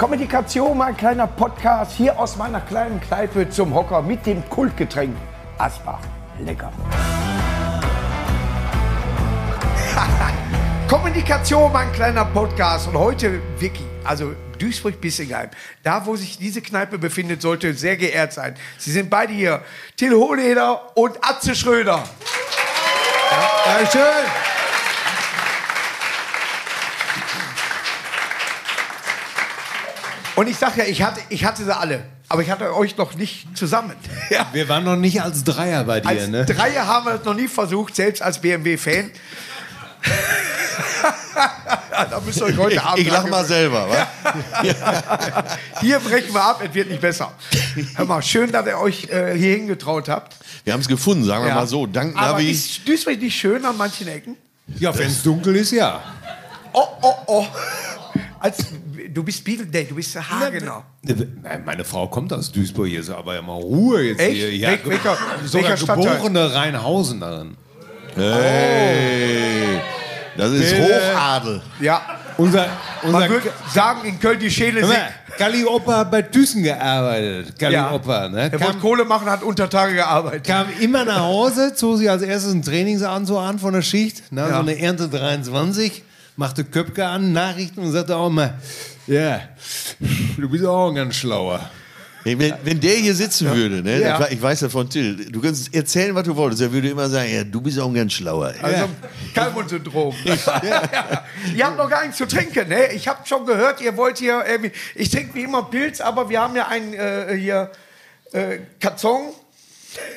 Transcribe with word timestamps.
Kommunikation, 0.00 0.78
mein 0.78 0.96
kleiner 0.96 1.26
Podcast 1.26 1.92
hier 1.92 2.18
aus 2.18 2.36
meiner 2.36 2.62
kleinen 2.62 3.02
Kneipe 3.02 3.50
zum 3.50 3.74
Hocker 3.74 4.00
mit 4.00 4.24
dem 4.24 4.42
Kultgetränk 4.48 5.14
Asbach. 5.58 6.00
Lecker. 6.38 6.72
Kommunikation, 10.88 11.70
mein 11.70 11.92
kleiner 11.92 12.24
Podcast. 12.24 12.88
Und 12.88 12.96
heute 12.96 13.42
Vicky, 13.58 13.84
also 14.02 14.32
Duisburg-Bissingheim, 14.58 15.50
da 15.82 16.06
wo 16.06 16.16
sich 16.16 16.38
diese 16.38 16.62
Kneipe 16.62 16.96
befindet, 16.96 17.42
sollte 17.42 17.74
sehr 17.74 17.98
geehrt 17.98 18.32
sein. 18.32 18.54
Sie 18.78 18.92
sind 18.92 19.10
beide 19.10 19.34
hier. 19.34 19.60
Till 19.98 20.14
Hohleder 20.14 20.96
und 20.96 21.18
Atze 21.20 21.54
Schröder. 21.54 22.02
Ja, 23.66 23.80
ja, 23.82 24.10
Und 30.40 30.48
ich 30.48 30.56
sag 30.56 30.74
ja, 30.78 30.84
ich 30.84 31.02
hatte, 31.02 31.20
ich 31.28 31.44
hatte 31.44 31.62
sie 31.62 31.76
alle, 31.76 32.02
aber 32.30 32.40
ich 32.40 32.50
hatte 32.50 32.74
euch 32.74 32.96
noch 32.96 33.14
nicht 33.14 33.46
zusammen. 33.54 33.92
Ja. 34.30 34.46
Wir 34.54 34.66
waren 34.70 34.84
noch 34.84 34.96
nicht 34.96 35.20
als 35.20 35.44
Dreier 35.44 35.84
bei 35.84 36.00
dir, 36.00 36.08
Als 36.08 36.28
ne? 36.28 36.46
Dreier 36.46 36.86
haben 36.86 37.04
wir 37.04 37.16
es 37.16 37.24
noch 37.26 37.34
nie 37.34 37.46
versucht, 37.46 37.94
selbst 37.94 38.22
als 38.22 38.40
BMW-Fan. 38.40 39.10
da 42.10 42.20
müsst 42.24 42.40
ihr 42.40 42.46
euch 42.46 42.56
heute 42.56 42.82
Abend. 42.82 43.00
Ich, 43.00 43.06
ich 43.08 43.12
lach 43.12 43.28
mal 43.28 43.44
selber, 43.44 43.86
wa? 43.90 44.06
Hier 45.82 45.98
brechen 45.98 46.32
wir 46.32 46.42
ab, 46.42 46.62
es 46.66 46.72
wird 46.72 46.88
nicht 46.88 47.02
besser. 47.02 47.32
Hör 47.96 48.06
mal, 48.06 48.22
schön, 48.22 48.50
dass 48.50 48.66
ihr 48.66 48.78
euch 48.78 49.10
äh, 49.10 49.36
hier 49.36 49.56
hingetraut 49.56 50.08
habt. 50.08 50.36
Wir 50.64 50.72
haben 50.72 50.80
es 50.80 50.88
gefunden, 50.88 51.24
sagen 51.24 51.44
wir 51.44 51.50
Ja. 51.50 51.56
mal 51.56 51.66
so. 51.66 51.84
Dank 51.84 52.16
Aber 52.16 52.38
Navi. 52.38 52.52
ist 52.52 52.88
Duisburg 52.88 53.20
nicht 53.20 53.38
schön 53.38 53.62
an 53.66 53.76
manchen 53.76 54.08
Ecken? 54.08 54.36
Ja, 54.78 54.96
wenn 54.96 55.08
es 55.08 55.22
dunkel 55.22 55.56
ist, 55.56 55.72
ja. 55.72 56.02
Oh, 56.72 56.86
oh, 57.02 57.14
oh. 57.26 57.46
Als, 58.38 58.56
du 59.12 59.22
bist 59.22 59.44
Beatle, 59.44 59.66
nee, 59.72 59.84
du 59.84 59.94
bist 59.94 60.16
Hagener. 60.16 60.84
Nein, 61.02 61.62
Meine 61.64 61.84
Frau 61.84 62.06
kommt 62.08 62.32
aus 62.32 62.50
Duisburg, 62.52 62.86
hier 62.88 63.00
ist 63.00 63.10
aber 63.10 63.34
ja 63.34 63.42
mal 63.42 63.54
Ruhe 63.60 64.02
jetzt 64.02 64.20
Echt? 64.20 64.32
hier. 64.36 64.56
Ja, 64.56 64.70
Wel- 64.70 64.80
welcher- 64.86 65.16
sogar 65.46 65.70
welcher 65.70 65.96
geborene 65.96 66.54
Rheinhausenerin. 66.54 67.56
Hey, 68.16 69.80
das 70.36 70.50
ist 70.52 70.70
Bitte. 70.70 70.84
Hochadel. 71.14 71.62
Ja, 71.80 72.02
Unser, 72.36 72.66
unser 73.02 73.18
man 73.20 73.30
würde 73.30 73.50
sagen, 73.72 74.04
in 74.04 74.18
Köln 74.18 74.38
die 74.38 74.50
Schäle 74.50 74.80
sind. 74.80 74.88
mal, 74.90 75.08
Galli 75.38 75.64
Opa 75.64 75.98
hat 75.98 76.10
bei 76.10 76.22
Thyssen 76.22 76.62
gearbeitet. 76.62 77.58
Galli 77.58 77.74
Ja. 77.74 77.90
Ne? 78.28 78.50
Er 78.52 78.60
wollte 78.60 78.78
Kohle 78.78 79.04
machen, 79.04 79.28
hat 79.30 79.42
unter 79.42 79.68
Tage 79.68 79.94
gearbeitet. 79.94 80.44
kam 80.46 80.66
immer 80.80 81.04
nach 81.04 81.20
Hause, 81.20 81.74
zog 81.74 81.98
sich 81.98 82.08
als 82.10 82.22
erstes 82.22 82.52
einen 82.52 82.62
Trainingsanzug 82.62 83.38
an 83.38 83.58
von 83.58 83.72
der 83.74 83.82
Schicht, 83.82 84.32
ne? 84.32 84.42
Ja. 84.42 84.48
so 84.48 84.54
eine 84.60 84.78
Ernte 84.78 85.08
23, 85.08 86.02
machte 86.40 86.64
Köpke 86.64 87.06
an, 87.06 87.32
Nachrichten 87.34 87.80
und 87.80 87.92
sagte 87.92 88.16
auch 88.16 88.30
mal, 88.30 88.54
ja, 89.06 89.42
du 90.38 90.48
bist 90.48 90.64
auch 90.64 90.88
ein 90.88 90.94
ganz 90.94 91.14
schlauer. 91.16 91.68
Hey, 92.24 92.38
wenn, 92.38 92.54
wenn 92.64 92.80
der 92.80 92.96
hier 92.96 93.14
sitzen 93.14 93.50
würde, 93.54 93.82
ne, 93.82 94.00
Ja. 94.00 94.14
ich 94.14 94.20
we- 94.30 94.34
ich 94.34 94.42
weiß 94.42 94.60
ja 94.62 94.68
von 94.70 94.88
Till, 94.88 95.30
du 95.30 95.40
kannst 95.40 95.74
erzählen, 95.74 96.14
was 96.14 96.24
du 96.24 96.34
wolltest, 96.36 96.62
er 96.62 96.72
würde 96.72 96.88
immer 96.90 97.08
sagen, 97.10 97.30
ja, 97.32 97.44
du 97.44 97.60
bist 97.60 97.78
auch 97.78 97.88
ein 97.88 97.94
ganz 97.94 98.12
schlauer. 98.14 98.52
Also 98.62 98.88
Kalmund-Syndrom. 99.34 100.14
Ja. 100.24 101.24
Ihr 101.56 101.66
habt 101.66 101.76
noch 101.78 101.88
gar 101.90 102.02
nichts 102.02 102.16
zu 102.18 102.26
trinken, 102.26 102.68
ne? 102.68 102.92
Ich 102.92 103.06
habe 103.08 103.26
schon 103.26 103.44
gehört, 103.46 103.80
ihr 103.82 103.96
wollt 103.96 104.18
hier 104.18 104.42
irgendwie. 104.46 104.72
Ich 104.94 105.10
trinke 105.10 105.34
wie 105.34 105.42
immer 105.44 105.62
Pilz, 105.64 106.00
aber 106.00 106.28
wir 106.28 106.40
haben 106.40 106.56
ja 106.56 106.68
einen 106.68 106.92
äh, 106.94 107.36
hier 107.38 107.70
äh, 108.32 108.58
Katzon. 108.80 109.20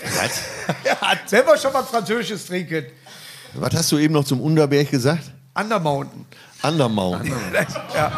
Was? 0.03 0.39
Ja, 0.85 0.97
wenn 1.29 1.45
wir 1.45 1.57
schon 1.57 1.73
was 1.73 1.89
Französisches 1.89 2.45
trinken. 2.45 2.85
Was 3.55 3.73
hast 3.75 3.91
du 3.91 3.97
eben 3.97 4.13
noch 4.13 4.23
zum 4.25 4.39
Unterberg 4.41 4.89
gesagt? 4.91 5.23
Undermountain. 5.55 6.25
Undermount. 6.63 7.25
Ja, 7.93 8.11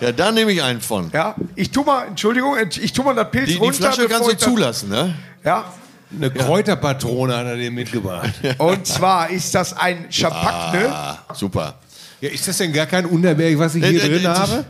Ja, 0.00 0.12
da 0.12 0.32
nehme 0.32 0.52
ich 0.52 0.62
einen 0.62 0.80
von. 0.80 1.10
ja. 1.12 1.34
Ich 1.54 1.70
tu 1.70 1.82
mal, 1.84 2.06
Entschuldigung, 2.08 2.56
ich 2.80 2.92
tu 2.92 3.02
mal 3.02 3.14
das 3.14 3.30
Pilz 3.30 3.46
Die, 3.46 3.52
die 3.54 3.58
runter. 3.58 3.92
Flasche 3.92 4.08
kannst 4.08 4.30
du 4.30 4.36
zulassen, 4.36 4.88
ne? 4.88 5.14
Ja. 5.44 5.72
Eine 6.16 6.30
Kräuterpatrone 6.30 7.36
hat 7.36 7.46
er 7.46 7.56
dir 7.56 7.70
mitgebracht. 7.70 8.32
Und 8.58 8.86
zwar 8.86 9.30
ist 9.30 9.54
das 9.54 9.72
ein 9.76 10.06
Champagne. 10.10 10.88
Ah, 10.92 11.18
super. 11.34 11.78
Ja, 12.20 12.30
ist 12.30 12.46
das 12.48 12.58
denn 12.58 12.72
gar 12.72 12.86
kein 12.86 13.06
Unterberg, 13.06 13.58
was 13.58 13.74
ich 13.74 13.84
hier 13.84 14.02
Äh, 14.02 14.06
äh, 14.06 14.08
drin 14.08 14.24
äh, 14.24 14.28
habe? 14.28 14.64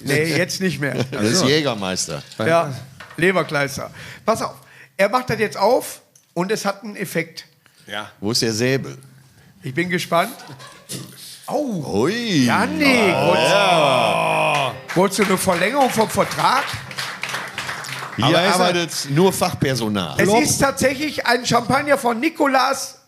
Nee, 0.00 0.36
jetzt 0.36 0.60
nicht 0.60 0.80
mehr. 0.80 0.94
Das 1.10 1.22
ist 1.24 1.44
Jägermeister. 1.44 2.22
Ja, 2.38 2.72
Leberkleister. 3.16 3.90
Pass 4.24 4.42
auf, 4.42 4.54
er 4.96 5.08
macht 5.08 5.30
das 5.30 5.38
jetzt 5.38 5.56
auf 5.56 6.02
und 6.34 6.50
es 6.52 6.64
hat 6.64 6.82
einen 6.82 6.96
Effekt. 6.96 7.46
Ja. 7.86 8.10
Wo 8.20 8.32
ist 8.32 8.42
der 8.42 8.52
Säbel? 8.52 8.98
Ich 9.62 9.72
bin 9.74 9.88
gespannt. 9.88 10.32
Oh, 11.46 12.02
Ui. 12.04 12.46
Janik, 12.46 13.14
wolltest, 13.14 14.96
wolltest 14.96 15.18
du 15.18 15.24
eine 15.24 15.38
Verlängerung 15.38 15.90
vom 15.90 16.08
Vertrag? 16.08 16.64
Hier 18.16 18.24
Aber 18.26 18.34
ist 18.42 18.46
er- 18.48 18.54
arbeitet 18.54 18.92
nur 19.10 19.32
Fachpersonal. 19.32 20.14
Es 20.18 20.28
ist 20.32 20.58
tatsächlich 20.58 21.26
ein 21.26 21.44
Champagner 21.44 21.98
von 21.98 22.18
Nicolas 22.20 23.00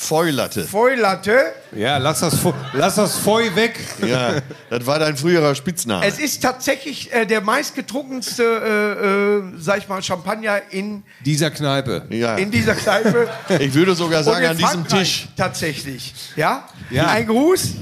Fäulatte. 0.00 0.64
Feulatte. 0.64 1.52
Ja, 1.74 1.96
lass 1.98 2.20
das, 2.20 2.36
Feu- 2.38 2.52
lass 2.72 2.94
das 2.94 3.16
Feu 3.16 3.44
weg. 3.56 3.78
Ja, 4.06 4.34
das 4.70 4.86
war 4.86 5.00
dein 5.00 5.16
früherer 5.16 5.56
Spitzname. 5.56 6.06
Es 6.06 6.20
ist 6.20 6.40
tatsächlich 6.40 7.12
äh, 7.12 7.26
der 7.26 7.40
meistgetrunkenste, 7.40 8.42
äh, 8.44 9.06
äh, 9.56 9.60
sag 9.60 9.78
ich 9.78 9.88
mal, 9.88 10.00
Champagner 10.00 10.60
in, 10.70 11.02
Dieser 11.24 11.50
Kneipe. 11.50 12.06
ja. 12.10 12.36
in 12.36 12.50
dieser 12.50 12.74
Kneipe. 12.76 13.28
Ich 13.58 13.74
würde 13.74 13.94
sogar 13.96 14.22
sagen, 14.22 14.46
an 14.46 14.56
diesem 14.56 14.70
Frankreich 14.84 15.00
Tisch. 15.00 15.28
Tatsächlich. 15.36 16.14
Ja? 16.36 16.68
Ja. 16.90 17.08
Ein 17.08 17.26
Gruß 17.26 17.74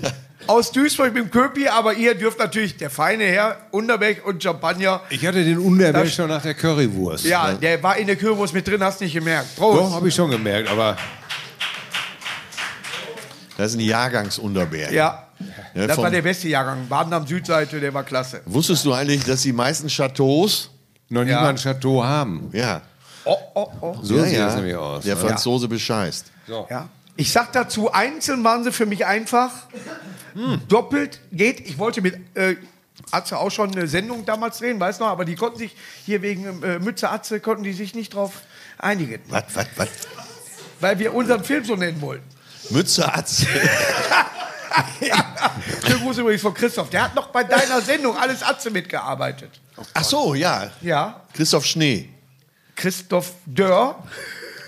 aus 0.46 0.72
Duisburg 0.72 1.12
mit 1.12 1.22
dem 1.24 1.30
Köpi, 1.30 1.68
aber 1.68 1.92
ihr 1.94 2.14
dürft 2.14 2.38
natürlich, 2.38 2.76
der 2.78 2.88
feine 2.88 3.24
Herr, 3.24 3.58
Unterberg 3.72 4.24
und 4.26 4.42
Champagner. 4.42 5.02
Ich 5.10 5.24
hatte 5.26 5.44
den 5.44 5.58
Unterberg 5.58 6.08
schon 6.08 6.28
nach 6.28 6.40
der 6.42 6.54
Currywurst. 6.54 7.26
Ja, 7.26 7.52
der 7.52 7.82
war 7.82 7.98
in 7.98 8.06
der 8.06 8.16
Kürbis 8.16 8.52
mit 8.54 8.66
drin, 8.66 8.82
hast 8.82 9.02
nicht 9.02 9.12
gemerkt. 9.12 9.54
Prost. 9.56 9.80
Doch, 9.80 9.92
habe 9.92 10.08
ich 10.08 10.14
schon 10.14 10.30
gemerkt, 10.30 10.70
aber 10.70 10.96
Das 13.56 13.72
ist 13.72 13.76
ein 13.78 13.80
Jahrgangsunterberg. 13.80 14.92
Ja. 14.92 15.22
Ja, 15.74 15.86
Das 15.86 15.98
war 15.98 16.10
der 16.10 16.22
beste 16.22 16.48
Jahrgang. 16.48 16.88
Baden 16.88 17.12
am 17.12 17.26
Südseite, 17.26 17.78
der 17.80 17.92
war 17.92 18.04
klasse. 18.04 18.40
Wusstest 18.46 18.84
du 18.84 18.92
eigentlich, 18.94 19.24
dass 19.24 19.42
die 19.42 19.52
meisten 19.52 19.88
Chateaus, 19.88 20.70
noch 21.08 21.24
Ja. 21.24 21.40
mal 21.42 21.50
ein 21.50 21.56
Chateau 21.56 22.02
haben. 22.04 22.50
ja, 22.52 22.82
Oh, 23.28 23.36
oh, 23.54 23.66
oh. 23.80 23.96
So 24.02 24.16
ja, 24.16 24.24
sieht 24.24 24.38
ja, 24.38 24.46
das 24.46 24.54
nämlich 24.54 24.76
aus. 24.76 25.02
der 25.04 25.16
ne? 25.16 25.20
Franzose 25.20 25.66
bescheißt. 25.68 26.26
Ja. 26.70 26.88
Ich 27.16 27.32
sag 27.32 27.52
dazu, 27.52 27.92
einzeln 27.92 28.44
waren 28.44 28.62
sie 28.62 28.70
für 28.70 28.86
mich 28.86 29.04
einfach. 29.04 29.50
Doppelt 30.68 31.20
geht. 31.32 31.60
Ich 31.60 31.76
wollte 31.78 32.02
mit 32.02 32.14
äh, 32.34 32.56
Atze 33.10 33.38
auch 33.38 33.50
schon 33.50 33.72
eine 33.72 33.86
Sendung 33.88 34.24
damals 34.24 34.58
drehen, 34.58 34.78
weiß 34.78 35.00
noch, 35.00 35.08
aber 35.08 35.24
die 35.24 35.34
konnten 35.34 35.58
sich 35.58 35.74
hier 36.04 36.22
wegen 36.22 36.62
äh, 36.62 36.78
Mütze 36.78 37.10
Atze 37.10 37.40
konnten 37.40 37.64
die 37.64 37.72
sich 37.72 37.94
nicht 37.94 38.14
drauf 38.14 38.42
einigen, 38.78 39.20
Was, 39.28 39.44
was, 39.54 39.66
was? 39.76 39.88
weil 40.80 40.98
wir 40.98 41.14
unseren 41.14 41.42
Film 41.42 41.64
so 41.64 41.74
nennen 41.76 42.00
wollten. 42.00 42.24
Mütze 42.70 43.12
Atze. 43.12 43.46
Schönen 45.86 46.00
Gruß 46.00 46.18
übrigens 46.18 46.42
von 46.42 46.54
Christoph. 46.54 46.90
Der 46.90 47.04
hat 47.04 47.14
noch 47.14 47.28
bei 47.28 47.44
deiner 47.44 47.80
Sendung 47.80 48.16
alles 48.16 48.42
Atze 48.42 48.70
mitgearbeitet. 48.70 49.50
Ach 49.94 50.04
so, 50.04 50.34
ja. 50.34 50.70
Ja. 50.80 51.22
Christoph 51.32 51.66
Schnee. 51.66 52.08
Christoph 52.74 53.32
Dörr. 53.46 54.02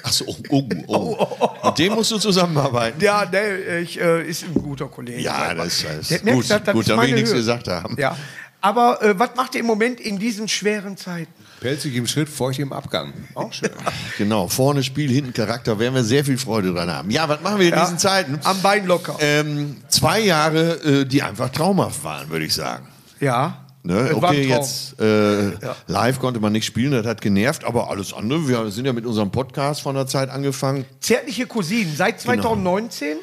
Ach 0.03 0.13
so, 0.13 0.25
oh, 0.27 0.63
oh, 0.87 1.27
oh. 1.41 1.67
Mit 1.67 1.79
dem 1.79 1.95
musst 1.95 2.11
du 2.11 2.19
zusammenarbeiten. 2.19 3.01
Ja, 3.01 3.27
der 3.27 3.81
ich, 3.81 4.01
äh, 4.01 4.27
ist 4.27 4.45
ein 4.45 4.55
guter 4.55 4.87
Kollege. 4.87 5.21
Ja, 5.21 5.53
das, 5.55 5.83
ist 5.83 6.25
merkt, 6.25 6.41
gut. 6.41 6.51
dass 6.51 6.63
das 6.63 6.75
Gut, 6.75 6.89
da 6.89 7.01
will 7.01 7.09
ich 7.09 7.15
nichts 7.15 7.33
gesagt 7.33 7.69
haben. 7.69 7.97
Ja. 7.99 8.17
Aber 8.61 9.03
äh, 9.03 9.19
was 9.19 9.35
macht 9.37 9.55
ihr 9.55 9.61
im 9.61 9.67
Moment 9.67 10.01
in 10.01 10.19
diesen 10.19 10.49
schweren 10.49 10.97
Zeiten? 10.97 11.33
Pelzig 11.61 11.95
im 11.97 12.07
Schritt, 12.07 12.29
feucht 12.29 12.59
im 12.59 12.73
Abgang. 12.73 13.13
Auch 13.35 13.53
schön. 13.53 13.71
Genau, 14.19 14.49
vorne 14.49 14.83
Spiel, 14.83 15.11
hinten 15.11 15.33
Charakter, 15.33 15.79
werden 15.79 15.95
wir 15.95 16.03
sehr 16.05 16.25
viel 16.25 16.39
Freude 16.39 16.73
dran 16.73 16.91
haben. 16.91 17.11
Ja, 17.11 17.29
was 17.29 17.41
machen 17.41 17.61
wir 17.61 17.67
in 17.69 17.75
Ja, 17.75 17.83
diesen 17.85 17.99
Zeiten? 17.99 18.41
Am 18.45 18.61
Bein 18.63 18.87
locker. 18.87 19.17
Ähm, 19.21 19.77
zwei 19.89 20.21
Jahre, 20.21 20.73
äh, 20.83 21.05
die 21.05 21.23
einfach 21.23 21.51
traumhaft 21.51 22.03
waren, 22.05 22.29
würde 22.31 22.45
ich 22.45 22.55
sagen. 22.55 22.87
ja. 23.21 23.65
Ne? 23.85 24.11
Okay, 24.13 24.47
jetzt 24.47 25.01
äh, 25.01 25.53
live 25.87 26.19
konnte 26.19 26.41
man 26.41 26.53
nicht 26.53 26.67
spielen, 26.67 26.91
das 26.91 27.07
hat 27.07 27.23
genervt, 27.23 27.65
aber 27.65 27.89
alles 27.89 28.13
andere, 28.13 28.47
wir 28.47 28.71
sind 28.71 28.85
ja 28.85 28.93
mit 28.93 29.07
unserem 29.07 29.31
Podcast 29.31 29.81
von 29.81 29.95
der 29.95 30.07
Zeit 30.07 30.29
angefangen. 30.29 30.85
Zärtliche 31.01 31.47
Cousinen, 31.47 31.95
seit 31.97 32.21
2019 32.21 33.17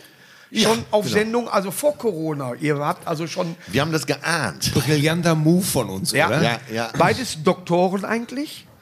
Ja, 0.61 0.69
schon 0.69 0.85
auf 0.91 1.05
genau. 1.05 1.17
Sendung, 1.17 1.49
also 1.49 1.71
vor 1.71 1.97
Corona. 1.97 2.53
Ihr 2.59 2.77
habt 2.79 3.07
also 3.07 3.27
schon 3.27 3.55
Wir 3.67 3.81
haben 3.81 3.91
das 3.91 4.05
geahnt. 4.05 4.73
Brillanter 4.73 5.35
Move 5.35 5.63
von 5.63 5.89
uns, 5.89 6.11
Ja. 6.11 6.27
oder? 6.27 6.41
Ja, 6.41 6.59
ja. 6.71 6.89
beides 6.97 7.43
Doktoren 7.43 8.05
eigentlich. 8.05 8.65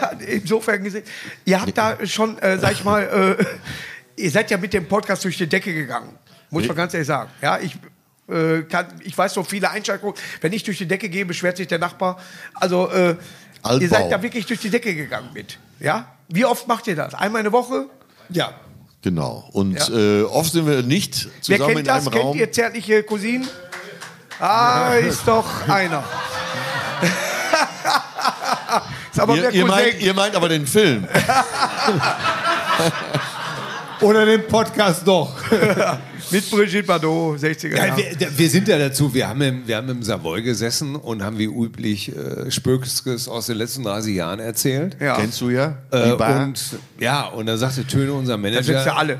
Ja, 0.00 0.12
Insofern 0.26 0.82
gesehen. 0.82 1.02
Ihr 1.44 1.60
habt 1.60 1.76
da 1.76 1.98
schon, 2.06 2.38
äh, 2.38 2.58
sag 2.58 2.72
ich 2.72 2.84
mal, 2.84 3.36
äh, 4.16 4.22
ihr 4.22 4.30
seid 4.30 4.50
ja 4.50 4.56
mit 4.56 4.72
dem 4.72 4.86
Podcast 4.88 5.24
durch 5.24 5.36
die 5.36 5.46
Decke 5.46 5.74
gegangen. 5.74 6.16
Muss 6.50 6.66
man 6.66 6.76
ganz 6.76 6.94
ehrlich 6.94 7.06
sagen. 7.08 7.30
Ja, 7.42 7.58
ich, 7.58 7.76
äh, 8.30 8.62
kann, 8.62 8.86
ich 9.04 9.16
weiß 9.16 9.36
noch 9.36 9.46
viele 9.46 9.68
Einschaltungen. 9.70 10.14
Wenn 10.40 10.52
ich 10.54 10.62
durch 10.62 10.78
die 10.78 10.86
Decke 10.86 11.08
gehe, 11.10 11.26
beschwert 11.26 11.58
sich 11.58 11.66
der 11.66 11.78
Nachbar. 11.78 12.18
Also, 12.54 12.88
äh, 12.90 13.16
ihr 13.78 13.88
seid 13.88 14.10
da 14.10 14.22
wirklich 14.22 14.46
durch 14.46 14.60
die 14.60 14.70
Decke 14.70 14.94
gegangen 14.94 15.28
mit. 15.34 15.58
Ja? 15.80 16.06
Wie 16.28 16.44
oft 16.46 16.66
macht 16.68 16.86
ihr 16.86 16.96
das? 16.96 17.12
Einmal 17.14 17.40
in 17.40 17.44
der 17.44 17.52
Woche? 17.52 17.86
Ja. 18.30 18.54
Genau. 19.02 19.44
Und 19.52 19.78
Ja. 19.88 19.94
äh, 19.94 20.22
oft 20.22 20.52
sind 20.52 20.66
wir 20.66 20.82
nicht 20.82 21.24
Wer 21.24 21.42
zusammen 21.58 21.66
kennt 21.74 21.78
in 21.80 21.84
das? 21.86 22.02
einem 22.06 22.10
Kennt 22.12 22.24
Raum. 22.24 22.38
ihr 22.38 22.52
zärtliche 22.52 23.02
Cousinen? 23.02 23.48
Ah, 24.38 24.94
ist 25.00 25.26
doch 25.26 25.68
einer. 25.68 26.04
ist 29.12 29.20
aber 29.20 29.34
Ihr, 29.36 29.42
der 29.42 29.52
ihr, 29.52 29.66
meint, 29.66 30.00
ihr 30.00 30.14
meint 30.14 30.34
aber 30.36 30.48
den 30.48 30.66
Film. 30.66 31.06
Oder 34.02 34.26
den 34.26 34.46
Podcast 34.46 35.06
doch. 35.06 35.34
Mit 36.30 36.50
Brigitte 36.50 36.82
Bardot, 36.84 37.38
60er 37.38 37.76
Ja, 37.76 37.86
Jahre. 37.86 38.02
wir, 38.18 38.38
wir 38.38 38.50
sind 38.50 38.66
ja 38.68 38.78
dazu, 38.78 39.12
wir 39.12 39.28
haben 39.28 39.40
im, 39.42 39.66
wir 39.66 39.76
haben 39.76 39.88
im 39.90 40.02
Savoy 40.02 40.42
gesessen 40.42 40.96
und 40.96 41.22
haben 41.22 41.38
wie 41.38 41.44
üblich 41.44 42.10
äh, 42.16 42.50
Spökskes 42.50 43.28
aus 43.28 43.46
den 43.46 43.58
letzten 43.58 43.82
30 43.84 44.14
Jahren 44.14 44.40
erzählt. 44.40 44.96
Ja. 45.00 45.16
Kennst 45.16 45.40
du 45.40 45.50
ja? 45.50 45.76
Äh, 45.90 46.12
und 46.12 46.60
ja, 46.98 47.26
und 47.26 47.46
dann 47.46 47.58
sagte 47.58 47.86
Töne, 47.86 48.12
unser 48.12 48.32
Da 48.32 48.36
Manager, 48.38 48.62
sind 48.62 48.74
ja 48.86 48.94
alle. 48.96 49.18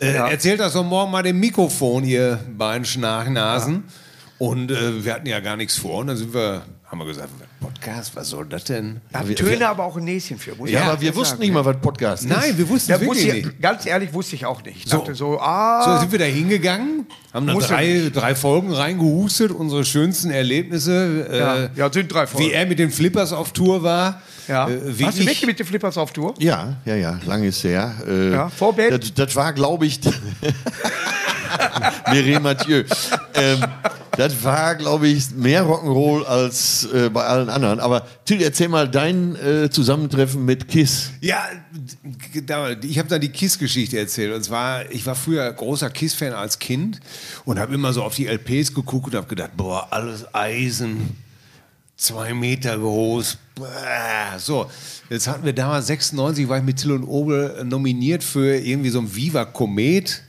Äh, 0.00 0.14
Ja. 0.14 0.28
Erzählt 0.28 0.60
das 0.60 0.72
doch 0.72 0.84
morgen 0.84 1.10
mal 1.12 1.22
dem 1.22 1.38
Mikrofon, 1.40 2.04
ihr 2.04 2.38
beiden 2.56 2.84
Schnarchnasen. 2.84 3.84
Und 4.38 4.70
äh, 4.70 5.04
wir 5.04 5.14
hatten 5.14 5.26
ja 5.26 5.40
gar 5.40 5.56
nichts 5.56 5.76
vor. 5.76 5.98
Und 6.00 6.08
dann 6.08 6.16
sind 6.16 6.32
wir, 6.34 6.62
haben 6.86 6.98
wir 6.98 7.06
gesagt, 7.06 7.30
Podcast, 7.60 8.14
was 8.14 8.28
soll 8.30 8.46
das 8.46 8.64
denn? 8.64 9.00
Da 9.12 9.20
haben 9.20 9.28
wir- 9.28 9.36
Töne 9.36 9.58
wir- 9.60 9.68
aber 9.68 9.84
auch 9.84 9.96
ein 9.96 10.04
Näschen 10.04 10.38
für. 10.38 10.54
Muss 10.54 10.70
Ja, 10.70 10.84
aber 10.84 11.00
wir 11.00 11.08
sagen, 11.08 11.18
wussten 11.18 11.38
nicht 11.40 11.48
ne? 11.48 11.54
mal, 11.54 11.64
was 11.64 11.76
Podcast 11.80 12.24
ist. 12.24 12.28
Nein, 12.30 12.56
wir 12.56 12.68
wussten 12.68 12.90
Ja, 12.90 12.96
es 12.96 13.02
wirklich 13.02 13.26
ich, 13.28 13.44
nicht. 13.46 13.60
ganz 13.62 13.86
ehrlich, 13.86 14.12
wusste 14.12 14.36
ich 14.36 14.46
auch 14.46 14.62
nicht. 14.62 14.84
Ich 14.86 14.90
So. 14.90 15.04
so, 15.12 15.40
ah, 15.40 15.84
So 15.84 16.00
sind 16.00 16.12
wir 16.12 16.18
da 16.20 16.24
hingegangen, 16.26 17.06
haben 17.34 17.46
dann 17.46 17.58
drei, 17.58 18.10
drei 18.14 18.34
Folgen 18.34 18.72
reingehustet, 18.72 19.50
unsere 19.50 19.84
schönsten 19.84 20.30
Erlebnisse. 20.30 21.26
Äh, 21.30 21.38
Ja, 21.38 21.68
ja, 21.74 21.92
sind 21.92 22.12
drei 22.12 22.26
Folgen. 22.26 22.46
Wie 22.48 22.52
er 22.52 22.66
mit 22.66 22.78
den 22.78 22.90
Flippers 22.90 23.32
auf 23.32 23.52
Tour 23.52 23.82
war. 23.82 24.22
ja. 24.46 24.68
Äh, 24.68 24.98
wie 24.98 25.04
Warst 25.04 25.18
du 25.18 25.22
ich- 25.22 25.28
weg 25.28 25.46
mit 25.46 25.58
den 25.58 25.66
Flippers 25.66 25.98
auf 25.98 26.12
Tour? 26.12 26.34
Ja, 26.38 26.76
ja, 26.84 26.94
ja, 26.94 27.18
lange 27.26 27.48
ist 27.48 27.64
her. 27.64 27.94
Äh, 28.06 28.32
Ja, 28.32 28.48
Vorband? 28.48 28.92
Das, 28.92 29.14
das 29.14 29.36
war, 29.36 29.52
glaube 29.52 29.86
ich, 29.86 30.00
Mireille 32.10 32.40
Mathieu. 32.40 32.84
Ähm, 33.34 33.60
das 34.18 34.42
war, 34.42 34.74
glaube 34.74 35.06
ich, 35.06 35.30
mehr 35.30 35.64
Rock'n'Roll 35.64 36.24
als 36.24 36.88
äh, 36.92 37.08
bei 37.08 37.22
allen 37.24 37.48
anderen. 37.48 37.78
Aber 37.78 38.04
Till, 38.24 38.42
erzähl 38.42 38.68
mal 38.68 38.88
dein 38.88 39.36
äh, 39.36 39.70
Zusammentreffen 39.70 40.44
mit 40.44 40.66
Kiss. 40.66 41.10
Ja, 41.20 41.44
da- 42.44 42.72
ich 42.72 42.98
habe 42.98 43.08
da 43.08 43.20
die 43.20 43.28
Kiss-Geschichte 43.28 43.96
erzählt. 43.96 44.34
Und 44.34 44.42
zwar, 44.42 44.90
ich 44.90 45.06
war 45.06 45.14
früher 45.14 45.50
großer 45.52 45.88
Kiss-Fan 45.90 46.32
als 46.32 46.58
Kind 46.58 46.98
und 47.44 47.60
habe 47.60 47.72
immer 47.74 47.92
so 47.92 48.02
auf 48.02 48.16
die 48.16 48.26
LPs 48.26 48.74
geguckt 48.74 49.06
und 49.06 49.14
habe 49.14 49.28
gedacht, 49.28 49.52
boah, 49.56 49.86
alles 49.90 50.26
Eisen, 50.34 51.16
zwei 51.96 52.34
Meter 52.34 52.76
groß. 52.76 53.38
So, 54.38 54.68
jetzt 55.10 55.28
hatten 55.28 55.44
wir 55.44 55.52
damals 55.52 55.86
96, 55.86 56.48
war 56.48 56.58
ich 56.58 56.64
mit 56.64 56.78
Till 56.78 56.90
und 56.90 57.04
Obel 57.04 57.64
nominiert 57.64 58.24
für 58.24 58.56
irgendwie 58.56 58.90
so 58.90 58.98
ein 58.98 59.14
Viva 59.14 59.44
Komet. 59.44 60.22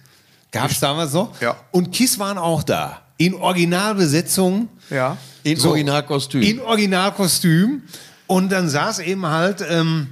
Gab 0.51 0.69
es 0.69 0.79
damals 0.79 1.13
noch? 1.13 1.41
Ja. 1.41 1.55
Und 1.71 1.91
Kiss 1.91 2.19
waren 2.19 2.37
auch 2.37 2.61
da. 2.61 3.01
In 3.19 3.35
Originalbesetzung. 3.35 4.69
Ja. 4.89 5.17
In 5.43 5.59
Originalkostüm. 5.59 6.41
In 6.41 6.59
Originalkostüm. 6.61 7.83
Und 8.27 8.49
dann 8.51 8.69
saß 8.69 8.99
eben 8.99 9.25
halt 9.25 9.63
ähm, 9.69 10.07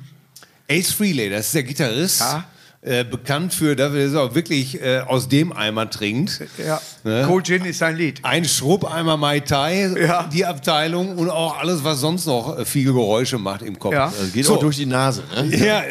Ace 0.69 0.91
Frehley, 0.91 1.29
das 1.29 1.47
ist 1.47 1.55
der 1.55 1.63
Gitarrist. 1.63 2.19
Ja. 2.19 2.43
Äh, 2.81 3.03
bekannt 3.05 3.53
für, 3.53 3.75
dass 3.75 3.93
er 3.93 4.21
auch 4.21 4.35
wirklich 4.35 4.81
äh, 4.81 4.99
aus 4.99 5.27
dem 5.29 5.51
Eimer 5.53 5.89
trinkt. 5.89 6.41
Ja. 6.57 6.79
Ne? 7.03 7.23
Cold 7.27 7.45
Gin 7.47 7.65
ist 7.65 7.79
sein 7.79 7.95
Lied. 7.95 8.19
Ein 8.23 8.45
Schrubbeimer 8.45 9.15
Mai 9.17 9.39
Tai, 9.39 9.93
Ja. 9.99 10.23
die 10.31 10.45
Abteilung 10.45 11.17
und 11.17 11.29
auch 11.29 11.57
alles, 11.59 11.83
was 11.83 11.99
sonst 12.01 12.25
noch 12.27 12.57
äh, 12.59 12.65
viele 12.65 12.93
Geräusche 12.93 13.37
macht 13.39 13.61
im 13.61 13.79
Kopf. 13.79 13.93
Ja. 13.93 14.13
Das 14.17 14.31
geht 14.33 14.45
So. 14.45 14.55
auch 14.55 14.59
durch 14.59 14.75
die 14.77 14.85
Nase. 14.85 15.23
Ne? 15.35 15.55
Ja. 15.65 15.83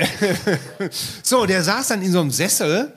so, 1.22 1.46
der 1.46 1.62
saß 1.62 1.88
dann 1.88 2.02
in 2.02 2.12
so 2.12 2.20
einem 2.20 2.30
Sessel 2.30 2.92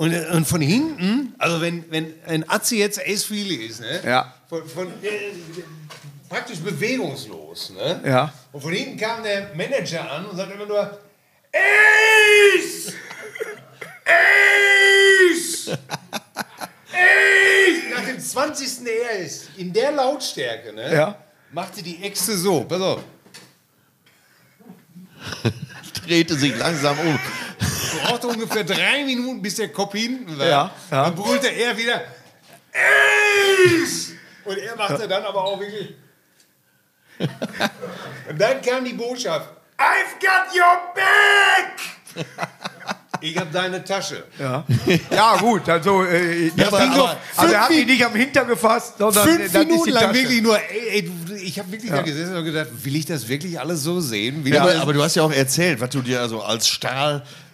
und, 0.00 0.14
und 0.14 0.46
von 0.46 0.62
hinten, 0.62 1.34
also 1.36 1.60
wenn, 1.60 1.84
wenn 1.90 2.14
ein 2.24 2.48
Atzi 2.48 2.78
jetzt 2.78 2.98
Ace 3.06 3.22
Frehley 3.22 3.66
ist, 3.66 3.80
ne? 3.80 4.00
Ja. 4.02 4.32
Von, 4.48 4.66
von, 4.66 4.86
äh, 5.02 5.32
praktisch 6.26 6.58
bewegungslos, 6.60 7.68
ne? 7.68 8.00
Ja. 8.06 8.32
Und 8.50 8.62
von 8.62 8.72
hinten 8.72 8.96
kam 8.96 9.22
der 9.22 9.54
Manager 9.54 10.10
an 10.10 10.24
und 10.24 10.38
sagte 10.38 10.54
immer 10.54 10.64
nur, 10.64 10.98
Ace! 11.52 12.94
Ace! 14.06 15.68
Ace! 15.68 15.76
Nach 17.94 18.04
dem 18.06 18.18
20. 18.18 18.86
er 18.86 19.18
ist, 19.18 19.50
in 19.58 19.70
der 19.70 19.92
Lautstärke, 19.92 20.72
ne? 20.72 20.94
Ja. 20.94 21.14
Machte 21.52 21.82
die 21.82 22.02
Äxte 22.02 22.38
so, 22.38 22.64
pass 22.64 22.80
auf. 22.80 23.02
Drehte 26.06 26.36
sich 26.36 26.56
langsam 26.56 26.98
um. 27.00 27.18
Brauchte 27.98 28.26
ungefähr 28.28 28.64
drei 28.64 29.04
Minuten, 29.04 29.42
bis 29.42 29.56
der 29.56 29.68
Kopf 29.70 29.92
hinten 29.94 30.38
war. 30.38 30.46
Ja, 30.46 30.70
ja. 30.90 31.04
Dann 31.04 31.14
brüllte 31.14 31.48
er 31.48 31.76
wieder 31.76 32.02
Ace! 32.72 34.12
Und 34.44 34.58
er 34.58 34.76
machte 34.76 35.06
dann 35.08 35.24
aber 35.24 35.44
auch 35.44 35.58
wirklich. 35.60 35.94
Und 38.28 38.40
dann 38.40 38.62
kam 38.62 38.84
die 38.84 38.94
Botschaft: 38.94 39.48
I've 39.78 40.18
got 40.20 40.54
your 40.54 40.94
back! 40.94 42.26
Ich 43.22 43.36
hab 43.36 43.52
deine 43.52 43.84
Tasche. 43.84 44.24
Ja, 44.38 44.64
ja 45.10 45.36
gut, 45.36 45.68
also, 45.68 46.04
äh, 46.04 46.50
das 46.56 46.68
aber- 46.68 46.80
aber 46.80 47.16
also 47.36 47.52
er 47.52 47.60
hat 47.60 47.66
fünf 47.68 47.80
ihn 47.80 47.86
nicht 47.86 48.02
am 48.06 48.14
Hinter 48.14 48.46
gefasst, 48.46 48.94
sondern 48.96 49.24
Fünf 49.28 49.52
dann 49.52 49.62
ist 49.62 49.68
Minuten 49.68 49.84
die 49.84 49.90
lang 49.90 50.02
Tasche. 50.04 50.14
wirklich 50.14 50.40
nur, 50.42 50.58
ey, 50.58 50.88
ey 50.90 51.02
du, 51.02 51.34
ich 51.34 51.58
habe 51.58 51.70
wirklich 51.70 51.90
da 51.90 52.00
gesessen 52.00 52.34
und 52.34 52.44
gedacht, 52.46 52.68
will 52.72 52.96
ich 52.96 53.04
das 53.04 53.28
wirklich 53.28 53.60
alles 53.60 53.82
so 53.82 54.00
sehen? 54.00 54.46
Ja, 54.46 54.62
aber, 54.62 54.74
aber 54.80 54.92
du 54.94 55.02
hast 55.02 55.16
ja 55.16 55.22
auch 55.22 55.32
erzählt, 55.32 55.82
was 55.82 55.90
du 55.90 56.00
dir 56.00 56.20
also 56.22 56.40
als 56.42 56.66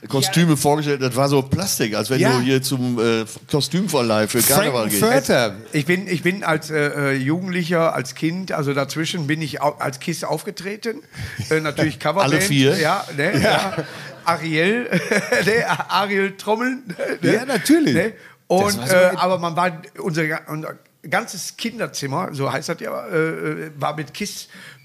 Stahlkostüme 0.07 0.57
vorgestellt 0.57 1.01
hast. 1.01 1.09
Das 1.11 1.17
war 1.17 1.29
so 1.29 1.43
Plastik, 1.43 1.95
als 1.95 2.11
wenn 2.11 2.21
Ja. 2.21 2.33
du 2.37 2.41
hier 2.41 2.63
zum 2.63 2.99
äh, 2.99 3.25
Kostümverleih 3.51 4.29
für 4.29 4.41
Karneval 4.43 4.89
gehst. 4.89 5.33
Ich 5.73 5.87
bin, 5.87 6.07
ich 6.07 6.23
bin 6.23 6.45
als 6.45 6.71
äh, 6.71 7.13
äh, 7.13 7.13
Jugendlicher, 7.17 7.95
als 7.95 8.15
Kind, 8.15 8.53
also 8.53 8.73
dazwischen 8.75 9.27
bin 9.27 9.43
ich 9.43 9.61
au 9.61 9.73
als 9.79 10.01
Kiss 10.01 10.25
aufgetreten. 10.25 11.03
Äh, 11.51 11.61
natürlich 11.61 11.99
Coverband. 12.01 12.33
Alle 12.33 12.41
vier? 12.41 12.77
Ja, 12.79 13.05
ne, 13.17 13.41
ja. 13.41 13.77
Ariel, 14.25 14.89
ne, 15.45 15.91
Ariel 15.91 16.37
Trommeln. 16.37 16.83
Ne, 17.21 17.33
Ja, 17.35 17.45
natürlich. 17.45 17.95
Ne? 17.95 18.13
Und, 18.49 18.79
äh, 18.89 19.11
aber 19.17 19.39
man 19.39 19.57
war, 19.57 19.83
unser, 19.99 20.23
unser 20.49 20.75
ganzes 21.09 21.57
Kinderzimmer, 21.57 22.29
so 22.33 22.53
heißt 22.53 22.69
das 22.69 22.81
ja, 22.81 23.07
äh, 23.09 23.71
war 23.77 23.97
mit 23.97 24.15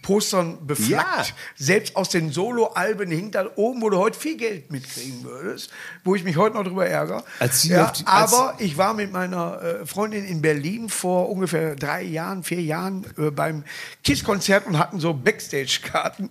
Kiss-Postern 0.02 0.66
beflaggt. 0.66 1.28
Ja. 1.30 1.36
Selbst 1.56 1.96
aus 1.96 2.10
den 2.10 2.32
Solo-Alben 2.32 3.10
hing 3.12 3.32
da 3.32 3.48
oben, 3.56 3.82
wo 3.82 3.90
du 3.90 3.98
heute 3.98 4.18
viel 4.18 4.38
Geld 4.38 4.72
mitkriegen 4.72 5.24
würdest, 5.24 5.70
wo 6.04 6.16
ich 6.16 6.24
mich 6.24 6.38
heute 6.38 6.56
noch 6.56 6.64
drüber 6.64 6.86
ärgere. 6.88 7.24
Ja, 7.64 7.92
die- 7.92 8.08
aber 8.08 8.56
ich 8.60 8.78
war 8.78 8.94
mit 8.94 9.12
meiner 9.12 9.62
äh, 9.62 9.86
Freundin 9.86 10.26
in 10.26 10.42
Berlin 10.42 10.90
vor 10.90 11.30
ungefähr 11.30 11.76
drei 11.76 12.02
Jahren, 12.04 12.44
vier 12.44 12.62
Jahren 12.62 13.06
äh, 13.18 13.32
beim 13.32 13.64
KISS-Konzert 14.04 14.66
und 14.68 14.78
hatten 14.78 15.00
so 15.00 15.14
Backstage-Karten. 15.14 16.30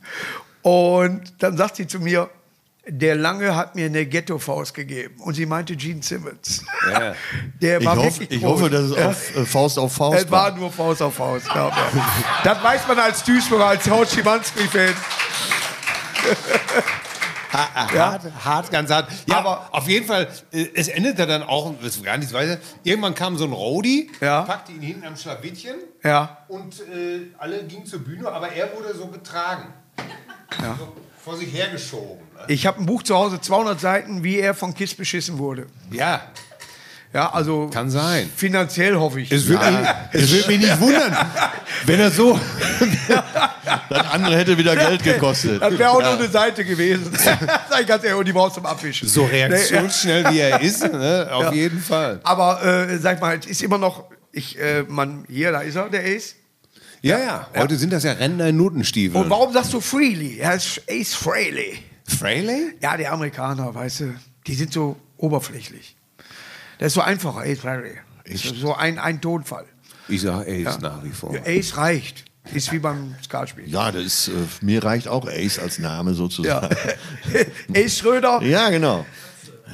Und 0.63 1.33
dann 1.39 1.57
sagt 1.57 1.77
sie 1.77 1.87
zu 1.87 2.01
mir, 2.01 2.29
der 2.91 3.15
Lange 3.17 3.55
hat 3.57 3.75
mir 3.77 3.87
eine 3.87 4.05
Ghetto-Faust 4.07 4.75
gegeben. 4.75 5.21
Und 5.21 5.35
sie 5.35 5.47
meinte 5.47 5.77
Gene 5.77 6.03
Simmons. 6.03 6.65
Ja. 6.91 7.15
Der 7.63 7.81
Ich, 7.81 7.87
war 7.87 7.97
hoff, 7.97 8.05
wirklich 8.19 8.31
ich 8.31 8.41
groß. 8.43 8.61
hoffe, 8.61 8.71
dass 8.71 8.83
es 8.83 8.97
Ja. 8.97 9.09
auf 9.09 9.37
äh, 9.37 9.45
Faust 9.45 9.79
auf 9.79 9.93
Faust 9.95 10.25
Es 10.25 10.31
war 10.31 10.51
nur 10.57 10.71
Faust 10.73 11.01
auf 11.03 11.15
Faust, 11.15 11.49
glaub 11.51 11.73
mir. 11.75 12.05
Das 12.45 12.63
weiß 12.63 12.89
man 12.89 12.99
als 12.99 13.23
Duisburger, 13.25 13.67
als 13.67 13.89
Haut 13.89 14.09
Schimanski-Fan. 14.09 14.95
Hart, 17.53 18.23
hart, 18.45 18.71
ganz 18.71 18.91
hart. 18.93 19.11
Ja, 19.27 19.39
Aber- 19.39 19.51
aber 19.63 19.75
auf 19.75 19.89
jeden 19.89 20.07
Fall, 20.07 20.29
äh, 20.53 20.67
es 20.75 20.87
endete 20.87 21.27
dann 21.27 21.43
auch, 21.43 21.75
das 21.83 22.01
gar 22.01 22.17
nichts 22.17 22.33
weiter. 22.33 22.59
Irgendwann 22.85 23.17
kam 23.17 23.37
so 23.37 23.45
ein 23.45 23.53
Roadie, 23.53 24.09
Ja. 24.21 24.43
packte 24.43 24.71
ihn 24.71 24.81
hinten 24.83 25.05
am 25.05 25.17
Schlawittchen 25.17 25.75
Ja. 26.05 26.45
und 26.47 26.79
äh, 26.81 27.23
alle 27.39 27.65
gingen 27.65 27.87
zur 27.87 28.05
Bühne, 28.05 28.29
aber 28.31 28.53
er 28.53 28.73
wurde 28.77 28.97
so 28.97 29.09
getragen. 29.09 29.65
So 30.79 30.93
vor 31.25 31.37
sich 31.37 31.53
hergeschoben. 31.53 32.19
Ne? 32.37 32.45
Ich 32.49 32.67
habe 32.67 32.81
ein 32.81 32.87
Buch 32.87 33.03
zu 33.03 33.15
Hause, 33.15 33.41
200 33.41 33.81
Seiten, 33.81 34.25
wie 34.25 34.39
er 34.39 34.55
von 34.55 34.75
KISS 34.75 34.95
beschissen 34.95 35.39
wurde. 35.39 35.67
Ja, 35.91 36.23
Ja, 37.13 37.33
also 37.33 37.69
kann 37.73 37.91
sein. 37.91 38.31
finanziell 38.37 38.95
hoffe 38.97 39.21
ich. 39.21 39.33
Es 39.33 39.47
würde 39.49 39.87
mich, 40.13 40.47
mich 40.47 40.59
nicht 40.61 40.81
wundern, 40.81 41.17
wenn 41.85 41.99
er 42.01 42.11
so. 42.11 42.39
Das 43.89 44.07
andere 44.13 44.37
hätte 44.37 44.57
wieder 44.57 44.77
Geld 44.77 45.03
gekostet. 45.03 45.61
Das 45.61 45.77
wäre 45.77 45.91
auch 45.91 46.01
nur 46.01 46.13
eine 46.13 46.29
Seite 46.29 46.65
gewesen. 46.65 47.11
Sag 47.69 47.81
ich 47.81 47.87
ganz 47.87 48.05
ehrlich, 48.05 48.19
und 48.19 48.27
die 48.29 48.33
brauchst 48.33 48.57
du 48.57 48.61
zum 48.61 48.67
Abwischen. 48.67 49.09
So 49.09 49.23
ja. 49.23 49.47
reaktionsschnell 49.47 50.31
wie 50.31 50.39
er 50.39 50.61
ist, 50.61 50.83
ne? 50.93 51.29
auf 51.33 51.45
Ja. 51.45 51.53
jeden 51.53 51.81
Fall. 51.81 52.21
Aber 52.23 52.63
äh, 52.65 52.97
sag 52.99 53.21
mal, 53.21 53.37
es 53.39 53.47
ist 53.47 53.63
immer 53.63 53.79
noch, 53.79 54.05
ich, 54.33 54.59
äh, 54.61 54.85
man, 54.87 55.25
hier, 55.29 55.51
da 55.53 55.61
ist 55.61 55.75
er, 55.77 55.89
der 55.89 56.05
Ace. 56.05 56.37
Ja, 57.03 57.19
ja, 57.19 57.49
heute 57.57 57.77
sind 57.77 57.93
das 57.93 58.05
ja 58.05 58.13
Rentner 58.13 58.49
in 58.49 58.57
Notenstiefeln. 58.59 59.25
Und 59.25 59.31
warum 59.31 59.53
sagst 59.53 59.73
du 59.73 59.81
Freely? 59.81 60.39
Er 60.39 60.55
ist 60.57 60.83
Ace 60.89 61.15
Frehley. 61.15 61.79
Frehley? 62.07 62.75
Ja, 62.83 62.97
die 62.97 63.07
Amerikaner, 63.07 63.75
weißt 63.75 64.01
du, 64.01 64.15
die 64.47 64.55
sind 64.55 64.73
so 64.73 64.97
oberflächlich. 65.17 65.97
Das 66.79 66.89
ist 66.89 66.95
so 66.95 67.01
einfacher, 67.01 67.41
Ace 67.41 67.61
Frehley. 67.61 67.97
So 68.61 68.75
ein, 68.75 68.99
ein 68.99 69.21
Tonfall. 69.21 69.65
Ich 70.09 70.21
sage 70.23 70.51
Ace 70.69 70.79
nach 70.81 71.03
wie 71.03 71.11
vor. 71.11 71.35
Ace 71.47 71.77
reicht. 71.77 72.25
Ist 72.55 72.73
wie 72.73 72.79
beim 72.79 73.15
Skatspiel. 73.23 73.69
Ja, 73.69 73.93
das 73.93 74.03
ist, 74.05 74.29
äh, 74.29 74.33
mir 74.63 74.83
reicht 74.83 75.07
auch 75.09 75.27
Ace 75.29 75.59
als 75.59 75.79
Name 75.79 76.11
Ja. 76.11 76.17
sozusagen. 76.17 76.75
Ace 77.77 77.99
Schröder, 77.99 78.43
Ja, 78.43 78.71
genau. 78.71 79.05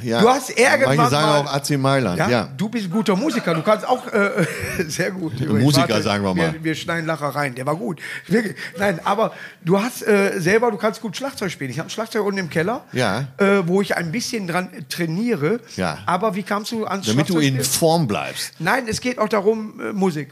Ja. 0.02 0.20
Du 0.20 0.28
hast 0.28 0.50
irgendwann 0.50 0.96
Manche 0.96 1.10
sagen 1.10 1.26
mal- 1.26 1.40
auch 1.40 1.52
AC 1.54 1.70
Mailand, 1.78 2.18
Ja, 2.18 2.28
ja. 2.28 2.48
du 2.56 2.68
bist 2.68 2.84
ein 2.86 2.90
guter 2.90 3.16
Musiker. 3.16 3.54
Du 3.54 3.62
kannst 3.62 3.86
auch 3.86 4.06
äh, 4.12 4.46
sehr 4.88 5.10
gut. 5.10 5.40
Musiker, 5.48 6.02
sagen 6.02 6.22
wir 6.24 6.34
mal. 6.34 6.52
Wir, 6.54 6.64
wir 6.64 6.74
schneiden 6.74 7.06
Lacher 7.06 7.28
rein. 7.28 7.54
Der 7.54 7.66
war 7.66 7.76
gut. 7.76 8.00
Wirklich. 8.26 8.56
Nein, 8.78 9.00
aber 9.04 9.32
du 9.64 9.80
hast 9.80 10.06
äh, 10.06 10.38
selber, 10.38 10.70
du 10.70 10.76
kannst 10.76 11.00
gut 11.00 11.16
Schlagzeug 11.16 11.50
spielen. 11.50 11.70
Ich 11.70 11.78
habe 11.78 11.88
ein 11.88 11.90
Schlagzeug 11.90 12.24
unten 12.24 12.38
im 12.38 12.50
Keller, 12.50 12.84
Ja. 12.92 13.24
äh, 13.38 13.66
wo 13.66 13.80
ich 13.80 13.96
ein 13.96 14.12
bisschen 14.12 14.46
dran 14.46 14.70
trainiere. 14.88 15.60
Ja. 15.76 15.98
Aber 16.06 16.34
wie 16.34 16.42
kamst 16.42 16.72
du 16.72 16.84
ans 16.86 17.06
Damit 17.06 17.28
du 17.28 17.38
in 17.38 17.62
Form 17.64 18.06
bleibst. 18.06 18.52
Nein, 18.58 18.86
es 18.88 19.00
geht 19.00 19.18
auch 19.18 19.28
darum, 19.28 19.80
äh, 19.80 19.92
Musik. 19.92 20.30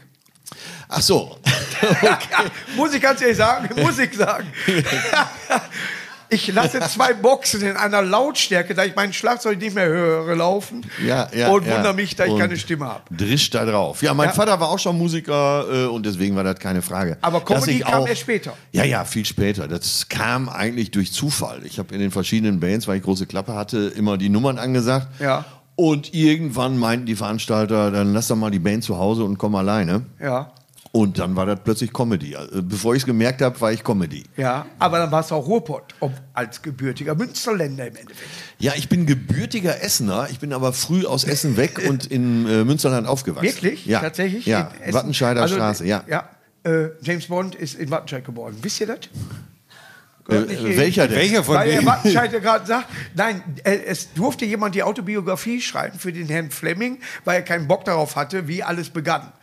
Ach 0.87 1.01
so. 1.01 1.37
Musik 2.75 3.01
kannst 3.01 3.23
du 3.23 3.27
ja 3.27 3.33
sagen, 3.33 3.69
Musik 3.81 4.13
sagen. 4.13 4.45
Ich 6.29 6.47
lasse 6.53 6.79
zwei 6.81 7.13
Boxen 7.13 7.61
in 7.61 7.77
einer 7.77 8.01
Lautstärke, 8.01 8.73
da 8.73 8.83
ich 8.85 8.95
mein 8.95 9.13
Schlagzeug 9.13 9.59
nicht 9.59 9.75
mehr 9.75 9.87
höre, 9.87 10.35
laufen 10.35 10.85
Ja, 11.05 11.27
ja, 11.35 11.49
und 11.49 11.65
ja. 11.65 11.75
wundere 11.75 11.93
mich, 11.93 12.15
dass 12.15 12.27
ich 12.27 12.33
Und 12.33 12.39
keine 12.39 12.57
Stimme 12.57 12.85
habe. 12.85 13.01
Drischt 13.15 13.53
da 13.53 13.65
drauf. 13.65 14.01
Ja, 14.01 14.13
mein 14.13 14.29
Ja. 14.29 14.33
Vater 14.33 14.59
war 14.59 14.69
auch 14.69 14.79
schon 14.79 14.97
Musiker 14.97 15.65
äh, 15.71 15.85
und 15.85 16.05
deswegen 16.05 16.35
war 16.35 16.43
das 16.43 16.59
keine 16.59 16.81
Frage. 16.81 17.17
Aber 17.21 17.41
Comedy 17.41 17.77
ich 17.77 17.81
kam 17.85 18.01
auch- 18.03 18.07
erst 18.07 18.21
später. 18.21 18.53
Ja, 18.71 18.83
ja, 18.83 19.05
viel 19.05 19.25
später. 19.25 19.67
Das 19.67 20.07
kam 20.09 20.49
eigentlich 20.49 20.91
durch 20.91 21.11
Zufall. 21.13 21.61
Ich 21.65 21.77
habe 21.79 21.93
in 21.93 21.99
den 21.99 22.11
verschiedenen 22.11 22.59
Bands, 22.59 22.87
weil 22.87 22.97
ich 22.97 23.03
große 23.03 23.25
Klappe 23.27 23.53
hatte, 23.55 23.93
immer 23.95 24.17
die 24.17 24.29
Nummern 24.29 24.57
angesagt. 24.57 25.07
Ja. 25.19 25.45
Und 25.77 26.13
irgendwann 26.13 26.77
meinten 26.77 27.05
die 27.05 27.15
Veranstalter, 27.15 27.91
dann 27.91 28.13
lass 28.13 28.29
doch 28.29 28.37
mal 28.37 28.49
die 28.49 28.59
Band 28.59 28.83
zu 28.83 28.97
Hause 28.97 29.23
und 29.25 29.37
komm 29.37 29.55
alleine. 29.55 30.03
Ja, 30.21 30.51
Und 30.95 31.19
dann 31.19 31.35
war 31.35 31.45
das 31.45 31.59
plötzlich 31.61 31.91
Comedy. 31.91 32.37
Also, 32.37 32.63
bevor 32.63 32.95
ich 32.95 33.01
es 33.01 33.05
gemerkt 33.05 33.41
habe, 33.41 33.59
war 33.59 33.73
ich 33.73 33.83
Comedy. 33.83 34.23
ja, 34.37 34.65
aber 34.79 34.99
dann 34.99 35.11
warst 35.11 35.29
du 35.29 35.35
auch 35.35 35.45
Ruhrpott, 35.45 35.93
ob, 35.99 36.13
als 36.31 36.61
gebürtiger 36.61 37.15
Münsterländer 37.15 37.85
im 37.87 37.97
Endeffekt. 37.97 38.29
Ja, 38.59 38.71
ich 38.77 38.87
bin 38.87 39.05
gebürtiger 39.05 39.83
Essener. 39.83 40.29
Ich 40.31 40.39
bin 40.39 40.53
aber 40.53 40.71
früh 40.71 41.05
aus 41.05 41.25
Essen 41.25 41.57
weg 41.57 41.81
und 41.89 42.05
in 42.05 42.47
äh, 42.47 42.63
Münsterland 42.63 43.07
aufgewachsen. 43.07 43.43
Wirklich? 43.45 43.85
Ja. 43.85 43.99
Tatsächlich? 43.99 44.45
Ja? 44.45 44.71
Wattenscheider 44.89 45.41
Also, 45.41 45.55
Straße, 45.55 45.85
ja. 45.85 46.05
ja 46.07 46.29
äh, 46.63 46.91
James 47.01 47.27
Bond 47.27 47.55
ist 47.55 47.75
in 47.75 47.91
Wattenscheid 47.91 48.23
geboren. 48.23 48.55
Wisst 48.61 48.79
ihr 48.79 48.87
das? 48.87 48.99
Äh, 50.29 50.35
in- 50.37 50.77
welcher 50.77 51.09
denn? 51.09 51.17
Welcher 51.17 51.43
von 51.43 51.55
Weil 51.55 51.67
der 51.67 51.75
denen? 51.79 51.87
Wattenscheid 51.87 52.31
ja 52.31 52.39
gerade 52.39 52.65
sagt, 52.65 52.87
nein, 53.15 53.43
äh, 53.65 53.79
es 53.85 54.13
durfte 54.13 54.45
jemand 54.45 54.75
die 54.75 54.83
Autobiografie 54.83 55.59
schreiben 55.59 55.99
für 55.99 56.13
den 56.13 56.27
Herrn 56.29 56.51
Fleming, 56.51 56.99
weil 57.25 57.35
er 57.35 57.41
keinen 57.43 57.67
Bock 57.67 57.83
darauf 57.83 58.15
hatte, 58.15 58.47
wie 58.47 58.63
alles 58.63 58.89
begann. 58.89 59.33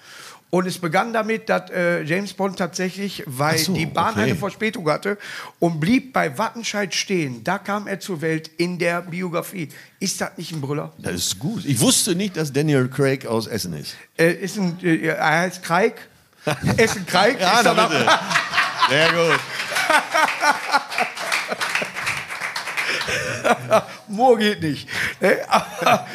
Und 0.54 0.66
es 0.66 0.78
begann 0.78 1.14
damit, 1.14 1.48
dass 1.48 1.70
äh, 1.70 2.02
James 2.02 2.34
Bond 2.34 2.58
tatsächlich, 2.58 3.22
weil 3.24 3.56
so, 3.56 3.72
die 3.72 3.86
Bahn 3.86 4.12
okay. 4.12 4.24
eine 4.24 4.36
Verspätung 4.36 4.86
hatte 4.90 5.16
und 5.58 5.80
blieb 5.80 6.12
bei 6.12 6.36
Wattenscheid 6.36 6.94
stehen. 6.94 7.42
Da 7.42 7.56
kam 7.56 7.86
er 7.86 8.00
zur 8.00 8.20
Welt 8.20 8.50
in 8.58 8.78
der 8.78 9.00
Biografie. 9.00 9.70
Ist 9.98 10.20
das 10.20 10.36
nicht 10.36 10.52
ein 10.52 10.60
Brüller? 10.60 10.92
Das 10.98 11.14
ist 11.14 11.38
gut. 11.38 11.64
Ich 11.64 11.80
wusste 11.80 12.14
nicht, 12.14 12.36
dass 12.36 12.52
Daniel 12.52 12.86
Craig 12.88 13.24
aus 13.24 13.46
Essen 13.46 13.72
ist. 13.72 13.96
Äh, 14.18 14.32
ist 14.32 14.58
ein, 14.58 14.78
äh, 14.82 15.06
er 15.06 15.26
heißt 15.26 15.62
Kreik. 15.62 16.06
Essen 16.76 17.06
Kreik. 17.06 17.40
Ja, 17.40 17.60
ist 17.60 17.70
bitte. 17.70 18.06
Sehr 18.90 19.08
gut. 19.08 19.40
Moor 24.08 24.38
geht 24.38 24.62
nicht. 24.62 24.88
Ne? 25.20 25.38
Aber 25.48 26.06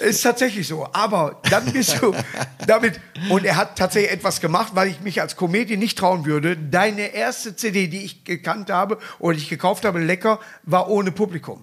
ist 0.00 0.22
tatsächlich 0.22 0.66
so. 0.66 0.86
Aber 0.92 1.40
dann 1.50 1.72
bist 1.72 2.00
du 2.00 2.14
damit. 2.66 3.00
Und 3.28 3.44
er 3.44 3.56
hat 3.56 3.76
tatsächlich 3.76 4.12
etwas 4.12 4.40
gemacht, 4.40 4.72
weil 4.74 4.88
ich 4.88 5.00
mich 5.00 5.20
als 5.20 5.36
Comedian 5.36 5.78
nicht 5.78 5.98
trauen 5.98 6.24
würde. 6.24 6.56
Deine 6.56 7.14
erste 7.14 7.56
CD, 7.56 7.88
die 7.88 8.04
ich 8.04 8.24
gekannt 8.24 8.70
habe 8.70 8.98
oder 9.18 9.36
die 9.36 9.42
ich 9.42 9.48
gekauft 9.48 9.84
habe, 9.84 9.98
lecker, 10.00 10.40
war 10.64 10.88
ohne 10.88 11.12
Publikum. 11.12 11.62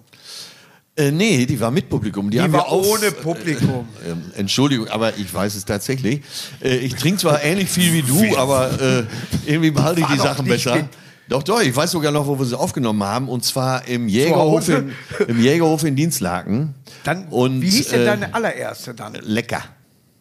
Äh, 0.96 1.10
nee, 1.10 1.44
die 1.44 1.58
war 1.58 1.72
mit 1.72 1.88
Publikum. 1.88 2.30
Die, 2.30 2.40
haben 2.40 2.52
war 2.52 2.68
auf, 2.68 2.86
ohne 2.86 3.10
Publikum. 3.10 3.88
Äh, 4.04 4.10
ähm, 4.10 4.22
Entschuldigung, 4.36 4.86
aber 4.88 5.16
ich 5.18 5.32
weiß 5.32 5.56
es 5.56 5.64
tatsächlich. 5.64 6.20
Äh, 6.62 6.76
ich 6.76 6.94
trinke 6.94 7.18
zwar 7.18 7.42
ähnlich 7.42 7.68
viel 7.68 7.92
wie 7.92 8.02
du, 8.02 8.36
aber 8.36 8.80
äh, 8.80 9.04
irgendwie 9.44 9.72
behalte 9.72 10.02
ich 10.02 10.06
die 10.06 10.18
Sachen 10.18 10.46
besser. 10.46 10.88
Doch, 11.28 11.42
doch, 11.42 11.60
ich 11.62 11.74
weiß 11.74 11.90
sogar 11.90 12.12
noch, 12.12 12.26
wo 12.26 12.38
wir 12.38 12.44
sie 12.44 12.58
aufgenommen 12.58 13.02
haben. 13.02 13.28
Und 13.28 13.44
zwar 13.44 13.86
im 13.88 14.08
Jägerhof, 14.08 14.68
in, 14.68 14.92
im 15.26 15.40
Jägerhof 15.40 15.84
in 15.84 15.96
Dienstlaken. 15.96 16.74
Dann, 17.04 17.28
und, 17.28 17.62
wie 17.62 17.70
hieß 17.70 17.88
denn 17.88 18.02
äh, 18.02 18.04
deine 18.06 18.34
allererste 18.34 18.94
dann? 18.94 19.14
Lecker. 19.22 19.62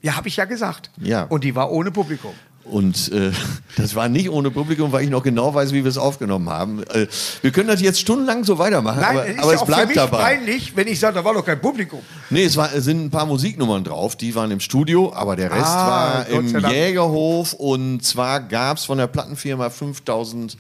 Ja, 0.01 0.15
habe 0.15 0.27
ich 0.27 0.38
ja 0.38 0.45
gesagt. 0.45 0.91
Ja. 1.01 1.24
Und 1.24 1.43
die 1.43 1.55
war 1.55 1.72
ohne 1.72 1.91
Publikum. 1.91 2.33
Und 2.65 3.12
äh, 3.12 3.31
das 3.77 3.95
war 3.95 4.07
nicht 4.07 4.29
ohne 4.29 4.50
Publikum, 4.50 4.91
weil 4.93 5.03
ich 5.03 5.10
noch 5.10 5.24
genau 5.24 5.53
weiß, 5.53 5.74
wie 5.74 5.83
wir 5.83 5.89
es 5.89 5.98
aufgenommen 5.98 6.50
haben. 6.50 6.83
Äh, 6.83 7.07
wir 7.41 7.51
können 7.51 7.67
das 7.67 7.81
jetzt 7.81 8.00
stundenlang 8.00 8.45
so 8.45 8.57
weitermachen, 8.57 9.01
Nein, 9.01 9.17
aber, 9.17 9.27
es 9.27 9.36
ist 9.36 9.39
aber 9.39 9.50
ja 9.51 9.55
es 9.55 9.62
auch 9.62 9.65
für 9.65 9.72
bleibt 9.72 9.88
mich 9.88 9.95
dabei. 9.98 10.17
peinlich, 10.17 10.75
wenn 10.75 10.88
ich 10.88 11.00
sage, 11.00 11.15
da 11.15 11.25
war 11.25 11.33
doch 11.33 11.45
kein 11.45 11.60
Publikum. 11.60 12.00
Nee, 12.29 12.45
es, 12.45 12.55
war, 12.55 12.69
sind 12.79 13.05
ein 13.05 13.10
paar 13.10 13.25
Musiknummern 13.25 13.83
drauf, 13.83 14.15
die 14.15 14.33
waren 14.36 14.51
im 14.51 14.62
Studio, 14.62 15.12
aber 15.13 15.36
der 15.36 15.51
Rest 15.51 15.65
Ah, 15.65 16.25
war 16.25 16.27
im. 16.27 16.57
Jägerhof 16.69 17.53
und 17.53 18.03
zwar 18.05 18.39
gab 18.39 18.77
es 18.77 18.86
von 18.86 18.98
der 18.98 19.07
Plattenfirma 19.07 19.69
5000 19.69 20.57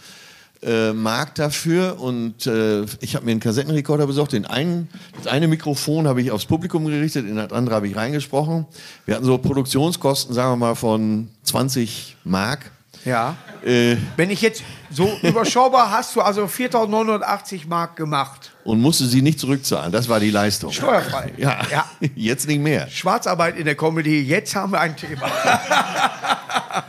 äh, 0.65 0.93
Mark 0.93 1.35
dafür 1.35 1.99
und 1.99 2.47
äh, 2.47 2.83
ich 3.01 3.15
habe 3.15 3.25
mir 3.25 3.31
einen 3.31 3.39
Kassettenrekorder 3.39 4.07
besorgt. 4.07 4.33
Den 4.33 4.45
einen, 4.45 4.89
das 5.17 5.27
eine 5.27 5.47
Mikrofon 5.47 6.07
habe 6.07 6.21
ich 6.21 6.31
aufs 6.31 6.45
Publikum 6.45 6.85
gerichtet, 6.85 7.27
in 7.27 7.35
das 7.35 7.51
andere 7.51 7.75
habe 7.75 7.87
ich 7.87 7.95
reingesprochen. 7.95 8.65
Wir 9.05 9.15
hatten 9.15 9.25
so 9.25 9.37
Produktionskosten, 9.37 10.33
sagen 10.33 10.51
wir 10.53 10.57
mal, 10.57 10.75
von 10.75 11.29
20 11.43 12.17
Mark. 12.23 12.71
Ja. 13.05 13.35
Äh, 13.65 13.97
Wenn 14.15 14.29
ich 14.29 14.41
jetzt 14.41 14.63
so 14.89 15.11
überschaubar 15.23 15.91
hast 15.91 16.15
du 16.15 16.21
also 16.21 16.43
4.980 16.45 17.67
Mark 17.67 17.95
gemacht. 17.97 18.51
und 18.63 18.79
musste 18.79 19.05
sie 19.05 19.21
nicht 19.21 19.39
zurückzahlen. 19.39 19.91
Das 19.91 20.07
war 20.07 20.21
die 20.21 20.29
Leistung. 20.31 20.71
Steuerfrei. 20.71 21.33
Ja, 21.37 21.59
Ja. 21.69 21.85
jetzt 22.15 22.47
nicht 22.47 22.61
mehr. 22.61 22.87
Schwarzarbeit 22.87 23.57
in 23.57 23.65
der 23.65 23.75
Comedy, 23.75 24.21
jetzt 24.21 24.55
haben 24.55 24.71
wir 24.71 24.79
ein 24.79 24.95
Thema. 24.95 25.27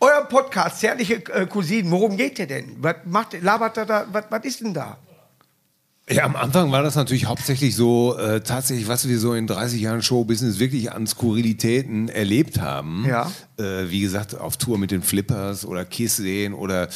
Euer 0.00 0.24
Podcast, 0.28 0.80
Zärtliche 0.80 1.14
äh, 1.32 1.46
Cousinen, 1.46 1.90
worum 1.90 2.16
geht 2.16 2.38
der 2.38 2.46
denn? 2.46 2.76
Was 2.80 2.96
macht, 3.04 3.40
labert 3.42 3.76
er 3.76 3.86
da, 3.86 4.06
was, 4.12 4.24
was 4.30 4.44
ist 4.44 4.60
denn 4.60 4.74
da? 4.74 4.98
Ja, 6.10 6.24
am 6.24 6.36
Anfang 6.36 6.72
war 6.72 6.82
das 6.82 6.94
natürlich 6.94 7.26
hauptsächlich 7.26 7.76
so, 7.76 8.16
äh, 8.16 8.40
tatsächlich, 8.40 8.88
was 8.88 9.08
wir 9.08 9.18
so 9.18 9.34
in 9.34 9.46
30 9.46 9.80
Jahren 9.80 10.00
Showbusiness 10.00 10.58
wirklich 10.58 10.92
an 10.92 11.06
Skurrilitäten 11.06 12.08
erlebt 12.08 12.60
haben. 12.60 13.04
Ja. 13.06 13.30
Äh, 13.58 13.90
wie 13.90 14.00
gesagt, 14.00 14.38
auf 14.38 14.56
Tour 14.56 14.78
mit 14.78 14.90
den 14.90 15.02
Flippers 15.02 15.66
oder 15.66 15.84
Kiss 15.84 16.16
sehen 16.16 16.54
oder 16.54 16.88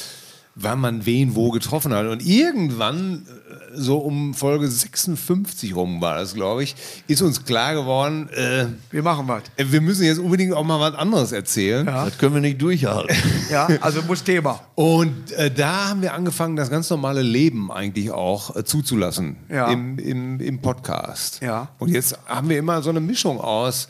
wann 0.54 0.80
man 0.80 1.06
wen 1.06 1.34
wo 1.34 1.50
getroffen 1.50 1.94
hat. 1.94 2.06
Und 2.06 2.24
irgendwann, 2.24 3.26
äh, 3.26 3.74
so 3.74 3.98
um 3.98 4.34
Folge 4.34 4.68
56 4.68 5.74
rum 5.74 6.00
war 6.00 6.16
das, 6.18 6.34
glaube 6.34 6.62
ich, 6.62 6.74
ist 7.06 7.22
uns 7.22 7.44
klar 7.44 7.74
geworden, 7.74 8.28
äh, 8.30 8.66
Wir 8.90 9.02
machen 9.02 9.26
was. 9.28 9.44
wir 9.56 9.80
müssen 9.80 10.04
jetzt 10.04 10.18
unbedingt 10.18 10.52
auch 10.52 10.64
mal 10.64 10.78
was 10.78 10.94
anderes 10.94 11.32
erzählen. 11.32 11.86
Das 11.86 12.18
können 12.18 12.34
wir 12.34 12.40
nicht 12.42 12.60
durchhalten. 12.60 13.16
Ja, 13.50 13.66
also 13.80 14.02
muss 14.02 14.22
Thema. 14.22 14.60
Und 14.74 15.32
äh, 15.32 15.50
da 15.50 15.88
haben 15.88 16.02
wir 16.02 16.12
angefangen, 16.14 16.56
das 16.56 16.68
ganz 16.70 16.88
normale 16.90 17.22
Leben 17.22 17.72
eigentlich 17.72 18.10
auch 18.10 18.54
äh, 18.54 18.64
zuzulassen 18.64 19.36
Ja. 19.48 19.70
im, 19.70 19.98
im, 19.98 20.40
im 20.40 20.58
Podcast. 20.60 21.40
Ja. 21.42 21.68
Und 21.78 21.88
jetzt 21.90 22.18
haben 22.26 22.48
wir 22.50 22.58
immer 22.58 22.82
so 22.82 22.90
eine 22.90 23.00
Mischung 23.00 23.40
aus, 23.40 23.88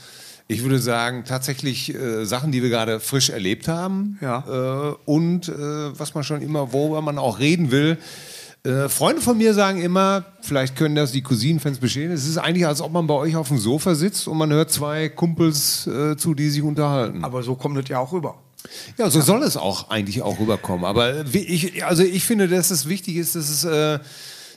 ich 0.49 0.63
würde 0.63 0.79
sagen, 0.79 1.25
tatsächlich 1.27 1.95
äh, 1.95 2.25
Sachen, 2.25 2.53
die 2.53 2.63
wir 2.63 2.71
gerade 2.71 3.01
frisch 3.01 3.31
erlebt 3.31 3.69
haben 3.69 4.19
Ja. 4.21 4.45
äh, 4.91 4.95
und 5.07 5.49
äh, 5.49 5.53
was 5.99 6.15
man 6.15 6.25
schon 6.25 6.43
immer, 6.43 6.73
worüber 6.73 7.01
man 7.03 7.19
auch 7.19 7.39
reden 7.39 7.71
will. 7.71 7.99
Äh, 8.65 8.89
Freunde 8.89 9.21
von 9.23 9.37
mir 9.39 9.55
sagen 9.55 9.83
immer, 9.83 10.25
vielleicht 10.41 10.77
können 10.77 10.95
das 10.95 11.11
die 11.11 11.23
Cousinenfans 11.23 11.79
bestätigen, 11.79 12.13
es 12.13 12.29
ist 12.29 12.39
eigentlich, 12.39 12.67
als 12.67 12.81
ob 12.81 12.93
man 12.93 13.07
bei 13.09 13.15
euch 13.15 13.35
auf 13.35 13.49
dem 13.49 13.59
Sofa 13.59 13.95
sitzt 13.97 14.29
und 14.29 14.39
man 14.39 14.53
hört 14.53 14.71
zwei 14.71 15.09
Kumpels 15.09 15.87
äh, 15.89 16.17
zu, 16.17 16.35
die 16.35 16.49
sich 16.49 16.63
unterhalten. 16.63 17.25
Aber 17.25 17.43
so 17.43 17.57
kommt 17.57 17.77
es 17.79 17.89
ja 17.89 17.99
auch 17.99 18.13
rüber. 18.13 18.37
Ja, 18.99 19.11
so 19.11 19.21
soll 19.21 19.43
es 19.43 19.57
auch 19.57 19.91
eigentlich 19.91 20.23
auch 20.23 20.39
rüberkommen. 20.39 20.85
Aber 20.85 21.33
wie- 21.33 21.39
ich, 21.41 21.85
also 21.85 22.05
ich 22.05 22.23
finde, 22.25 22.47
dass 22.47 22.71
es 22.71 22.89
wichtig 22.89 23.17
ist, 23.17 23.35
dass 23.35 23.49
es 23.51 23.65
äh, 23.65 23.99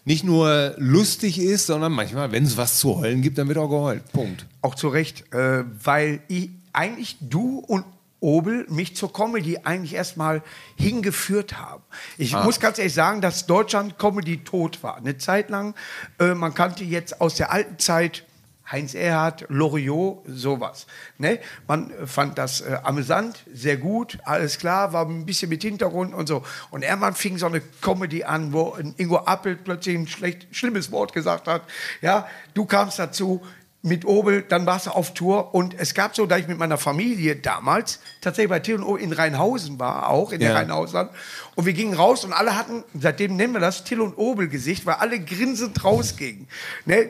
nicht 0.05 0.23
nur 0.23 0.75
lustig 0.77 1.39
ist, 1.39 1.65
sondern 1.65 1.91
manchmal, 1.91 2.31
wenn 2.31 2.43
es 2.43 2.57
was 2.57 2.79
zu 2.79 2.97
heulen 2.97 3.21
gibt, 3.21 3.37
dann 3.37 3.47
wird 3.47 3.57
auch 3.57 3.69
geheult. 3.69 4.11
Punkt. 4.13 4.45
Auch 4.61 4.75
zu 4.75 4.87
Recht, 4.87 5.33
äh, 5.33 5.63
weil 5.83 6.21
ich, 6.27 6.51
eigentlich 6.73 7.17
du 7.19 7.59
und 7.59 7.85
Obel 8.19 8.65
mich 8.69 8.95
zur 8.95 9.11
Comedy 9.11 9.59
eigentlich 9.63 9.93
erstmal 9.93 10.41
hingeführt 10.75 11.59
haben. 11.59 11.83
Ich 12.17 12.33
muss 12.33 12.59
ganz 12.59 12.79
ehrlich 12.79 12.93
sagen, 12.93 13.21
dass 13.21 13.45
Deutschland 13.45 13.99
Comedy 13.99 14.37
tot 14.43 14.81
war. 14.83 14.97
Eine 14.97 15.17
Zeit 15.17 15.49
lang, 15.49 15.75
äh, 16.19 16.33
man 16.33 16.53
kannte 16.53 16.83
jetzt 16.83 17.21
aus 17.21 17.35
der 17.35 17.51
alten 17.51 17.77
Zeit 17.77 18.25
Heinz 18.71 18.95
Erhardt, 18.95 19.45
Loriot, 19.49 20.23
sowas. 20.27 20.87
Ne? 21.17 21.39
Man 21.67 21.91
fand 22.05 22.37
das 22.37 22.61
äh, 22.61 22.77
amüsant, 22.83 23.43
sehr 23.53 23.77
gut, 23.77 24.17
alles 24.25 24.57
klar, 24.57 24.91
war 24.91 25.05
ein 25.05 25.25
bisschen 25.25 25.49
mit 25.49 25.61
Hintergrund 25.61 26.13
und 26.13 26.27
so. 26.27 26.43
Und 26.71 26.83
irgendwann 26.83 27.13
fing 27.13 27.37
so 27.37 27.45
eine 27.45 27.61
Comedy 27.81 28.23
an, 28.23 28.53
wo 28.53 28.77
Ingo 28.97 29.17
Appelt 29.17 29.63
plötzlich 29.63 29.95
ein 29.95 30.07
schlecht, 30.07 30.47
schlimmes 30.51 30.91
Wort 30.91 31.13
gesagt 31.13 31.47
hat. 31.47 31.61
Ja, 32.01 32.27
du 32.53 32.65
kamst 32.65 32.97
dazu, 32.97 33.41
mit 33.85 34.03
Obel, 34.03 34.41
dann 34.41 34.65
warst 34.65 34.87
du 34.87 34.91
auf 34.91 35.13
Tour 35.13 35.53
und 35.53 35.79
es 35.79 35.93
gab 35.93 36.15
so, 36.15 36.25
da 36.25 36.37
ich 36.37 36.47
mit 36.47 36.57
meiner 36.57 36.79
Familie 36.79 37.35
damals 37.35 37.99
tatsächlich 38.19 38.49
bei 38.49 38.59
Till 38.59 38.77
und 38.77 38.83
Obel 38.83 39.03
in 39.03 39.13
Rheinhausen 39.13 39.77
war, 39.77 40.09
auch 40.09 40.31
in 40.31 40.39
der 40.39 40.49
Ja. 40.49 40.55
Rheinhausland 40.55 41.11
und 41.53 41.67
wir 41.67 41.73
gingen 41.73 41.93
raus 41.93 42.25
und 42.25 42.33
alle 42.33 42.57
hatten, 42.57 42.83
seitdem 42.99 43.35
nennen 43.35 43.53
wir 43.53 43.59
das 43.59 43.83
Till 43.83 44.01
und 44.01 44.17
Obel 44.17 44.47
Gesicht, 44.47 44.87
weil 44.87 44.95
alle 44.95 45.19
grinsend 45.19 45.83
rausgingen. 45.83 46.47
Ne? 46.85 47.09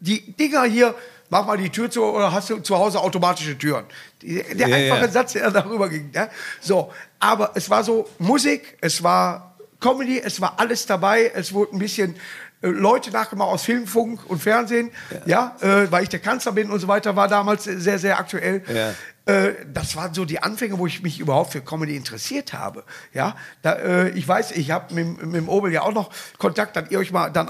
Die 0.00 0.32
Dinger 0.32 0.64
hier, 0.64 0.94
mach 1.30 1.46
mal 1.46 1.56
die 1.56 1.70
Tür 1.70 1.90
zu 1.90 2.02
oder 2.04 2.32
hast 2.32 2.50
du 2.50 2.58
zu 2.58 2.76
Hause 2.76 3.00
automatische 3.00 3.56
Türen. 3.56 3.84
Der 4.22 4.68
Ja, 4.68 4.76
einfache 4.76 5.06
ja. 5.06 5.08
Satz, 5.08 5.32
der 5.32 5.50
darüber 5.50 5.88
ging. 5.88 6.10
Ja? 6.12 6.28
So, 6.60 6.92
aber 7.18 7.52
es 7.54 7.68
war 7.70 7.82
so 7.84 8.08
Musik, 8.18 8.76
es 8.80 9.02
war 9.02 9.56
Comedy, 9.80 10.20
es 10.20 10.40
war 10.40 10.54
alles 10.58 10.86
dabei, 10.86 11.30
es 11.34 11.52
wurde 11.52 11.76
ein 11.76 11.78
bisschen 11.78 12.14
äh, 12.62 12.68
Leute 12.68 13.10
nachgemacht 13.10 13.50
aus 13.50 13.64
Film, 13.64 13.86
Funk 13.86 14.20
und 14.28 14.40
Fernsehen, 14.42 14.90
ja, 15.26 15.56
äh, 15.60 15.90
weil 15.90 16.04
ich 16.04 16.08
der 16.08 16.20
Kanzler 16.20 16.52
bin 16.52 16.70
und 16.70 16.80
so 16.80 16.88
weiter, 16.88 17.16
war 17.16 17.28
damals 17.28 17.64
sehr, 17.64 17.98
sehr 17.98 18.18
aktuell. 18.18 18.62
Ja. 18.72 18.94
Äh, 19.26 19.54
das 19.72 19.96
waren 19.96 20.14
so 20.14 20.24
die 20.24 20.42
Anfänge, 20.42 20.78
wo 20.78 20.86
ich 20.86 21.02
mich 21.02 21.18
überhaupt 21.18 21.52
für 21.52 21.60
Comedy 21.60 21.96
interessiert 21.96 22.52
habe. 22.52 22.84
Ja, 23.12 23.36
da, 23.62 23.72
äh, 23.74 24.08
ich 24.10 24.26
weiß, 24.26 24.52
ich 24.52 24.70
habe 24.70 24.94
mit, 24.94 25.22
mit 25.24 25.34
dem 25.34 25.48
Obel 25.48 25.72
ja 25.72 25.82
auch 25.82 25.92
noch 25.92 26.10
Kontakt, 26.38 26.76
dass 26.76 26.90
ihr 26.90 26.98
euch 26.98 27.12
mal 27.12 27.30
dann 27.30 27.48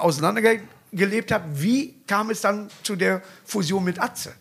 auseinandergelebt 0.94 1.32
habt. 1.32 1.60
Wie 1.60 1.94
kam 2.06 2.30
es 2.30 2.40
dann 2.40 2.68
zu 2.82 2.96
der 2.96 3.22
Fusion 3.44 3.84
mit 3.84 4.00
Atze? 4.00 4.32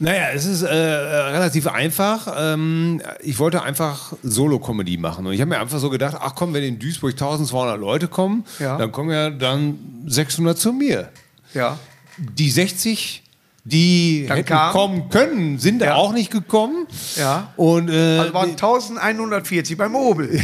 Naja, 0.00 0.28
es 0.32 0.44
ist 0.44 0.62
äh, 0.62 0.68
relativ 0.72 1.66
einfach. 1.66 2.32
Ähm, 2.38 3.02
ich 3.20 3.38
wollte 3.40 3.62
einfach 3.62 4.12
Solo-Comedy 4.22 4.96
machen. 4.96 5.26
Und 5.26 5.32
ich 5.32 5.40
habe 5.40 5.48
mir 5.48 5.58
einfach 5.60 5.80
so 5.80 5.90
gedacht, 5.90 6.16
ach 6.20 6.34
komm, 6.36 6.54
wenn 6.54 6.62
in 6.62 6.78
Duisburg 6.78 7.12
1200 7.12 7.78
Leute 7.80 8.06
kommen, 8.06 8.44
Ja. 8.60 8.78
dann 8.78 8.92
kommen 8.92 9.10
ja 9.10 9.30
dann 9.30 9.76
600 10.06 10.56
zu 10.56 10.72
mir. 10.72 11.08
Ja. 11.52 11.78
Die 12.16 12.48
60, 12.50 13.24
die 13.64 14.26
Dann 14.28 14.36
hätten 14.36 14.48
kam- 14.48 14.72
kommen 14.72 15.08
können, 15.08 15.58
sind 15.58 15.80
Ja. 15.82 15.88
da 15.88 15.94
auch 15.96 16.12
nicht 16.12 16.30
gekommen. 16.30 16.86
Ja. 17.16 17.52
Und 17.56 17.90
äh, 17.90 18.18
Also 18.18 18.34
waren 18.34 18.50
1140 18.50 19.76
beim 19.76 19.96
Obel. 19.96 20.30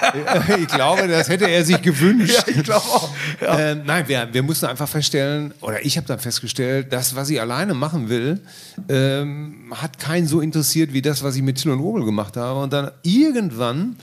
ich 0.60 0.68
glaube, 0.68 1.08
das 1.08 1.28
hätte 1.28 1.48
er 1.48 1.64
sich 1.64 1.80
gewünscht. 1.82 2.30
Ja, 2.30 2.42
ich 2.46 2.62
glaube 2.62 2.86
auch. 2.86 3.10
Ja. 3.40 3.58
Äh, 3.58 3.74
nein, 3.74 4.06
wir, 4.06 4.28
wir 4.32 4.42
mussten 4.42 4.66
einfach 4.66 4.88
feststellen, 4.88 5.52
oder 5.60 5.84
ich 5.84 5.96
habe 5.96 6.06
dann 6.06 6.18
festgestellt, 6.18 6.92
das, 6.92 7.16
was 7.16 7.28
ich 7.30 7.40
alleine 7.40 7.74
machen 7.74 8.08
will, 8.08 8.40
ähm, 8.88 9.72
hat 9.74 9.98
keinen 9.98 10.26
so 10.26 10.40
interessiert 10.40 10.92
wie 10.92 11.02
das, 11.02 11.22
was 11.22 11.36
ich 11.36 11.42
mit 11.42 11.58
Till 11.60 11.72
und 11.72 11.80
Obel 11.80 12.04
gemacht 12.04 12.36
habe. 12.36 12.60
Und 12.60 12.72
dann 12.72 12.90
irgendwann 13.02 13.96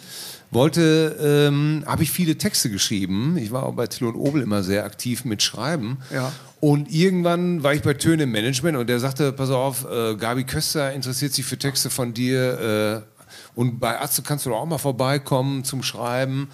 wollte, 0.51 1.15
ähm, 1.21 1.83
habe 1.85 2.03
ich 2.03 2.11
viele 2.11 2.37
Texte 2.37 2.69
geschrieben. 2.69 3.37
Ich 3.37 3.51
war 3.51 3.63
auch 3.63 3.73
bei 3.73 3.87
Till 3.87 4.07
und 4.07 4.15
Obel 4.15 4.41
immer 4.41 4.63
sehr 4.63 4.85
aktiv 4.85 5.25
mit 5.25 5.41
Schreiben. 5.41 5.97
Ja. 6.13 6.31
Und 6.59 6.91
irgendwann 6.91 7.61
war 7.63 7.73
ich 7.73 7.81
bei 7.81 7.93
Töne 7.93 8.23
im 8.23 8.31
Management 8.31 8.77
und 8.77 8.87
der 8.87 8.99
sagte, 8.99 9.31
pass 9.31 9.51
auf, 9.51 9.85
äh, 9.89 10.15
Gabi 10.15 10.43
Köster 10.43 10.91
interessiert 10.91 11.33
sich 11.33 11.45
für 11.45 11.57
Texte 11.57 11.89
von 11.89 12.13
dir 12.13 13.03
äh, 13.05 13.16
und 13.57 13.79
bei 13.79 13.99
Atze 13.99 14.21
kannst 14.21 14.45
du 14.45 14.51
doch 14.51 14.57
auch 14.59 14.65
mal 14.67 14.77
vorbeikommen 14.77 15.63
zum 15.63 15.81
Schreiben. 15.81 16.47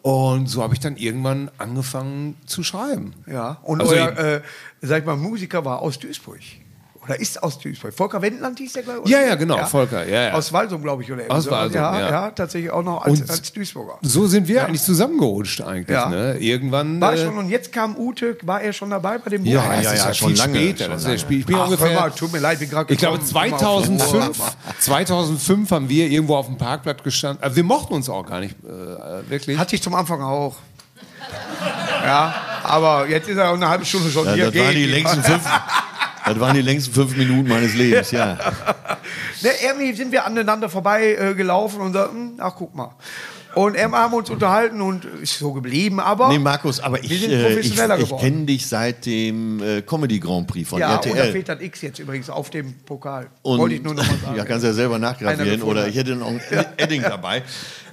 Und 0.00 0.46
so 0.48 0.62
habe 0.62 0.72
ich 0.72 0.80
dann 0.80 0.96
irgendwann 0.96 1.50
angefangen 1.58 2.36
zu 2.46 2.62
schreiben. 2.62 3.12
Ja, 3.26 3.58
und 3.64 3.82
Also 3.82 3.94
euer, 3.94 4.16
äh, 4.16 4.40
sag 4.80 5.00
ich 5.00 5.04
mal, 5.04 5.16
Musiker 5.16 5.66
war 5.66 5.80
aus 5.80 5.98
Duisburg. 5.98 6.40
Oder 7.08 7.18
ist 7.20 7.42
aus 7.42 7.58
Duisburg. 7.58 7.94
Volker 7.94 8.20
Wendland 8.20 8.58
hieß 8.58 8.74
der, 8.74 8.82
glaube 8.82 9.00
ich. 9.04 9.10
Ja, 9.10 9.22
ja, 9.22 9.34
genau, 9.34 9.64
Volker, 9.64 10.06
ja, 10.06 10.24
ja. 10.28 10.32
Aus 10.34 10.52
Walsum, 10.52 10.82
glaube 10.82 11.02
ich, 11.02 11.10
oder 11.10 11.22
Aus 11.28 11.44
so. 11.44 11.50
Walsum, 11.50 11.74
ja, 11.76 11.98
ja. 12.00 12.10
ja. 12.10 12.30
tatsächlich 12.30 12.70
auch 12.70 12.82
noch 12.82 13.02
als, 13.02 13.20
Und- 13.20 13.30
als 13.30 13.52
Duisburger. 13.52 13.98
So 14.02 14.26
sind 14.26 14.46
wir 14.46 14.64
eigentlich 14.66 14.82
zusammengerutscht 14.82 15.62
eigentlich. 15.62 15.88
Ja. 15.96 16.08
Ne? 16.10 16.36
Irgendwann. 16.38 17.00
War 17.00 17.14
äh, 17.14 17.24
schon, 17.24 17.38
und 17.38 17.48
jetzt 17.48 17.72
kam 17.72 17.96
Ute, 17.96 18.36
war 18.42 18.60
er 18.60 18.72
schon 18.74 18.90
dabei 18.90 19.16
bei 19.18 19.30
dem 19.30 19.42
Buch? 19.44 19.50
ja, 19.50 19.64
ja, 19.74 19.80
ja, 19.80 19.94
ja, 19.94 20.14
schon 20.14 20.28
viel 20.28 20.38
lange, 20.38 20.54
später. 20.58 20.84
schon 20.84 20.92
Das 20.92 21.02
ist 21.04 21.08
ja 21.10 21.18
Spiel. 21.18 21.40
Ich 21.40 21.46
bin 21.46 21.56
Ach, 21.56 21.64
ungefähr. 21.64 21.94
mal, 21.98 22.10
tut 22.10 22.30
mir 22.32 22.40
leid, 22.40 22.58
bin 22.58 22.68
gerade 22.68 22.92
Ich 22.92 22.98
glaube, 22.98 23.18
gekommen. 23.18 23.46
Immer 23.48 23.68
auf 23.70 23.84
den 23.86 23.98
2005, 23.98 24.40
Ohr. 24.40 24.52
2005 24.80 25.70
haben 25.70 25.88
wir 25.88 26.08
irgendwo 26.08 26.36
auf 26.36 26.46
dem 26.46 26.58
Parkplatz 26.58 27.02
gestanden. 27.02 27.42
Also 27.42 27.56
wir 27.56 27.64
mochten 27.64 27.94
uns 27.94 28.08
auch 28.10 28.26
gar 28.26 28.40
nicht 28.40 28.54
äh, 28.64 29.30
wirklich. 29.30 29.56
Hatte 29.58 29.74
ich 29.74 29.82
zum 29.82 29.94
Anfang 29.94 30.20
auch. 30.22 30.56
Ja, 32.04 32.34
aber 32.62 33.08
jetzt 33.08 33.28
ist 33.28 33.36
er 33.36 33.50
auch 33.50 33.54
eine 33.54 33.68
halbe 33.68 33.84
Stunde 33.84 34.10
schon 34.10 34.24
Ja, 34.26 34.32
hier. 34.34 34.50
das, 34.50 34.62
waren 34.62 34.74
die 34.74 34.86
längsten 34.86 35.22
fünf, 35.22 35.42
das 36.28 36.40
waren 36.40 36.54
die 36.54 36.62
längsten 36.62 36.92
fünf 36.94 37.16
Minuten 37.16 37.48
meines 37.48 37.74
Lebens, 37.74 38.10
ja. 38.10 38.38
Ne, 39.42 39.50
irgendwie 39.64 39.92
sind 39.92 40.10
wir 40.10 40.26
aneinander 40.26 40.68
vorbei 40.68 41.14
äh, 41.14 41.34
gelaufen 41.34 41.80
und 41.80 41.92
sagten, 41.92 42.34
ach 42.38 42.54
guck 42.56 42.74
mal. 42.74 42.94
Und 43.54 43.76
ähm, 43.78 43.94
haben 43.94 44.12
uns 44.14 44.28
unterhalten 44.30 44.80
und 44.80 45.04
ist 45.04 45.38
so 45.38 45.52
geblieben, 45.52 46.00
aber 46.00 46.28
Nee, 46.28 46.38
Markus, 46.38 46.80
aber 46.80 47.02
ich, 47.02 47.28
äh, 47.28 47.58
ich, 47.58 47.72
ich 47.78 48.16
kenne 48.18 48.44
dich 48.44 48.66
seit 48.66 49.06
dem 49.06 49.62
äh, 49.62 49.82
Comedy 49.82 50.20
Grand 50.20 50.46
Prix 50.46 50.68
von 50.68 50.78
ja, 50.78 50.96
und 50.96 51.04
da 51.06 51.10
RTL. 51.10 51.32
fehlt 51.32 51.48
das 51.48 51.60
X 51.60 51.82
jetzt 51.82 51.98
übrigens 51.98 52.28
auf 52.30 52.50
dem 52.50 52.74
Pokal. 52.84 53.28
Und, 53.42 53.58
Wollte 53.58 53.76
ich 53.76 53.82
nur 53.82 53.94
noch 53.94 54.06
mal 54.06 54.18
sagen. 54.24 54.36
ja, 54.36 54.44
kannst 54.44 54.64
ja 54.64 54.72
selber 54.72 54.98
nachgravieren 54.98 55.62
oder 55.62 55.88
ich 55.88 55.96
hätte 55.96 56.14
noch 56.14 56.28
ein 56.28 56.40
Edding 56.76 57.02
dabei. 57.02 57.42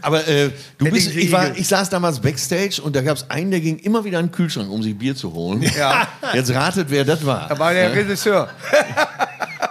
Aber 0.06 0.28
äh, 0.28 0.52
du 0.78 0.86
bist, 0.92 1.16
ich, 1.16 1.32
war, 1.32 1.58
ich 1.58 1.68
saß 1.68 1.90
damals 1.90 2.20
Backstage 2.20 2.80
und 2.84 2.96
da 2.96 3.02
gab 3.02 3.18
es 3.18 3.28
einen, 3.32 3.50
der 3.50 3.60
ging 3.60 3.80
immer 3.80 4.06
wieder 4.06 4.20
an 4.20 4.28
den 4.28 4.32
Kühlschrank, 4.32 4.70
um 4.70 4.84
sich 4.84 4.96
Bier 4.96 5.16
zu 5.16 5.34
holen. 5.34 5.64
Ja. 5.76 6.08
Jetzt 6.32 6.54
ratet, 6.54 6.88
wer 6.90 7.04
das 7.04 7.26
war. 7.26 7.48
Da 7.50 7.58
war 7.58 7.74
der 7.74 7.94
Regisseur. 7.94 8.50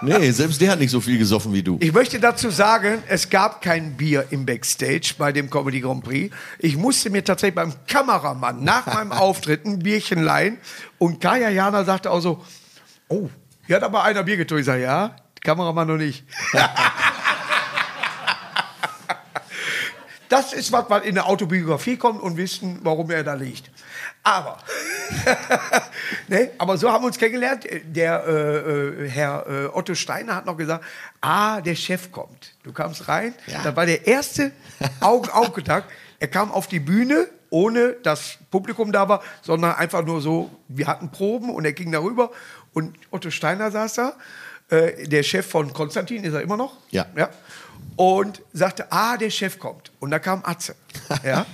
Nee, 0.02 0.32
selbst 0.32 0.60
der 0.60 0.72
hat 0.72 0.80
nicht 0.80 0.90
so 0.90 1.00
viel 1.00 1.16
gesoffen 1.16 1.52
wie 1.54 1.62
du. 1.62 1.78
Ich 1.80 1.92
möchte 1.92 2.20
dazu 2.20 2.50
sagen, 2.50 3.02
es 3.08 3.30
gab 3.30 3.62
kein 3.62 3.96
Bier 3.96 4.26
im 4.30 4.44
Backstage 4.44 5.14
bei 5.16 5.32
dem 5.32 5.48
Comedy 5.48 5.80
Grand 5.80 6.04
Prix. 6.04 6.34
Ich 6.58 6.76
musste 6.76 7.08
mir 7.08 7.24
tatsächlich 7.24 7.54
beim 7.54 7.72
Kameramann 7.86 8.62
nach 8.62 8.86
meinem 8.86 9.12
Auftritt 9.12 9.64
ein 9.64 9.78
Bierchen 9.78 10.22
leihen. 10.22 10.58
Und 10.98 11.20
Kaya 11.22 11.48
Jana 11.48 11.84
sagte 11.84 12.10
auch 12.10 12.20
so, 12.20 12.44
oh, 13.08 13.30
hier 13.66 13.76
hat 13.76 13.82
aber 13.82 14.04
einer 14.04 14.24
Bier 14.24 14.36
getrunken. 14.36 14.60
Ich 14.60 14.66
sage, 14.66 14.82
ja, 14.82 15.16
Kameramann 15.42 15.88
noch 15.88 15.96
nicht. 15.96 16.24
Das 20.28 20.52
ist 20.52 20.72
was, 20.72 20.84
was 20.88 21.04
in 21.04 21.14
der 21.14 21.26
Autobiografie 21.26 21.96
kommt 21.96 22.22
und 22.22 22.36
wissen, 22.36 22.78
warum 22.82 23.10
er 23.10 23.24
da 23.24 23.34
liegt. 23.34 23.70
Aber, 24.22 24.58
ne, 26.28 26.50
aber 26.58 26.78
so 26.78 26.90
haben 26.90 27.02
wir 27.02 27.08
uns 27.08 27.18
kennengelernt. 27.18 27.66
Der 27.84 28.24
äh, 28.26 29.04
äh, 29.04 29.08
Herr 29.08 29.46
äh, 29.46 29.66
Otto 29.66 29.94
Steiner 29.94 30.36
hat 30.36 30.46
noch 30.46 30.56
gesagt, 30.56 30.84
ah, 31.20 31.60
der 31.60 31.74
Chef 31.74 32.10
kommt. 32.10 32.54
Du 32.62 32.72
kamst 32.72 33.06
rein, 33.08 33.34
da 33.62 33.76
war 33.76 33.86
der 33.86 34.06
erste 34.06 34.52
Augen-Augenkontakt. 35.00 35.90
Er 36.20 36.28
kam 36.28 36.52
auf 36.52 36.68
die 36.68 36.80
Bühne, 36.80 37.28
ohne 37.50 37.94
dass 38.02 38.38
Publikum 38.50 38.92
da 38.92 39.08
war, 39.10 39.22
sondern 39.42 39.74
einfach 39.74 40.06
nur 40.06 40.22
so, 40.22 40.48
wir 40.68 40.86
hatten 40.86 41.10
Proben 41.10 41.50
und 41.50 41.66
er 41.66 41.74
ging 41.74 41.92
darüber 41.92 42.30
und 42.72 42.96
Otto 43.10 43.30
Steiner 43.30 43.70
saß 43.70 43.94
da, 43.94 44.12
äh, 44.70 45.06
der 45.06 45.22
Chef 45.22 45.46
von 45.46 45.74
Konstantin, 45.74 46.24
ist 46.24 46.32
er 46.32 46.40
immer 46.40 46.56
noch? 46.56 46.78
Ja. 46.90 47.04
ja 47.14 47.28
und 47.96 48.42
sagte, 48.52 48.90
ah, 48.90 49.16
der 49.16 49.30
Chef 49.30 49.58
kommt. 49.58 49.90
Und 50.00 50.10
da 50.10 50.18
kam 50.18 50.42
Atze. 50.44 50.74
Ja? 51.24 51.46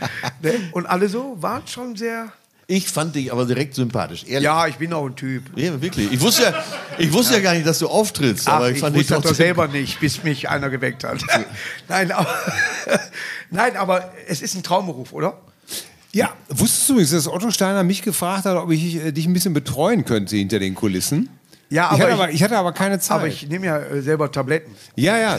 ne? 0.42 0.52
Und 0.72 0.86
alle 0.86 1.08
so 1.08 1.36
waren 1.40 1.66
schon 1.66 1.96
sehr. 1.96 2.32
Ich 2.66 2.88
fand 2.88 3.16
dich 3.16 3.32
aber 3.32 3.46
direkt 3.46 3.74
sympathisch. 3.74 4.22
Ehrlich. 4.28 4.44
Ja, 4.44 4.66
ich 4.68 4.76
bin 4.76 4.92
auch 4.92 5.04
ein 5.04 5.16
Typ. 5.16 5.42
Ja, 5.56 5.82
wirklich. 5.82 6.12
Ich 6.12 6.20
wusste 6.20 6.42
ja, 6.44 6.64
ich 6.98 7.12
wusste 7.12 7.34
ja. 7.34 7.40
gar 7.40 7.54
nicht, 7.54 7.66
dass 7.66 7.80
du 7.80 7.88
auftrittst, 7.88 8.46
Ach, 8.48 8.54
aber 8.54 8.68
ich, 8.70 8.76
ich 8.76 8.80
fand 8.80 8.94
dich 8.94 9.00
wusste 9.00 9.14
das 9.14 9.22
doch 9.22 9.28
trotzdem. 9.30 9.46
selber 9.46 9.66
nicht, 9.66 9.98
bis 9.98 10.22
mich 10.22 10.48
einer 10.48 10.70
geweckt 10.70 11.02
hat. 11.02 11.20
Nein, 11.88 12.12
aber, 12.12 12.28
nein, 13.50 13.76
aber 13.76 14.12
es 14.28 14.40
ist 14.40 14.54
ein 14.54 14.62
Traumberuf, 14.62 15.12
oder? 15.12 15.38
Ja, 16.12 16.30
wusstest 16.48 16.88
du, 16.88 16.92
übrigens, 16.94 17.10
dass 17.10 17.26
Otto 17.28 17.50
Steiner 17.50 17.82
mich 17.82 18.02
gefragt 18.02 18.44
hat, 18.44 18.56
ob 18.56 18.70
ich 18.70 18.96
äh, 18.96 19.10
dich 19.12 19.26
ein 19.26 19.32
bisschen 19.32 19.52
betreuen 19.54 20.04
könnte 20.04 20.36
hinter 20.36 20.58
den 20.60 20.74
Kulissen? 20.76 21.28
Ja, 21.70 21.92
ich, 21.94 22.02
aber 22.02 22.02
hatte 22.02 22.08
ich- 22.08 22.14
aber, 22.14 22.30
ich 22.30 22.42
hatte 22.44 22.56
aber 22.58 22.72
keine 22.72 22.98
Zeit. 23.00 23.16
Aber 23.18 23.26
ich 23.26 23.48
nehme 23.48 23.66
ja 23.66 23.78
äh, 23.78 24.00
selber 24.02 24.30
Tabletten. 24.30 24.74
ja, 24.96 25.18
ja. 25.18 25.38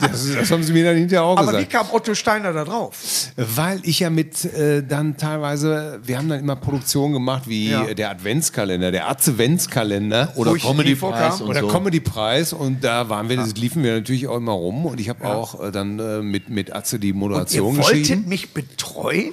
Das, 0.00 0.32
das 0.32 0.50
haben 0.50 0.62
sie 0.62 0.72
mir 0.72 0.84
dann 0.84 0.96
hinterher 0.96 1.24
auch 1.24 1.36
Aber 1.38 1.48
wie 1.52 1.64
gesagt. 1.64 1.72
kam 1.72 1.86
Otto 1.92 2.14
Steiner 2.14 2.52
da 2.52 2.64
drauf? 2.64 2.92
Weil 3.36 3.80
ich 3.82 3.98
ja 4.00 4.10
mit 4.10 4.44
äh, 4.44 4.82
dann 4.86 5.16
teilweise, 5.16 5.98
wir 6.04 6.18
haben 6.18 6.28
dann 6.28 6.38
immer 6.40 6.56
Produktionen 6.56 7.12
gemacht 7.14 7.44
wie 7.46 7.70
Ja. 7.70 7.84
äh, 7.84 7.94
der 7.94 8.10
Adventskalender, 8.10 8.92
der 8.92 9.08
Adventskalender 9.10 10.32
Oder 10.36 10.54
Comedy-Preis 10.54 11.40
und 11.40 11.48
oder 11.48 11.60
so. 11.60 11.66
Comedy-Preis 11.68 12.52
und 12.52 12.84
da 12.84 13.08
waren 13.08 13.28
wir, 13.28 13.36
das 13.38 13.54
liefen 13.56 13.82
wir 13.82 13.94
natürlich 13.94 14.28
auch 14.28 14.36
immer 14.36 14.52
rum 14.52 14.86
und 14.86 15.00
ich 15.00 15.08
habe 15.08 15.24
auch 15.26 15.60
äh, 15.60 15.72
dann 15.72 15.98
äh, 15.98 16.22
mit, 16.22 16.48
mit 16.48 16.72
Atze 16.74 16.98
die 16.98 17.08
Ihr 17.08 17.14
Moderation 17.14 17.76
wolltet 17.78 17.98
geschrieben. 18.02 18.28
mich 18.28 18.52
betreuen? 18.54 19.32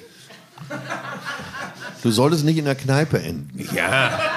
Du 2.02 2.10
solltest 2.12 2.44
nicht 2.44 2.58
in 2.58 2.66
der 2.66 2.76
Kneipe 2.76 3.22
enden. 3.22 3.68
Ja. 3.76 4.20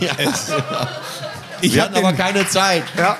Ja. 0.00 0.10
Ich 1.60 1.78
hatten 1.80 1.94
aber 1.96 2.12
keine 2.12 2.48
Zeit. 2.48 2.82
Ja, 2.96 3.16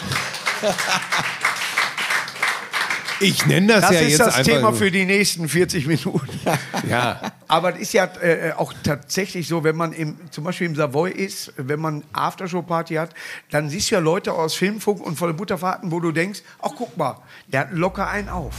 Ich 3.21 3.47
nenne 3.47 3.67
das, 3.67 3.81
das 3.83 3.91
ja 3.95 4.01
ist 4.01 4.09
jetzt 4.11 4.21
das 4.21 4.35
einfach 4.37 4.45
Thema 4.53 4.71
nur- 4.71 4.75
für 4.75 4.91
die 4.93 5.05
nächsten 5.05 5.49
40 5.49 5.87
Minuten. 5.87 6.29
Ja. 6.89 7.21
Aber 7.49 7.75
es 7.75 7.81
ist 7.81 7.93
ja 7.93 8.05
äh, 8.23 8.53
auch 8.57 8.73
tatsächlich 8.85 9.49
so, 9.49 9.65
wenn 9.65 9.75
man 9.77 9.93
im, 9.93 10.17
zum 10.31 10.45
Beispiel 10.45 10.67
im 10.69 10.77
Savoy 10.77 11.11
ist, 11.11 11.53
wenn 11.57 11.81
man 11.81 12.05
Aftershow-Party 12.13 12.95
hat, 12.95 13.11
dann 13.51 13.69
siehst 13.69 13.91
du 13.91 13.97
ja 13.97 14.01
Leute 14.01 14.33
aus 14.33 14.55
Filmfunk 14.55 15.01
und 15.05 15.17
von 15.19 15.29
den 15.29 15.37
Butterfahrten, 15.37 15.91
wo 15.91 15.99
du 16.01 16.13
denkst, 16.13 16.41
ach 16.63 16.71
guck 16.79 16.97
mal, 16.97 17.17
der 17.49 17.61
hat 17.63 17.73
locker 17.73 18.09
einen 18.09 18.29
auf. 18.29 18.55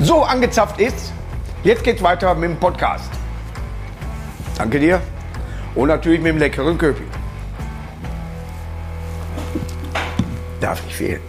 So 0.00 0.22
angezapft 0.22 0.80
ist, 0.80 1.12
jetzt 1.64 1.82
geht's 1.84 2.02
weiter 2.02 2.34
mit 2.34 2.50
dem 2.50 2.60
Podcast. 2.60 3.10
Danke 4.56 4.78
dir. 4.78 5.02
Und 5.74 5.88
natürlich 5.88 6.20
mit 6.20 6.30
dem 6.32 6.38
leckeren 6.38 6.78
Köpi. 6.78 7.02
Darf 10.60 10.82
nicht 10.84 10.96
fehlen. 10.96 11.20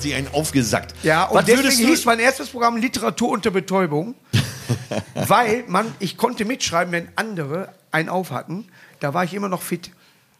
Hat 0.00 0.04
sich 0.04 0.14
einen 0.14 0.28
aufgesackt. 0.28 0.94
Ja, 1.02 1.24
und 1.24 1.36
Was 1.36 1.44
deswegen 1.44 1.88
hieß 1.88 2.06
mein 2.06 2.20
erstes 2.20 2.48
Programm 2.48 2.78
Literatur 2.78 3.28
unter 3.28 3.50
Betäubung. 3.50 4.14
Weil 5.14 5.64
man, 5.68 5.92
ich 5.98 6.16
konnte 6.16 6.46
mitschreiben, 6.46 6.90
wenn 6.90 7.08
andere 7.16 7.74
einen 7.90 8.08
auf 8.08 8.30
hatten, 8.30 8.66
da 9.00 9.12
war 9.12 9.24
ich 9.24 9.34
immer 9.34 9.50
noch 9.50 9.60
fit. 9.60 9.90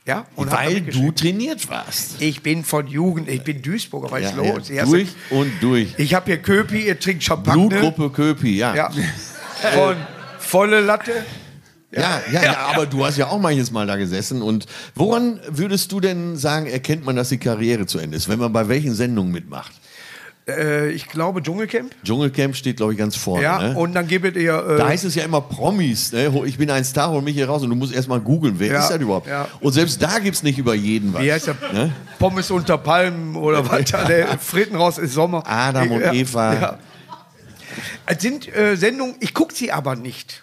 Ja? 0.06 0.24
Weil 0.34 0.80
du 0.80 1.12
trainiert 1.12 1.68
warst. 1.68 2.22
Ich 2.22 2.42
bin 2.42 2.64
von 2.64 2.86
Jugend, 2.86 3.28
ich 3.28 3.44
bin 3.44 3.60
Duisburger, 3.60 4.10
was 4.10 4.22
ist 4.22 4.30
Ja, 4.30 4.36
los? 4.36 4.68
ja, 4.70 4.84
durch 4.86 5.10
und 5.28 5.52
durch. 5.60 5.94
Ich 5.98 6.14
habe 6.14 6.24
hier 6.24 6.38
Köpi, 6.38 6.86
ihr 6.86 6.98
trinkt 6.98 7.22
Champagner. 7.22 7.68
Blutgruppe 7.68 8.08
Köpi, 8.08 8.56
ja. 8.56 8.74
Ja. 8.74 8.90
Und 9.88 9.98
volle 10.38 10.80
Latte. 10.80 11.12
Ja, 11.92 12.20
ja, 12.32 12.42
ja, 12.42 12.56
aber 12.72 12.86
du 12.86 13.04
hast 13.04 13.16
ja 13.18 13.26
auch 13.28 13.38
manches 13.40 13.70
Mal 13.72 13.86
da 13.86 13.96
gesessen. 13.96 14.42
Und 14.42 14.66
woran 14.94 15.40
würdest 15.48 15.90
du 15.90 16.00
denn 16.00 16.36
sagen, 16.36 16.66
erkennt 16.66 17.04
man, 17.04 17.16
dass 17.16 17.30
die 17.30 17.38
Karriere 17.38 17.86
zu 17.86 17.98
Ende 17.98 18.16
ist, 18.16 18.28
wenn 18.28 18.38
man 18.38 18.52
bei 18.52 18.68
welchen 18.68 18.94
Sendungen 18.94 19.32
mitmacht? 19.32 19.72
Äh, 20.48 20.90
ich 20.90 21.06
glaube 21.08 21.42
Dschungelcamp. 21.42 21.92
Dschungelcamp 22.04 22.54
steht, 22.56 22.76
glaube 22.76 22.92
ich, 22.92 22.98
ganz 22.98 23.16
vorne. 23.16 23.42
Ja, 23.42 23.58
ne? 23.60 23.76
und 23.76 23.92
dann 23.94 24.06
gibt 24.06 24.36
ihr. 24.36 24.54
Äh, 24.54 24.78
Da 24.78 24.88
heißt 24.88 25.04
es 25.04 25.14
ja 25.16 25.24
immer 25.24 25.40
Promis. 25.40 26.12
Ne? 26.12 26.32
Ich 26.46 26.58
bin 26.58 26.70
ein 26.70 26.84
Star, 26.84 27.10
hol 27.10 27.22
mich 27.22 27.34
hier 27.34 27.48
raus. 27.48 27.62
Und 27.62 27.70
du 27.70 27.76
musst 27.76 27.92
erst 27.92 28.08
mal 28.08 28.20
googeln, 28.20 28.54
wer 28.58 28.72
Ja, 28.72 28.82
ist 28.82 28.90
das 28.90 29.00
überhaupt? 29.00 29.26
ja. 29.28 29.48
Und 29.60 29.72
selbst 29.72 30.00
da 30.00 30.18
gibt 30.20 30.36
es 30.36 30.42
nicht 30.42 30.58
über 30.58 30.74
jeden 30.74 31.12
was. 31.12 31.22
wie 31.22 31.32
heißt 31.32 31.48
der? 31.48 31.56
Ne? 31.72 31.92
Pommes 32.18 32.50
unter 32.50 32.78
Palmen 32.78 33.34
oder 33.36 33.68
was? 33.70 33.84
der 34.06 34.38
Fritten 34.38 34.76
raus 34.76 34.96
ist 34.98 35.12
Sommer. 35.14 35.42
Adam 35.46 35.90
und 35.90 36.00
Ja, 36.00 36.12
Eva. 36.12 36.54
Ja. 36.54 36.78
Es 38.06 38.22
sind 38.22 38.54
äh, 38.54 38.76
Sendungen, 38.76 39.16
ich 39.20 39.34
gucke 39.34 39.54
sie 39.54 39.70
aber 39.72 39.96
nicht. 39.96 40.42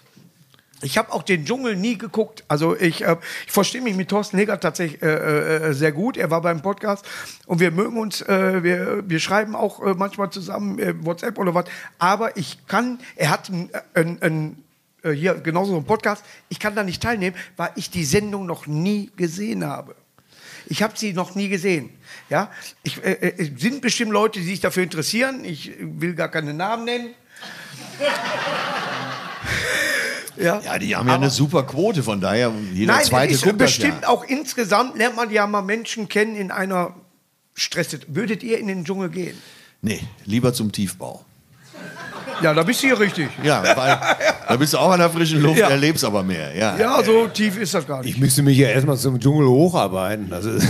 Ich 0.82 0.98
habe 0.98 1.12
auch 1.12 1.24
den 1.24 1.44
Dschungel 1.44 1.76
nie 1.76 1.98
geguckt. 1.98 2.44
Also 2.48 2.76
ich, 2.76 3.04
äh, 3.04 3.18
ich 3.48 3.52
verstehe 3.52 3.82
mich 3.82 3.96
mit 3.96 4.10
Thorsten 4.10 4.38
Legert 4.38 4.62
tatsächlich 4.62 5.02
äh, 5.02 5.70
äh, 5.70 5.74
sehr 5.74 5.92
gut. 5.92 6.18
Er 6.18 6.30
war 6.30 6.42
beim 6.42 6.62
Podcast 6.62 7.04
und 7.48 7.60
wir 7.60 7.72
mögen 7.72 7.98
uns, 7.98 8.22
äh, 8.22 8.64
wir, 8.64 9.10
wir 9.10 9.20
schreiben 9.20 9.56
auch 9.56 9.82
äh, 9.84 9.96
manchmal 9.96 10.30
zusammen 10.30 10.78
äh, 10.78 10.94
WhatsApp 11.04 11.40
oder 11.40 11.56
was. 11.56 11.66
Aber 11.98 12.38
ich 12.38 12.68
kann, 12.68 13.00
er 13.16 13.32
hat 13.32 13.50
ein, 13.50 13.72
ein, 13.96 14.22
ein 14.22 14.64
hier 15.14 15.36
genauso 15.36 15.72
so 15.72 15.78
einen 15.78 15.86
Podcast. 15.86 16.24
Ich 16.50 16.60
kann 16.60 16.76
da 16.76 16.84
nicht 16.84 17.02
teilnehmen, 17.02 17.36
weil 17.56 17.72
ich 17.76 17.90
die 17.90 18.04
Sendung 18.04 18.46
noch 18.46 18.68
nie 18.68 19.10
gesehen 19.16 19.66
habe. 19.66 19.96
Ich 20.68 20.84
habe 20.84 20.94
sie 20.98 21.14
noch 21.14 21.34
nie 21.34 21.48
gesehen. 21.50 21.92
Ja, 22.30 22.52
ich, 22.84 23.02
es 23.04 23.52
sind 23.62 23.82
bestimmt 23.82 24.12
Leute, 24.12 24.40
die 24.40 24.46
sich 24.46 24.60
dafür 24.60 24.84
interessieren. 24.84 25.46
Ich 25.46 25.72
will 25.80 26.14
gar 26.14 26.28
keine 26.28 26.54
Namen 26.54 26.84
nennen. 26.86 27.14
ja. 30.40 30.62
Ja, 30.64 30.80
die 30.80 30.96
haben 30.96 31.08
ja 31.08 31.16
eine 31.16 31.30
super 31.30 31.64
Quote, 31.64 32.04
von 32.04 32.22
daher 32.22 32.52
jeder 32.74 32.94
Nein, 32.96 33.06
zweite 33.06 33.34
ist 33.34 33.44
guckt 33.44 33.60
das 33.62 33.72
bestimmt 33.72 34.04
ja. 34.04 34.10
auch 34.10 34.24
insgesamt 34.24 34.98
lernt 34.98 35.16
man 35.16 35.32
ja 35.32 35.48
mal 35.48 35.62
Menschen 35.62 36.08
kennen 36.10 36.36
in 36.36 36.52
einer 36.52 36.96
Stress. 37.54 37.98
Würdet 38.08 38.44
ihr 38.44 38.60
in 38.60 38.68
den 38.68 38.86
Dschungel 38.86 39.10
gehen? 39.10 39.38
Nee, 39.82 40.02
lieber 40.26 40.54
zum 40.54 40.72
Tiefbau. 40.72 41.24
Ja, 42.42 42.54
da 42.54 42.62
bist 42.64 42.84
du 42.84 42.88
hier 42.88 43.00
richtig. 43.00 43.30
Ja, 43.44 43.64
weil 43.64 44.00
da 44.48 44.56
bist 44.58 44.74
du 44.74 44.78
auch 44.78 44.92
an 44.92 45.00
der 45.00 45.10
frischen 45.10 45.42
Luft, 45.42 45.58
Ja. 45.58 45.70
erlebst 45.70 46.04
aber 46.04 46.22
mehr. 46.22 46.56
Ja. 46.56 46.78
Ja, 46.78 47.04
so 47.04 47.28
tief 47.28 47.58
ist 47.58 47.74
das 47.74 47.88
gar 47.88 48.02
nicht. 48.02 48.12
Ich 48.14 48.18
müsste 48.20 48.44
mich 48.44 48.58
ja 48.58 48.70
erstmal 48.70 48.98
zum 48.98 49.20
Dschungel 49.20 49.48
hocharbeiten. 49.48 50.32
Also, 50.32 50.52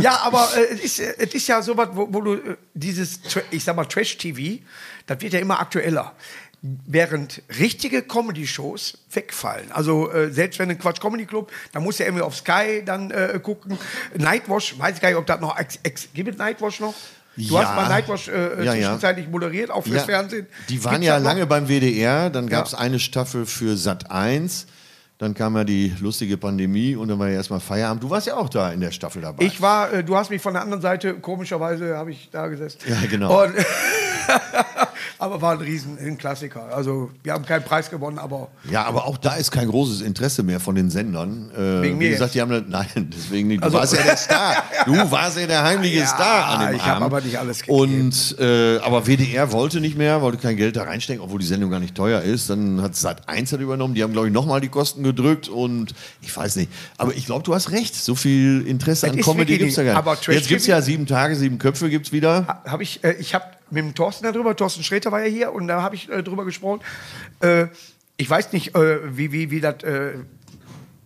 Ja, 0.00 0.20
aber 0.22 0.48
äh, 0.56 0.74
es, 0.74 0.80
ist, 0.80 1.00
äh, 1.00 1.14
es 1.18 1.34
ist 1.34 1.48
ja 1.48 1.60
sowas, 1.60 1.88
wo, 1.92 2.08
wo 2.10 2.20
du 2.20 2.34
äh, 2.34 2.56
dieses, 2.74 3.20
ich 3.50 3.64
sag 3.64 3.74
mal, 3.74 3.84
Trash-TV, 3.84 4.62
das 5.06 5.20
wird 5.20 5.32
ja 5.32 5.40
immer 5.40 5.58
aktueller. 5.60 6.12
Während 6.60 7.42
richtige 7.60 8.02
Comedy-Shows 8.02 8.98
wegfallen. 9.12 9.70
Also 9.70 10.10
äh, 10.10 10.32
selbst 10.32 10.58
wenn 10.58 10.68
ein 10.70 10.78
Quatsch 10.78 11.00
Comedy 11.00 11.24
Club, 11.24 11.52
da 11.72 11.78
muss 11.78 11.98
ja 11.98 12.06
irgendwie 12.06 12.24
auf 12.24 12.34
Sky 12.36 12.82
dann 12.84 13.12
äh, 13.12 13.38
gucken. 13.40 13.78
Nightwash, 14.16 14.76
weiß 14.76 14.96
ich 14.96 15.00
gar 15.00 15.08
nicht, 15.10 15.18
ob 15.18 15.26
das 15.26 15.40
noch 15.40 15.56
ex, 15.56 15.78
ex, 15.84 16.08
gibt 16.14 16.30
es 16.30 16.36
Nightwash 16.36 16.80
noch? 16.80 16.94
Du 17.36 17.54
Ja. 17.54 17.60
hast 17.60 17.76
mal 17.76 17.88
Nightwash 17.88 18.26
äh, 18.26 18.56
Ja, 18.64 18.64
ja. 18.64 18.72
zwischenzeitlich 18.72 19.28
moderiert, 19.28 19.70
auch 19.70 19.84
fürs 19.84 19.98
Ja, 19.98 20.04
Fernsehen. 20.06 20.48
Die 20.68 20.82
waren 20.84 21.02
ja 21.02 21.18
lange 21.18 21.46
beim 21.46 21.68
WDR, 21.68 22.28
dann 22.30 22.48
gab 22.48 22.66
es 22.66 22.72
Ja. 22.72 22.78
eine 22.78 22.98
Staffel 22.98 23.46
für 23.46 23.76
Sat 23.76 24.10
1, 24.10 24.66
dann 25.18 25.34
kam 25.34 25.56
ja 25.56 25.64
die 25.64 25.92
lustige 26.00 26.36
Pandemie 26.36 26.94
und 26.94 27.08
dann 27.08 27.18
war 27.18 27.28
ja 27.28 27.34
erstmal 27.34 27.58
Feierabend. 27.60 28.02
Du 28.04 28.10
warst 28.10 28.26
ja 28.28 28.36
auch 28.36 28.48
da 28.48 28.70
in 28.70 28.80
der 28.80 28.92
Staffel 28.92 29.20
dabei. 29.22 29.44
Ich 29.44 29.60
war, 29.60 29.92
äh, 29.92 30.04
du 30.04 30.16
hast 30.16 30.30
mich 30.30 30.40
von 30.40 30.52
der 30.54 30.62
anderen 30.62 30.80
Seite, 30.82 31.14
komischerweise 31.14 31.96
habe 31.96 32.12
ich 32.12 32.28
da 32.30 32.46
gesessen. 32.46 32.78
Ja, 32.88 32.96
genau. 33.10 33.42
Und, 33.44 33.52
aber 35.18 35.40
war 35.42 35.52
ein 35.52 35.58
riesen 35.60 35.98
ein 35.98 36.18
Klassiker. 36.18 36.66
Also 36.74 37.10
wir 37.22 37.32
haben 37.32 37.44
keinen 37.44 37.64
Preis 37.64 37.90
gewonnen, 37.90 38.18
aber 38.18 38.48
ja, 38.70 38.84
aber 38.84 39.06
auch 39.06 39.16
da 39.16 39.34
ist 39.34 39.50
kein 39.50 39.68
großes 39.68 40.00
Interesse 40.02 40.42
mehr 40.42 40.60
von 40.60 40.74
den 40.74 40.90
Sendern. 40.90 41.50
Äh, 41.56 41.82
Wegen 41.82 41.94
wie 42.00 42.04
mir 42.04 42.10
gesagt, 42.10 42.34
die 42.34 42.40
haben 42.40 42.64
nein, 42.68 42.86
deswegen 43.12 43.48
nicht. 43.48 43.60
Du 43.60 43.64
Also- 43.66 43.78
warst 43.78 43.94
ja 43.96 44.02
der 44.02 44.16
Star. 44.16 44.62
Du 44.86 44.92
warst 45.10 45.38
ja 45.38 45.46
der 45.46 45.64
heimliche 45.64 46.00
Ja, 46.00 46.06
Star 46.06 46.46
an 46.48 46.66
dem 46.68 46.76
ich 46.76 46.82
hab 46.82 46.96
Abend. 46.96 47.06
aber 47.06 47.20
nicht 47.22 47.38
alles 47.38 47.62
gegeben. 47.62 47.78
Und 47.78 48.36
äh, 48.38 48.78
aber 48.78 49.06
WDR 49.06 49.50
wollte 49.52 49.80
nicht 49.80 49.96
mehr, 49.96 50.22
wollte 50.22 50.38
kein 50.38 50.56
Geld 50.56 50.76
da 50.76 50.84
reinstecken, 50.84 51.22
obwohl 51.22 51.40
die 51.40 51.46
Sendung 51.46 51.70
gar 51.70 51.80
nicht 51.80 51.94
teuer 51.94 52.20
ist. 52.22 52.50
Dann 52.50 52.80
hat 52.82 52.94
Sat 52.94 53.28
1 53.28 53.52
hat 53.52 53.60
übernommen. 53.60 53.94
Die 53.94 54.02
haben 54.02 54.12
glaube 54.12 54.28
ich 54.28 54.32
nochmal 54.32 54.60
die 54.60 54.68
Kosten 54.68 55.02
gedrückt 55.08 55.48
und 55.48 55.94
ich 56.22 56.34
weiß 56.34 56.56
nicht. 56.56 56.70
Aber 56.96 57.14
ich 57.14 57.26
glaube, 57.26 57.44
du 57.44 57.54
hast 57.54 57.70
recht. 57.70 57.94
So 57.94 58.14
viel 58.14 58.66
Interesse 58.66 59.06
Es 59.06 59.12
an 59.12 59.20
Comedy 59.20 59.58
gibt 59.58 59.70
es 59.70 59.76
ja 59.76 59.84
gar 59.84 59.92
nicht. 59.92 59.98
Aber 59.98 60.20
Trash 60.20 60.34
Jetzt 60.34 60.48
gibt 60.48 60.60
es 60.60 60.66
ja 60.66 60.80
sieben 60.82 61.06
Tage, 61.06 61.36
sieben 61.36 61.58
Köpfe 61.58 61.90
gibt's 61.90 62.12
wieder. 62.12 62.62
habe 62.66 62.82
ich, 62.82 63.02
äh, 63.04 63.14
ich 63.18 63.34
habe 63.34 63.44
mit 63.70 63.84
dem 63.84 63.94
Thorsten 63.94 64.24
darüber, 64.24 64.54
Thorsten 64.56 64.82
Sträter 64.82 65.12
war 65.12 65.20
ja 65.20 65.30
hier 65.30 65.52
und 65.52 65.68
da 65.68 65.82
habe 65.82 65.94
ich 65.94 66.08
äh, 66.08 66.22
drüber 66.22 66.44
gesprochen. 66.44 66.80
Äh, 67.40 67.66
ich 68.16 68.28
weiß 68.28 68.52
nicht, 68.52 68.74
äh, 68.74 69.16
wie, 69.16 69.32
wie, 69.32 69.50
wie 69.50 69.60
das 69.60 69.82
äh, 69.84 70.14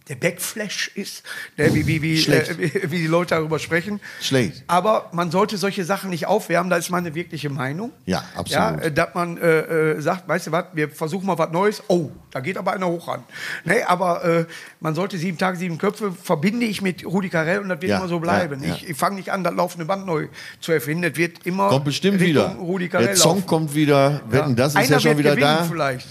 der 0.09 0.17
Backflash 0.17 0.91
ist, 0.95 1.23
ne, 1.57 1.73
wie, 1.75 1.87
wie, 1.87 2.03
wie, 2.03 2.23
äh, 2.33 2.59
wie, 2.59 2.91
wie 2.91 2.99
die 2.99 3.07
Leute 3.07 3.35
darüber 3.37 3.59
sprechen. 3.59 4.01
Schlecht. 4.21 4.65
Aber 4.67 5.09
man 5.13 5.31
sollte 5.31 5.57
solche 5.57 5.85
Sachen 5.85 6.11
nicht 6.11 6.27
aufwärmen, 6.27 6.71
das 6.71 6.81
ist 6.81 6.91
meine 6.91 7.15
wirkliche 7.15 7.51
Meinung. 7.51 7.93
Ja, 8.07 8.25
absolut. 8.35 8.51
Ja, 8.53 8.75
äh, 8.81 8.93
dass 8.93 9.15
man 9.15 9.37
äh, 9.39 9.93
äh, 9.93 10.01
sagt, 10.01 10.29
weißt 10.29 10.49
du 10.49 10.53
was, 10.53 10.65
wir 10.73 10.89
versuchen 10.91 11.27
mal 11.27 11.39
was 11.39 11.51
Neues. 11.53 11.83
Oh, 11.89 12.11
da 12.31 12.41
geht 12.41 12.57
aber 12.59 12.73
einer 12.73 12.89
hoch 12.89 13.09
an. 13.09 13.23
Nee, 13.65 13.83
aber 13.83 14.25
äh, 14.25 14.47
man 14.81 14.95
sollte 14.95 15.19
sieben 15.19 15.39
Tage, 15.39 15.57
sieben 15.57 15.79
Köpfe, 15.79 16.13
verbinde 16.13 16.67
ich 16.67 16.83
mit 16.83 17.05
Rudi 17.05 17.29
Carell 17.29 17.61
und 17.61 17.69
das 17.69 17.81
wird 17.81 17.91
Ja, 17.91 17.99
immer 17.99 18.09
so 18.09 18.19
bleiben. 18.19 18.63
ja. 18.63 18.75
Ich, 18.75 18.89
ich 18.91 18.97
fange 18.97 19.17
nicht 19.17 19.31
an, 19.31 19.45
das 19.45 19.55
laufende 19.55 19.85
Band 19.85 20.05
neu 20.07 20.29
zu 20.61 20.73
erfinden. 20.73 21.03
Das 21.03 21.17
wird 21.17 21.47
immer 21.47 21.69
Kommt 21.69 21.85
bestimmt 21.85 22.21
Richtung 22.21 22.29
wieder. 22.53 22.57
Rudi 22.61 22.89
Carell 22.89 23.07
Der 23.09 23.17
Song 23.17 23.37
laufen. 23.37 23.47
kommt 23.47 23.75
wieder. 23.75 24.21
Wetten, 24.29 24.57
das 24.57 24.73
ist 24.73 24.79
Einer 24.79 24.89
ja 24.91 25.01
schon 25.01 25.19
wieder 25.19 25.37
da. 25.37 25.65
vielleicht. 25.65 26.07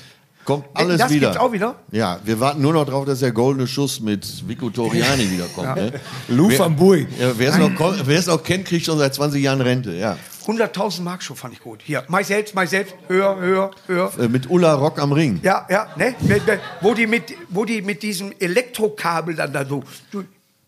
Kommt 0.46 0.66
alles 0.74 0.98
das 0.98 1.12
wieder. 1.12 1.30
gibt's 1.30 1.42
auch 1.44 1.52
wieder? 1.52 1.76
Ja, 1.92 2.20
wir 2.24 2.40
warten 2.40 2.62
nur 2.62 2.74
noch 2.74 2.86
drauf, 2.86 3.06
dass 3.06 3.20
der 3.20 3.32
goldene 3.32 3.68
Schuss 3.68 4.00
mit 4.00 4.48
Vico 4.48 4.70
Toriani 4.70 5.30
wiederkommt. 5.32 5.76
Ne? 5.76 5.94
Lou 6.30 6.50
van. 6.58 6.76
Ja, 7.20 7.34
wer 7.38 7.50
es 7.50 8.28
noch, 8.28 8.36
noch 8.38 8.44
kennt, 8.44 8.66
kriegt 8.66 8.86
schon 8.86 8.98
seit 8.98 9.14
20 9.14 9.42
Jahren 9.42 9.62
Rente. 9.62 9.94
Ja. 9.94 10.18
100.000 10.46 11.02
Mark 11.02 11.22
schon 11.22 11.36
fand 11.36 11.54
ich 11.54 11.60
gut. 11.60 11.82
Hier, 11.84 12.04
ich 12.20 12.28
selbst, 12.28 12.56
ich 12.60 12.70
selbst. 12.70 12.96
Höher, 13.08 13.38
höher, 13.40 13.72
höher. 13.88 14.12
Äh, 14.20 14.28
Mit 14.28 14.50
Ulla 14.50 14.74
Rock 14.74 15.00
am 15.00 15.12
Ring. 15.12 15.40
Ja, 15.44 15.68
ja, 15.70 15.88
ne? 15.96 16.16
Wo, 16.82 16.94
die 16.94 17.06
mit, 17.08 17.36
wo 17.50 17.64
die 17.66 17.82
mit 17.82 18.02
diesem 18.02 18.34
Elektrokabel 18.40 19.36
dann 19.36 19.54
da 19.54 19.66
so. 19.66 19.84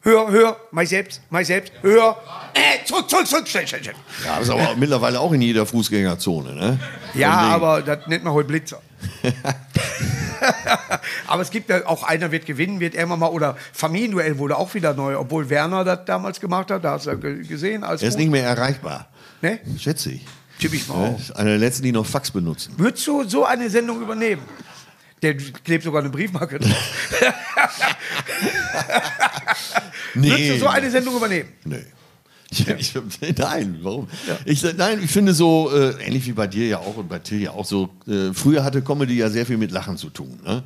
Höher, 0.05 0.29
höher, 0.29 0.57
mach 0.71 0.81
ich 0.83 0.89
selbst, 0.89 1.21
mach 1.29 1.39
ich 1.39 1.47
selbst, 1.47 1.71
höher. 1.81 2.17
Äh, 2.53 2.85
zurück, 2.85 3.09
zurück, 3.09 3.25
zurück, 3.25 3.47
schnell, 3.47 3.65
schnell, 3.67 3.83
schnell. 3.83 3.95
Ja, 4.25 4.37
ist 4.39 4.49
aber 4.49 4.75
mittlerweile 4.75 5.19
auch 5.19 5.31
in 5.31 5.41
jeder 5.41 5.65
Fußgängerzone. 5.65 6.53
Ne? 6.53 6.79
Ja, 7.13 7.31
aber 7.31 7.81
das 7.81 8.05
nennt 8.07 8.23
man 8.25 8.33
heute 8.33 8.49
Blitzer. 8.49 8.81
aber 11.27 11.41
es 11.41 11.49
gibt 11.51 11.69
ja 11.69 11.85
auch 11.87 12.03
einer 12.03 12.31
wird 12.31 12.45
gewinnen, 12.45 12.79
wird 12.79 12.95
irgendwann 12.95 13.19
mal, 13.19 13.27
oder 13.29 13.55
Familienduell 13.71 14.37
wurde 14.37 14.57
auch 14.57 14.73
wieder 14.73 14.93
neu, 14.93 15.17
obwohl 15.17 15.49
Werner 15.49 15.83
das 15.85 15.99
damals 16.05 16.39
gemacht 16.39 16.69
hat, 16.71 16.83
da 16.83 16.91
hast 16.91 17.05
du 17.05 17.11
ja 17.11 17.15
ge- 17.15 17.43
gesehen. 17.45 17.83
Als 17.83 18.01
Er 18.01 18.09
ist 18.09 18.17
nicht 18.17 18.29
mehr 18.31 18.43
erreichbar. 18.45 19.07
Ne? 19.41 19.59
Schätze 19.77 20.11
ich. 20.11 20.25
Tipp 20.59 20.73
ich 20.73 20.87
mal. 20.87 21.15
Ist 21.17 21.31
Einer 21.35 21.51
der 21.51 21.59
letzten, 21.59 21.83
die 21.83 21.91
noch 21.91 22.05
Fax 22.05 22.31
benutzen. 22.31 22.73
Würdest 22.77 23.07
du 23.07 23.23
so 23.23 23.45
eine 23.45 23.69
Sendung 23.69 24.01
übernehmen? 24.01 24.41
Der 25.23 25.35
klebt 25.35 25.83
sogar 25.85 26.01
eine 26.01 26.11
Briefmarke 26.11 26.59
drauf. 26.59 26.71
Würdest 30.13 30.49
du 30.51 30.59
so 30.59 30.67
eine 30.67 30.91
Sendung 30.91 31.15
übernehmen? 31.17 31.49
Nee. 31.65 31.77
Ich, 32.51 32.67
ich, 32.67 32.93
nein, 33.37 33.79
warum? 33.81 34.07
Ich, 34.45 34.61
sag- 34.61 34.77
nein, 34.77 35.01
ich 35.03 35.09
finde 35.09 35.33
so, 35.33 35.71
äh, 35.73 35.93
ähnlich 36.05 36.27
wie 36.27 36.33
bei 36.33 36.45
dir 36.45 36.67
ja 36.67 36.77
auch 36.77 36.97
und 36.97 37.09
bei 37.09 37.17
Till 37.17 37.41
ja 37.41 37.49
auch 37.51 37.65
so, 37.65 37.89
äh, 38.07 38.31
früher 38.33 38.63
hatte 38.63 38.83
Comedy 38.83 39.15
ja 39.17 39.29
sehr 39.31 39.47
viel 39.47 39.57
mit 39.57 39.71
Lachen 39.71 39.97
zu 39.97 40.11
tun. 40.11 40.39
Ne? 40.45 40.61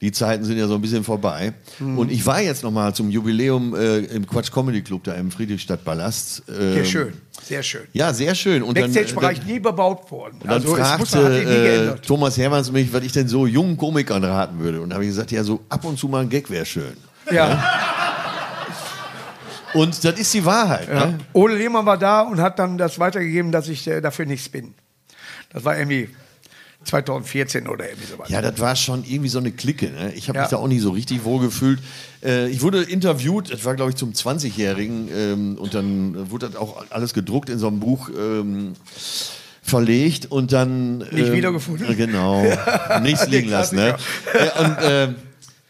Die 0.00 0.12
Zeiten 0.12 0.44
sind 0.44 0.56
ja 0.56 0.66
so 0.66 0.74
ein 0.74 0.80
bisschen 0.80 1.04
vorbei. 1.04 1.52
Hm. 1.76 1.98
Und 1.98 2.10
ich 2.10 2.24
war 2.24 2.40
jetzt 2.40 2.62
noch 2.62 2.70
mal 2.70 2.94
zum 2.94 3.10
Jubiläum 3.10 3.74
äh, 3.74 3.98
im 3.98 4.26
Quatsch 4.26 4.50
Comedy 4.50 4.80
Club 4.80 5.04
da 5.04 5.12
im 5.12 5.30
Friedrichstadtpalast. 5.30 6.44
Ähm, 6.48 6.72
Sehr 6.72 6.84
schön, 6.86 7.12
sehr 7.42 7.62
schön. 7.62 7.82
Ja, 7.92 8.14
sehr 8.14 8.34
schön. 8.34 8.62
Und 8.62 8.78
dann, 8.78 8.92
Backstage-Bereich 8.92 9.40
dann, 9.40 9.46
nie 9.46 9.60
bebaut 9.60 10.10
worden. 10.10 10.38
dann 10.42 10.52
Also, 10.52 10.74
fragte 10.74 11.98
äh. 11.98 12.06
Thomas 12.06 12.38
Hermanns 12.38 12.72
mich, 12.72 12.90
was 12.92 13.04
ich 13.04 13.12
denn 13.12 13.28
so 13.28 13.46
jungen 13.46 13.76
Komikern 13.76 14.24
raten 14.24 14.58
würde. 14.58 14.80
Und 14.80 14.90
da 14.90 14.94
habe 14.94 15.04
ich 15.04 15.10
gesagt, 15.10 15.32
ja, 15.32 15.44
so 15.44 15.60
ab 15.68 15.84
und 15.84 15.98
zu 15.98 16.08
mal 16.08 16.22
ein 16.22 16.30
Gag 16.30 16.48
wäre 16.48 16.64
schön. 16.64 16.96
Ja. 17.30 17.62
Und 19.74 20.02
das 20.02 20.18
ist 20.18 20.32
die 20.34 20.44
Wahrheit. 20.44 20.88
Ja. 20.88 21.06
Ne? 21.06 21.18
Ole 21.32 21.56
Lehmann 21.56 21.86
war 21.86 21.98
da 21.98 22.22
und 22.22 22.40
hat 22.40 22.58
dann 22.58 22.78
das 22.78 22.98
weitergegeben, 22.98 23.52
dass 23.52 23.68
ich 23.68 23.86
äh, 23.86 24.00
dafür 24.00 24.26
nichts 24.26 24.48
bin. 24.48 24.74
Das 25.52 25.64
war 25.64 25.78
irgendwie 25.78 26.08
2014 26.84 27.68
oder 27.68 27.88
irgendwie 27.88 28.06
sowas. 28.06 28.28
Ja, 28.30 28.40
das 28.42 28.58
war 28.58 28.74
schon 28.74 29.04
irgendwie 29.04 29.28
so 29.28 29.38
eine 29.38 29.52
Clique. 29.52 29.90
Ne? 29.90 30.12
Ich 30.14 30.28
habe 30.28 30.38
Ja. 30.38 30.42
mich 30.44 30.50
da 30.50 30.56
auch 30.56 30.66
nicht 30.68 30.80
so 30.82 30.90
richtig 30.90 31.24
wohl 31.24 31.40
gefühlt. 31.40 31.78
Äh, 32.24 32.48
ich 32.48 32.62
wurde 32.62 32.82
interviewt, 32.82 33.52
das 33.52 33.64
war 33.64 33.74
glaube 33.76 33.90
ich 33.90 33.96
zum 33.96 34.12
20-Jährigen 34.12 35.08
ähm, 35.14 35.58
und 35.58 35.74
dann 35.74 36.30
wurde 36.30 36.48
das 36.48 36.56
auch 36.56 36.84
alles 36.90 37.12
gedruckt 37.14 37.50
in 37.50 37.58
so 37.58 37.68
einem 37.68 37.80
Buch. 37.80 38.08
Ähm, 38.18 38.72
verlegt 39.62 40.26
und 40.32 40.52
dann. 40.52 40.98
Nicht 40.98 41.32
wiedergefunden? 41.32 41.96
Genau. 41.96 42.42
Nichts 43.02 43.28
liegen 43.28 43.50
lassen. 43.50 43.76
Ne? 43.76 43.94
Ja, 44.34 44.60
und 44.64 44.78
äh, 44.78 45.14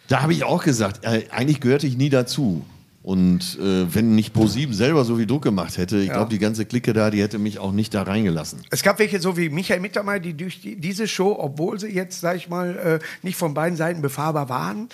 da 0.09 0.23
habe 0.23 0.33
ich 0.33 0.45
auch 0.45 0.63
gesagt, 0.65 1.05
äh, 1.05 1.25
eigentlich 1.31 1.61
gehörte 1.61 1.87
ich 1.87 1.97
nie 1.97 2.09
dazu. 2.09 2.65
Und 3.03 3.59
äh, 3.59 3.95
wenn 3.95 4.15
nicht 4.15 4.37
Pro7 4.37 4.75
selber 4.75 5.05
so 5.07 5.17
viel 5.17 5.27
Druck 5.27 5.43
gemacht 5.43 5.79
hätte, 5.79 5.97
ich 5.99 6.09
Ja. 6.09 6.15
glaube, 6.15 6.31
die 6.31 6.39
ganze 6.39 6.67
Clique 6.67 6.93
da, 6.93 7.11
die 7.11 7.23
hätte 7.23 7.39
mich 7.39 7.59
auch 7.59 7.73
nicht 7.73 7.95
da 7.95 8.03
reingelassen. 8.03 8.61
Es 8.71 8.83
gab 8.83 8.99
welche, 8.99 9.21
so 9.21 9.39
wie 9.39 9.49
Michael 9.49 9.81
Mittermeier, 9.81 10.21
die 10.21 10.35
durch 10.35 10.61
die, 10.61 10.77
diese 10.77 11.09
Show, 11.09 11.35
obwohl 11.39 11.81
sie 11.81 11.89
jetzt, 11.89 12.21
sag 12.21 12.37
ich 12.37 12.49
mal, 12.51 12.77
äh, 13.01 13.05
nicht 13.23 13.37
von 13.39 13.55
beiden 13.55 13.77
Seiten 13.79 14.03
befahrbar 14.03 14.51
waren, 14.51 14.91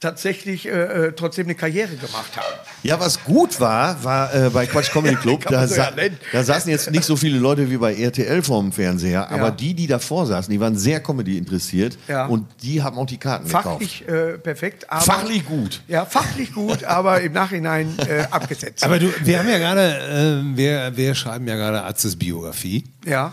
tatsächlich 0.00 0.66
äh, 0.66 0.70
äh, 1.08 1.12
trotzdem 1.12 1.46
eine 1.46 1.54
Karriere 1.54 1.96
gemacht 1.96 2.36
haben. 2.36 2.44
Ja, 2.82 3.00
was 3.00 3.24
gut 3.24 3.58
war, 3.60 4.04
war 4.04 4.34
äh, 4.34 4.50
bei 4.50 4.66
Quatsch 4.66 4.90
Comedy 4.92 5.14
Club, 5.22 5.44
da, 5.48 5.66
so 5.66 5.74
sa 5.74 5.90
da 6.32 6.44
saßen 6.44 6.70
jetzt 6.70 6.90
nicht 6.90 7.04
so 7.04 7.16
viele 7.16 7.38
Leute 7.38 7.70
wie 7.70 7.78
bei 7.78 7.94
RTL 7.94 8.42
vorm 8.42 8.72
Fernseher, 8.72 9.30
aber 9.30 9.46
Ja. 9.46 9.50
die, 9.50 9.72
die 9.74 9.86
davor 9.86 10.26
saßen, 10.26 10.52
die 10.52 10.60
waren 10.60 10.76
sehr 10.76 11.00
Comedy 11.00 11.38
interessiert 11.38 11.96
Ja. 12.08 12.26
und 12.26 12.46
die 12.62 12.82
haben 12.82 12.98
auch 12.98 13.06
die 13.06 13.16
Karten 13.18 13.46
gekauft. 13.46 13.64
Fachlich 13.64 14.06
äh, 14.08 14.38
perfekt, 14.38 14.90
aber. 14.90 15.00
Fachlich 15.00 15.46
gut. 15.46 15.80
Ja, 15.88 16.04
fachlich 16.04 16.52
gut, 16.52 16.84
aber 16.84 17.22
im 17.22 17.32
Nachhinein 17.32 17.94
äh, 18.06 18.26
abgesetzt. 18.30 18.84
Aber 18.84 18.98
du, 18.98 19.10
wir 19.24 19.38
haben 19.38 19.48
ja 19.48 19.58
gerade, 19.58 20.42
äh, 20.52 20.56
wir, 20.56 20.92
wir 20.96 21.14
schreiben 21.14 21.48
ja 21.48 21.56
gerade 21.56 21.82
Arztes 21.82 22.16
Biografie, 22.16 22.84
ja. 23.06 23.32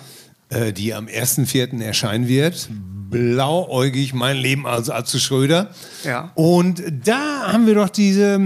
Äh, 0.54 0.74
die 0.74 0.94
am 0.94 1.08
1.4. 1.08 1.82
erscheinen 1.82 2.28
wird. 2.28 2.70
Blauäugig, 3.10 4.14
mein 4.14 4.38
Leben 4.38 4.66
als 4.66 4.90
Atze 4.90 5.20
Schröder. 5.20 5.70
Ja. 6.04 6.32
Und 6.34 6.82
da 7.06 7.52
haben 7.52 7.68
wir 7.68 7.76
doch 7.76 7.90
diese, 7.90 8.40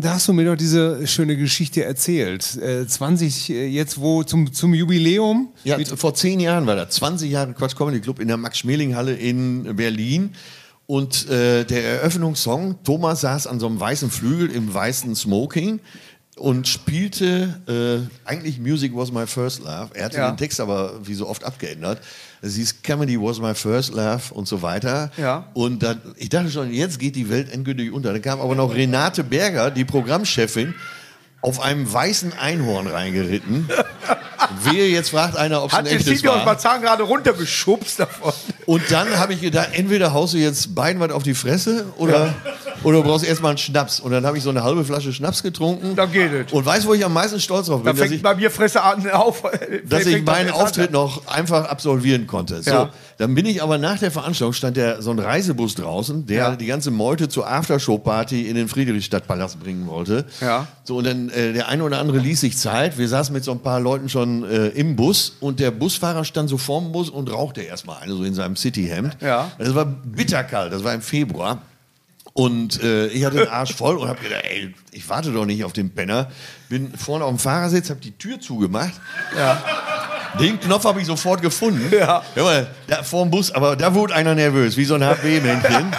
da 0.00 0.14
hast 0.14 0.28
du 0.28 0.32
mir 0.32 0.44
doch 0.44 0.56
diese 0.56 1.04
schöne 1.06 1.36
Geschichte 1.36 1.84
erzählt. 1.84 2.56
Äh, 2.56 2.86
20, 2.86 3.50
äh, 3.50 3.66
jetzt 3.66 4.00
wo 4.00 4.22
zum, 4.22 4.52
zum 4.52 4.72
Jubiläum. 4.72 5.48
Ja, 5.64 5.78
vor 5.96 6.14
zehn 6.14 6.38
Jahren 6.38 6.66
war 6.66 6.76
das. 6.76 6.90
20 6.90 7.28
Jahre 7.30 7.54
Quatsch 7.54 7.74
Comedy 7.74 8.00
Club 8.00 8.20
in 8.20 8.28
der 8.28 8.36
Max-Schmeling-Halle 8.36 9.14
in 9.14 9.74
Berlin. 9.74 10.30
Und 10.86 11.28
äh, 11.28 11.64
der 11.64 11.82
Eröffnungssong, 11.82 12.76
Thomas 12.84 13.22
saß 13.22 13.46
an 13.46 13.58
so 13.58 13.66
einem 13.66 13.80
weißen 13.80 14.10
Flügel 14.10 14.50
im 14.50 14.72
weißen 14.72 15.14
Smoking 15.16 15.80
und 16.36 16.66
spielte 16.66 17.60
äh, 18.26 18.28
eigentlich 18.28 18.58
Music 18.58 18.92
Was 18.96 19.12
My 19.12 19.26
First 19.26 19.60
Love. 19.60 19.90
Er 19.94 20.06
hatte 20.06 20.16
Ja. 20.16 20.30
den 20.30 20.36
Text 20.36 20.60
aber 20.60 20.94
wie 21.06 21.14
so 21.14 21.28
oft 21.28 21.44
abgeändert. 21.44 22.00
Es 22.42 22.56
hieß 22.56 22.82
Comedy 22.82 23.20
Was 23.20 23.38
My 23.40 23.54
First 23.54 23.94
Love 23.94 24.34
und 24.34 24.48
so 24.48 24.60
weiter. 24.60 25.10
Ja. 25.16 25.46
Und 25.54 25.82
dann, 25.82 26.00
ich 26.16 26.28
dachte 26.30 26.50
schon, 26.50 26.72
jetzt 26.72 26.98
geht 26.98 27.14
die 27.16 27.30
Welt 27.30 27.52
endgültig 27.52 27.92
unter. 27.92 28.12
Dann 28.12 28.20
kam 28.22 28.40
aber 28.40 28.54
noch 28.54 28.74
Renate 28.74 29.22
Berger, 29.22 29.70
die 29.70 29.84
Programmchefin, 29.84 30.74
auf 31.40 31.60
einem 31.60 31.90
weißen 31.92 32.32
Einhorn 32.32 32.86
reingeritten. 32.88 33.68
Wehe, 34.64 34.88
jetzt 34.88 35.10
fragt 35.10 35.36
einer, 35.36 35.62
ob 35.62 35.70
es 35.72 35.78
ein 35.78 35.84
Hat 35.84 35.92
echtes 35.92 36.20
aus 36.26 36.36
war. 36.36 36.44
Marzahn 36.44 36.82
gerade 36.82 37.02
runtergeschubst 37.04 38.00
davon. 38.00 38.32
Und 38.66 38.82
dann 38.90 39.18
habe 39.18 39.34
ich 39.34 39.40
gedacht, 39.40 39.68
entweder 39.72 40.12
haust 40.12 40.34
du 40.34 40.38
jetzt 40.38 40.74
beiden 40.74 41.00
was 41.00 41.10
auf 41.12 41.22
die 41.22 41.34
Fresse 41.34 41.86
oder, 41.96 42.34
oder 42.84 42.98
du 42.98 43.04
brauchst 43.04 43.24
erstmal 43.24 43.50
einen 43.50 43.58
Schnaps. 43.58 44.00
Und 44.00 44.12
dann 44.12 44.24
habe 44.26 44.36
ich 44.38 44.42
so 44.44 44.50
eine 44.50 44.62
halbe 44.62 44.84
Flasche 44.84 45.12
Schnaps 45.12 45.42
getrunken. 45.42 45.96
Dann 45.96 46.12
geht 46.12 46.32
es. 46.32 46.52
Und 46.52 46.64
weißt 46.64 46.84
du, 46.84 46.88
wo 46.90 46.94
ich 46.94 47.04
am 47.04 47.12
meisten 47.12 47.40
stolz 47.40 47.66
drauf 47.66 47.82
Da 47.84 47.90
bin? 47.92 47.98
Dass 47.98 48.06
fängt 48.08 48.16
ich, 48.16 48.22
bei 48.22 48.34
mir 48.34 48.50
Fresse 48.50 48.82
an 48.82 49.08
auf. 49.10 49.42
dass 49.88 50.06
ich 50.06 50.22
meinen 50.24 50.46
mir 50.46 50.54
an. 50.54 50.60
Auftritt 50.60 50.90
noch 50.92 51.26
einfach 51.26 51.66
absolvieren 51.68 52.26
konnte. 52.26 52.62
So, 52.62 52.70
Ja. 52.70 52.90
dann 53.18 53.34
bin 53.34 53.46
ich 53.46 53.62
aber 53.62 53.78
nach 53.78 53.98
der 53.98 54.10
Veranstaltung, 54.10 54.52
stand 54.52 54.76
der, 54.76 55.02
so 55.02 55.10
ein 55.10 55.18
Reisebus 55.18 55.74
draußen, 55.74 56.26
der 56.26 56.36
Ja. 56.36 56.56
die 56.56 56.66
ganze 56.66 56.90
Meute 56.90 57.28
zur 57.28 57.48
Aftershow-Party 57.50 58.42
in 58.48 58.54
den 58.56 58.68
Friedrichstadtpalast 58.68 59.60
bringen 59.60 59.86
wollte. 59.86 60.24
Ja. 60.40 60.66
So, 60.84 60.96
und 60.98 61.06
dann 61.06 61.30
äh, 61.30 61.52
der 61.52 61.68
eine 61.68 61.82
oder 61.84 61.98
andere 61.98 62.18
ließ 62.18 62.40
sich 62.40 62.56
Zeit. 62.58 62.98
Wir 62.98 63.08
saßen 63.08 63.32
mit 63.32 63.44
so 63.44 63.52
ein 63.52 63.60
paar 63.60 63.80
Leuten 63.80 64.08
schon 64.08 64.44
äh, 64.44 64.68
im 64.68 64.96
Bus 64.96 65.36
und 65.40 65.60
der 65.60 65.70
Busfahrer 65.70 66.24
stand 66.24 66.48
so 66.50 66.58
vorm 66.58 66.92
Bus 66.92 67.10
und 67.10 67.32
rauchte 67.32 67.62
erstmal 67.62 67.98
eine, 68.02 68.14
so 68.14 68.24
in 68.24 68.34
seinem 68.34 68.56
Cityhemd. 68.56 69.16
Ja. 69.20 69.50
Das 69.58 69.74
war 69.74 69.84
bitterkalt, 69.86 70.72
das 70.72 70.84
war 70.84 70.92
im 70.94 71.02
Februar. 71.02 71.62
Und 72.36 72.82
äh, 72.82 73.06
ich 73.06 73.24
hatte 73.24 73.36
den 73.36 73.48
Arsch 73.48 73.74
voll 73.74 73.96
und 73.96 74.08
habe 74.08 74.20
gedacht, 74.20 74.42
ey, 74.50 74.74
ich 74.90 75.08
warte 75.08 75.30
doch 75.30 75.46
nicht 75.46 75.64
auf 75.64 75.72
den 75.72 75.94
Penner. 75.94 76.30
Bin 76.68 76.92
vorne 76.96 77.24
auf 77.24 77.30
dem 77.30 77.38
Fahrersitz, 77.38 77.90
habe 77.90 78.00
die 78.00 78.10
Tür 78.10 78.40
zugemacht. 78.40 78.94
Den 80.40 80.58
Knopf 80.58 80.84
habe 80.84 81.00
ich 81.00 81.06
sofort 81.06 81.42
gefunden. 81.42 81.92
Ja. 81.96 82.24
mal, 82.42 82.66
da 82.88 83.04
vorm 83.04 83.30
Bus, 83.30 83.52
aber 83.52 83.76
da 83.76 83.94
wurde 83.94 84.16
einer 84.16 84.34
nervös, 84.34 84.76
wie 84.76 84.84
so 84.84 84.96
ein 84.96 85.04
HB-Männchen. 85.04 85.94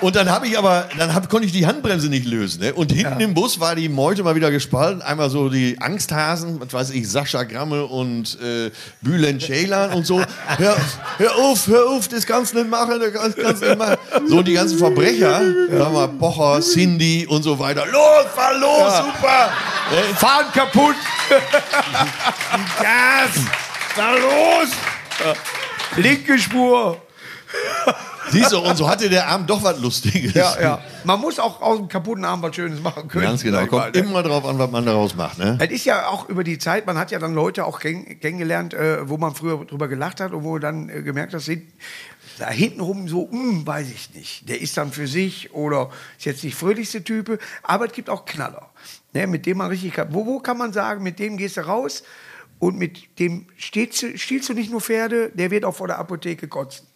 Und 0.00 0.16
dann 0.16 0.30
habe 0.30 0.46
ich 0.46 0.56
aber, 0.56 0.88
dann 0.96 1.14
hab, 1.14 1.28
konnte 1.28 1.46
ich 1.46 1.52
die 1.52 1.66
Handbremse 1.66 2.08
nicht 2.08 2.26
lösen. 2.26 2.62
Ne? 2.62 2.72
Und 2.72 2.92
hinten 2.92 3.20
im 3.20 3.34
Bus 3.34 3.58
war 3.58 3.74
die 3.74 3.88
Meute 3.88 4.22
mal 4.22 4.34
wieder 4.34 4.50
gespalten. 4.50 5.02
Einmal 5.02 5.30
so 5.30 5.48
die 5.48 5.80
Angsthasen, 5.80 6.60
was 6.60 6.72
weiß 6.72 6.90
ich, 6.90 7.08
Sascha 7.08 7.42
Gramme 7.42 7.84
und 7.86 8.38
äh, 8.40 8.70
Bülent 9.00 9.42
Ceylan 9.42 9.92
und 9.92 10.06
so. 10.06 10.22
Hör, 10.58 10.76
hör 11.18 11.36
auf, 11.36 11.66
hör 11.66 11.88
auf, 11.90 12.08
das 12.08 12.26
kannst 12.26 12.54
du 12.54 12.58
nicht 12.58 12.70
machen, 12.70 13.00
das 13.00 13.12
kannst, 13.12 13.36
kannst 13.36 13.62
du 13.62 13.66
nicht 13.66 13.78
machen. 13.78 13.96
So 14.26 14.38
und 14.38 14.48
die 14.48 14.52
ganzen 14.52 14.78
Verbrecher, 14.78 15.42
ja. 15.72 15.88
mal 15.90 16.08
Pocher, 16.08 16.60
Cindy 16.60 17.26
und 17.26 17.42
so 17.42 17.58
weiter. 17.58 17.84
Los, 17.86 18.26
fahr 18.34 18.54
los, 18.58 18.96
super! 18.98 19.50
Ne? 19.90 20.14
Fahren 20.16 20.46
kaputt. 20.52 20.96
Gas! 22.78 23.44
Fahr 23.94 24.12
los! 24.18 24.70
Linke 25.96 26.38
Spur. 26.38 26.96
Siehst 28.30 28.52
du, 28.52 28.58
und 28.58 28.76
so 28.76 28.88
hatte 28.88 29.08
der 29.08 29.28
Abend 29.28 29.48
doch 29.50 29.62
was 29.62 29.78
Lustiges. 29.80 30.34
Ja, 30.34 30.60
ja. 30.60 30.80
Man 31.04 31.20
muss 31.20 31.38
auch 31.38 31.60
aus 31.60 31.78
dem 31.78 31.88
kaputten 31.88 32.24
Arm 32.24 32.42
was 32.42 32.54
Schönes 32.54 32.80
machen 32.80 33.08
können. 33.08 33.24
Ganz 33.24 33.42
genau. 33.42 33.66
Kommt 33.66 33.94
ne? 33.94 34.00
immer 34.00 34.22
drauf 34.22 34.44
an, 34.44 34.58
was 34.58 34.70
man 34.70 34.84
daraus 34.84 35.14
macht. 35.14 35.38
Ne? 35.38 35.58
Es 35.60 35.70
ist 35.70 35.84
ja 35.84 36.08
auch 36.08 36.28
über 36.28 36.44
die 36.44 36.58
Zeit, 36.58 36.86
man 36.86 36.98
hat 36.98 37.10
ja 37.10 37.18
dann 37.18 37.34
Leute 37.34 37.64
auch 37.64 37.80
kenn 37.80 38.20
kennengelernt, 38.20 38.74
äh, 38.74 39.08
wo 39.08 39.16
man 39.16 39.34
früher 39.34 39.64
drüber 39.64 39.88
gelacht 39.88 40.20
hat 40.20 40.32
und 40.32 40.44
wo 40.44 40.58
dann 40.58 40.88
äh, 40.88 41.02
gemerkt 41.02 41.34
hat, 41.34 41.40
sind 41.40 41.64
da 42.38 42.50
hintenrum 42.50 43.08
so, 43.08 43.28
hm, 43.30 43.66
weiß 43.66 43.90
ich 43.90 44.14
nicht. 44.14 44.48
Der 44.48 44.60
ist 44.60 44.76
dann 44.76 44.92
für 44.92 45.06
sich 45.06 45.52
oder 45.52 45.90
ist 46.18 46.24
jetzt 46.24 46.44
nicht 46.44 46.56
fröhlichste 46.56 47.04
Type, 47.04 47.38
aber 47.62 47.86
es 47.86 47.92
gibt 47.92 48.08
auch 48.08 48.24
Knaller, 48.24 48.70
ne, 49.12 49.26
mit 49.26 49.46
dem 49.46 49.58
man 49.58 49.68
richtig 49.68 49.92
kann. 49.92 50.08
Wo, 50.12 50.26
wo 50.26 50.38
kann 50.40 50.56
man 50.56 50.72
sagen, 50.72 51.02
mit 51.02 51.18
dem 51.18 51.36
gehst 51.36 51.56
du 51.56 51.62
raus 51.62 52.02
und 52.58 52.78
mit 52.78 53.18
dem 53.18 53.46
stehst 53.56 54.02
du, 54.02 54.18
stiehlst 54.18 54.48
du 54.48 54.54
nicht 54.54 54.70
nur 54.70 54.80
Pferde, 54.80 55.30
der 55.34 55.50
wird 55.50 55.64
auch 55.64 55.74
vor 55.74 55.86
der 55.86 55.98
Apotheke 55.98 56.48
kotzen. 56.48 56.86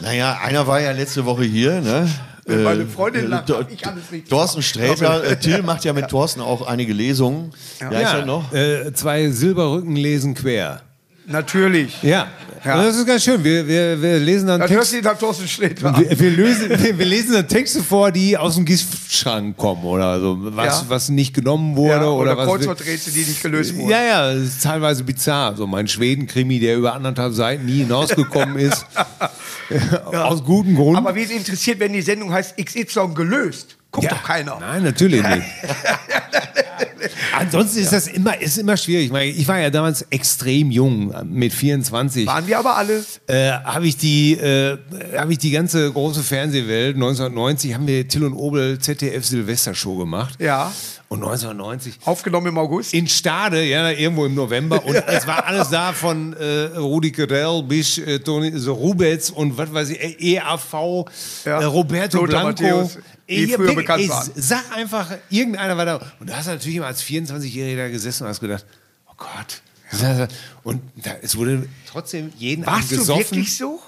Naja, 0.00 0.38
einer 0.44 0.66
war 0.66 0.80
ja 0.80 0.92
letzte 0.92 1.24
Woche 1.24 1.44
hier. 1.44 1.80
Ne? 1.80 2.08
Meine 2.46 2.82
Äh, 2.82 2.86
Freundin 2.86 3.28
lacht, 3.28 3.46
Tor- 3.48 3.58
hab 3.60 3.70
ich 3.72 3.86
alles 3.86 4.10
richtig 4.12 4.30
Thorsten. 4.30 4.62
Sträter. 4.62 5.22
Äh, 5.24 5.38
Till 5.38 5.62
macht 5.62 5.84
ja 5.84 5.92
mit 5.92 6.08
Thorsten 6.08 6.40
auch 6.40 6.66
einige 6.66 6.92
Lesungen. 6.92 7.52
Ja, 7.80 7.90
ist 7.90 8.12
er 8.14 8.24
noch? 8.26 8.52
Äh, 8.52 8.92
zwei 8.94 9.28
Silberrücken 9.30 9.96
lesen 9.96 10.34
quer. 10.34 10.80
Natürlich. 11.28 12.02
Ja. 12.02 12.26
Ja. 12.64 12.82
Das 12.82 12.96
ist 12.96 13.06
ganz 13.06 13.22
schön. 13.22 13.42
Wir, 13.44 13.68
wir, 13.68 14.02
wir 14.02 14.18
lesen 14.18 14.48
dann 14.48 14.60
Das 14.60 14.68
Texte. 14.68 15.00
nach 15.02 15.16
Thorsten 15.16 15.46
Sträter. 15.46 15.96
Wir, 15.96 16.18
wir, 16.18 16.30
lösen, 16.32 16.68
wir, 16.70 16.98
wir 16.98 17.06
lesen 17.06 17.32
dann 17.34 17.46
Texte 17.46 17.82
vor, 17.84 18.10
die 18.10 18.36
aus 18.36 18.56
dem 18.56 18.64
Giftschrank 18.64 19.56
kommen 19.56 19.84
oder 19.84 20.18
so. 20.18 20.36
Was, 20.40 20.80
Ja. 20.82 20.84
was 20.88 21.08
nicht 21.08 21.34
genommen 21.34 21.76
wurde 21.76 21.90
Ja, 21.92 21.98
oder, 22.08 22.14
oder 22.32 22.36
was. 22.36 22.46
Kreuzworträtsel, 22.48 23.12
die 23.12 23.20
nicht 23.20 23.40
gelöst 23.42 23.76
wurden. 23.76 23.88
Ja, 23.90 24.02
ja, 24.02 24.34
das 24.34 24.42
ist 24.42 24.62
teilweise 24.64 25.04
bizarr. 25.04 25.54
So 25.54 25.68
mein 25.68 25.86
Schweden-Krimi, 25.86 26.58
der 26.58 26.76
über 26.76 26.94
anderthalb 26.94 27.32
Seiten 27.32 27.64
nie 27.66 27.78
hinausgekommen 27.84 28.58
ist. 28.58 28.84
Aus 30.12 30.42
gutem 30.42 30.74
Grund. 30.74 30.98
Aber 30.98 31.14
wie 31.14 31.22
es 31.22 31.30
interessiert, 31.30 31.78
wenn 31.78 31.92
die 31.92 32.02
Sendung 32.02 32.32
heißt 32.32 32.56
XY 32.56 33.10
gelöst? 33.14 33.76
Guckt 33.90 34.04
Ja. 34.04 34.10
doch 34.10 34.22
keiner. 34.22 34.58
Nein, 34.60 34.82
natürlich 34.82 35.22
nicht. 35.22 35.42
Ansonsten 37.38 37.78
ist 37.80 37.92
das 37.92 38.06
immer, 38.08 38.40
ist 38.40 38.58
immer 38.58 38.76
schwierig. 38.76 39.06
Ich, 39.06 39.12
meine, 39.12 39.30
ich 39.30 39.46
war 39.48 39.58
ja 39.58 39.70
damals 39.70 40.02
extrem 40.10 40.70
jung, 40.70 41.14
mit 41.24 41.52
24. 41.52 42.26
Waren 42.26 42.46
wir 42.46 42.58
aber 42.58 42.76
alle. 42.76 43.04
Äh, 43.26 43.50
habe 43.52 43.86
ich 43.86 43.96
die 43.96 44.32
äh, 44.32 44.76
habe 45.16 45.32
ich 45.32 45.38
die 45.38 45.50
ganze 45.50 45.90
große 45.90 46.22
Fernsehwelt 46.22 46.96
1990 46.96 47.74
haben 47.74 47.86
wir 47.86 48.06
Till 48.08 48.24
und 48.24 48.34
Obel 48.34 48.78
ZDF 48.78 49.24
Silvestershow 49.24 49.96
gemacht 49.96 50.34
Ja. 50.40 50.72
Und 51.08 51.20
1990 51.22 51.98
Aufgenommen 52.04 52.48
im 52.48 52.58
August. 52.58 52.92
in 52.92 53.08
Stade, 53.08 53.64
ja, 53.64 53.90
irgendwo 53.90 54.26
im 54.26 54.34
November. 54.34 54.84
Und 54.84 54.94
es 55.06 55.26
war 55.26 55.44
alles 55.46 55.70
da 55.70 55.92
von 55.94 56.34
äh, 56.34 56.66
Rudi 56.76 57.10
Carell 57.12 57.62
bis 57.62 57.96
äh, 57.98 58.18
Toni 58.20 58.52
so 58.58 58.74
Rubetz 58.74 59.30
und 59.30 59.56
was 59.56 59.72
weiß 59.72 59.90
ich, 59.90 60.00
äh, 60.00 60.34
EAV, 60.36 61.06
Ja. 61.44 61.60
äh, 61.60 61.64
Roberto 61.64 62.24
Lothar 62.24 62.52
Blanco. 62.52 62.62
Matthäus, 62.62 62.98
die 63.28 63.46
früher 63.46 63.58
wirklich, 63.60 63.76
bekannt 63.76 64.02
ey, 64.02 64.08
waren. 64.10 64.30
Sag 64.34 64.76
einfach, 64.76 65.10
irgendeiner 65.30 65.76
war 65.76 65.86
da. 65.86 66.12
Und 66.20 66.28
da 66.28 66.36
hast 66.36 66.46
du 66.48 66.50
natürlich 66.52 66.76
immer 66.76 66.86
als 66.86 67.02
24-Jähriger 67.02 67.76
da 67.76 67.88
gesessen 67.88 68.24
und 68.24 68.28
hast 68.30 68.40
gedacht, 68.40 68.66
oh 69.08 69.14
Gott. 69.16 69.62
Und 70.64 70.82
da, 70.96 71.12
es 71.22 71.34
wurde 71.36 71.66
trotzdem 71.90 72.30
jeden 72.36 72.64
Abend 72.64 72.76
Warst 72.80 72.92
du 72.92 72.96
gesoffen. 72.98 73.20
wirklich 73.38 73.56
so? 73.56 73.80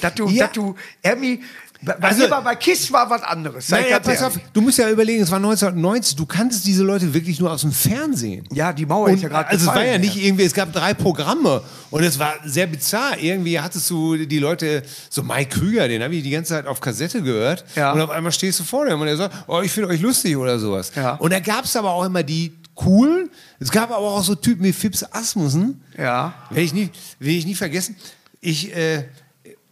Dass 0.00 0.14
du, 0.14 0.28
Ja. 0.28 0.44
dass 0.44 0.52
du, 0.54 0.76
Ermi, 1.02 1.40
bei, 1.82 1.94
Also- 2.00 2.24
also, 2.24 2.44
bei 2.44 2.54
Kiss 2.56 2.90
war 2.92 3.08
was 3.10 3.22
anderes. 3.22 3.68
Naja, 3.68 3.98
pass 4.00 4.22
auf, 4.22 4.38
du 4.52 4.60
musst 4.60 4.78
ja 4.78 4.88
überlegen, 4.90 5.22
es 5.22 5.30
war 5.30 5.38
1990, 5.38 6.16
du 6.16 6.26
kanntest 6.26 6.66
diese 6.66 6.82
Leute 6.82 7.12
wirklich 7.12 7.38
nur 7.38 7.50
aus 7.52 7.60
dem 7.62 7.72
Fernsehen. 7.72 8.46
Ja, 8.52 8.72
die 8.72 8.86
Mauer 8.86 9.08
Und, 9.08 9.14
ist 9.14 9.22
ja 9.22 9.28
gerade 9.28 9.48
also 9.48 9.68
es 9.68 9.74
war 9.76 9.84
ja 9.84 9.98
nicht 9.98 10.16
irgendwie, 10.16 10.44
es 10.44 10.54
gab 10.54 10.72
drei 10.72 10.94
Programme 10.94 11.62
und 11.90 12.02
es 12.02 12.18
war 12.18 12.34
sehr 12.44 12.66
bizarr. 12.66 13.18
Irgendwie 13.18 13.60
hattest 13.60 13.88
du 13.90 14.16
die 14.16 14.38
Leute, 14.38 14.82
so 15.10 15.22
Mike 15.22 15.58
Krüger, 15.58 15.86
den 15.88 16.02
habe 16.02 16.14
ich 16.14 16.22
die 16.22 16.30
ganze 16.30 16.50
Zeit 16.54 16.66
auf 16.66 16.80
Kassette 16.80 17.22
gehört 17.22 17.64
Ja. 17.74 17.92
und 17.92 18.00
auf 18.00 18.10
einmal 18.10 18.32
stehst 18.32 18.58
du 18.60 18.64
vor 18.64 18.86
dem 18.86 19.00
und 19.00 19.06
er 19.06 19.16
sagt, 19.16 19.34
oh, 19.46 19.60
ich 19.62 19.70
finde 19.70 19.90
euch 19.90 20.00
lustig 20.00 20.36
oder 20.36 20.58
sowas. 20.58 20.92
Ja. 20.96 21.14
Und 21.16 21.32
da 21.32 21.40
gab 21.40 21.64
es 21.64 21.76
aber 21.76 21.90
auch 21.92 22.04
immer 22.04 22.22
die 22.22 22.52
cool. 22.84 23.30
Es 23.58 23.70
gab 23.70 23.90
aber 23.90 23.98
auch 24.06 24.22
so 24.22 24.34
Typen 24.34 24.64
wie 24.64 24.72
Fips 24.72 25.02
Asmussen. 25.12 25.82
Ja. 25.96 26.34
Werde 26.50 26.62
ich 26.62 26.74
nie, 26.74 26.90
werde 27.18 27.38
ich 27.38 27.46
nie 27.46 27.54
vergessen. 27.54 27.96
Ich, 28.40 28.74
äh, 28.76 29.04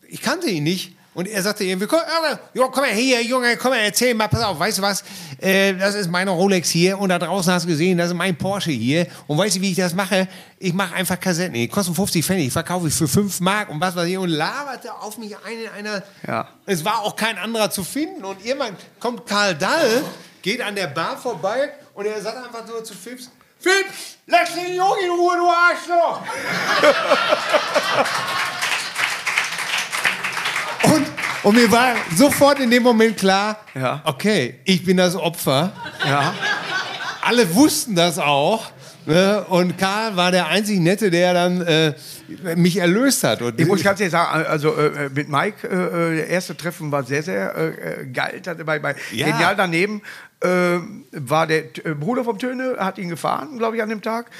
ich 0.09 0.23
kannte 0.23 0.49
ihn 0.49 0.65
nicht. 0.65 0.93
Und 1.15 1.29
er 1.29 1.43
sagte 1.43 1.63
irgendwie, 1.63 1.87
komm, 1.87 2.01
jo, 2.55 2.69
komm 2.71 2.83
mal 2.83 2.93
hier, 2.93 3.23
Junge, 3.23 3.57
komm 3.57 3.71
mal, 3.71 3.79
erzähl 3.79 4.15
mal, 4.15 4.29
pass 4.29 4.43
auf, 4.43 4.59
weißt 4.59 4.79
du 4.79 4.83
was? 4.83 5.05
Äh, 5.39 5.75
das 5.75 5.95
ist 5.95 6.11
meine 6.11 6.31
Rolex 6.31 6.69
hier 6.71 6.99
und 6.99 7.09
da 7.09 7.19
draußen 7.21 7.53
hast 7.53 7.65
du 7.65 7.69
gesehen, 7.69 7.99
das 7.99 8.09
ist 8.09 8.15
mein 8.15 8.37
Porsche 8.37 8.73
hier. 8.73 9.07
Und 9.29 9.39
weißt 9.39 9.57
du, 9.57 9.61
wie 9.61 9.71
ich 9.71 9.77
das 9.77 9.95
mache? 9.95 10.27
Ich 10.59 10.73
mache 10.73 10.95
einfach 10.95 11.19
Kassetten. 11.19 11.55
Die 11.55 11.69
kosten 11.69 11.95
50 11.95 12.25
Pfennig, 12.25 12.53
verkaufe 12.53 12.89
ich 12.89 12.95
für 12.95 13.07
5 13.07 13.41
Mark 13.41 13.69
und 13.71 13.81
was 13.81 13.95
weiß 13.95 14.09
ich. 14.09 14.19
Und 14.19 14.31
laberte 14.31 14.93
auf 14.93 15.17
mich 15.19 15.37
ein 15.37 15.59
in 15.61 15.69
einer. 15.69 16.03
Ja. 16.27 16.49
Es 16.67 16.85
war 16.85 17.03
auch 17.03 17.15
kein 17.15 17.39
anderer 17.39 17.71
zu 17.71 17.85
finden. 17.85 18.25
Und 18.25 18.45
irgendwann 18.45 18.77
kommt 18.99 19.25
Karl 19.27 19.55
Dall, 19.55 20.03
geht 20.43 20.61
an 20.61 20.75
der 20.75 20.89
Bar 20.89 21.17
vorbei 21.17 21.71
und 21.95 22.07
er 22.07 22.21
sagt 22.21 22.37
einfach 22.37 22.67
nur 22.67 22.83
zu 22.83 22.95
Fips, 22.95 23.31
Fips, 23.61 24.19
lass 24.27 24.53
den 24.55 24.75
Jungen 24.75 24.99
in 25.05 25.11
Ruhe, 25.11 25.37
du 25.37 25.49
Arschloch! 25.49 26.23
Und, 31.45 31.55
mir 31.57 31.71
war 31.71 31.95
sofort 32.17 32.59
in 32.59 32.71
dem 32.71 32.83
Moment 32.83 33.17
klar, 33.17 33.59
Ja. 33.75 34.01
okay, 34.05 34.57
ich 34.65 34.85
bin 34.85 34.97
das 34.97 35.15
Opfer. 35.15 35.73
Ja. 36.07 36.35
Alle 37.23 37.55
wussten 37.55 37.95
das 37.95 38.19
auch. 38.19 38.71
Ne? 39.07 39.45
Und 39.51 39.77
Karl 39.77 40.17
war 40.17 40.31
der 40.31 40.47
einzig 40.47 40.81
Nette, 40.81 41.11
der 41.11 41.35
dann 41.35 41.61
äh, 41.61 41.93
mich 42.57 42.79
erlöst 42.79 43.23
hat. 43.23 43.43
Und 43.43 43.61
Ich 43.61 43.67
muss 43.67 43.83
ganz 43.83 44.01
ehrlich 44.01 44.13
sagen, 44.13 44.47
also 44.47 44.75
äh, 44.75 45.11
mit 45.15 45.29
Mike, 45.29 45.67
äh, 45.69 46.17
der 46.17 46.29
erste 46.29 46.57
Treffen 46.57 46.91
war 46.91 47.05
sehr, 47.05 47.23
sehr 47.23 47.55
äh, 47.55 48.07
geil. 48.07 48.41
Hatte 48.47 48.65
bei, 48.65 48.79
bei 48.79 48.95
Ja. 49.13 49.27
Genial 49.27 49.57
daneben 49.57 50.01
äh, 50.41 50.49
war 51.13 51.47
der 51.47 51.65
äh, 51.85 51.95
Bruder 51.95 52.25
vom 52.25 52.39
Töne, 52.39 52.77
hat 52.79 52.97
ihn 52.97 53.11
gefahren, 53.11 53.59
glaube 53.59 53.77
ich, 53.77 53.83
an 53.83 53.91
dem 53.91 54.01
Tag. 54.01 54.31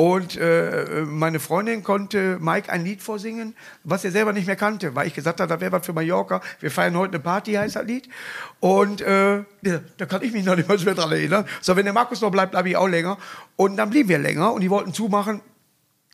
Und 0.00 0.38
äh, 0.38 1.04
meine 1.06 1.40
Freundin 1.40 1.82
konnte 1.82 2.38
Mike 2.40 2.72
ein 2.72 2.86
Lied 2.86 3.02
vorsingen, 3.02 3.54
was 3.84 4.02
er 4.02 4.10
selber 4.10 4.32
nicht 4.32 4.46
mehr 4.46 4.56
kannte, 4.56 4.94
weil 4.94 5.06
ich 5.06 5.12
gesagt 5.12 5.40
habe, 5.40 5.48
da 5.50 5.60
wäre 5.60 5.72
was 5.72 5.84
für 5.84 5.92
Mallorca. 5.92 6.40
Wir 6.58 6.70
feiern 6.70 6.96
heute 6.96 7.12
eine 7.12 7.22
Party, 7.22 7.52
heißt 7.52 7.76
das 7.76 7.84
Lied. 7.84 8.08
Und 8.60 9.02
äh, 9.02 9.40
ja, 9.40 9.80
da 9.98 10.06
kann 10.06 10.22
ich 10.22 10.32
mich 10.32 10.46
noch 10.46 10.56
nicht 10.56 10.70
mal 10.70 10.78
so 10.78 10.86
mehr 10.86 10.94
dran 10.94 11.12
erinnern. 11.12 11.44
So, 11.60 11.76
wenn 11.76 11.84
der 11.84 11.92
Markus 11.92 12.22
noch 12.22 12.30
bleibt, 12.30 12.52
bleibe 12.52 12.70
ich 12.70 12.76
auch 12.78 12.88
länger. 12.88 13.18
Und 13.56 13.76
dann 13.76 13.90
blieben 13.90 14.08
wir 14.08 14.18
länger 14.18 14.54
und 14.54 14.62
die 14.62 14.70
wollten 14.70 14.94
zumachen. 14.94 15.42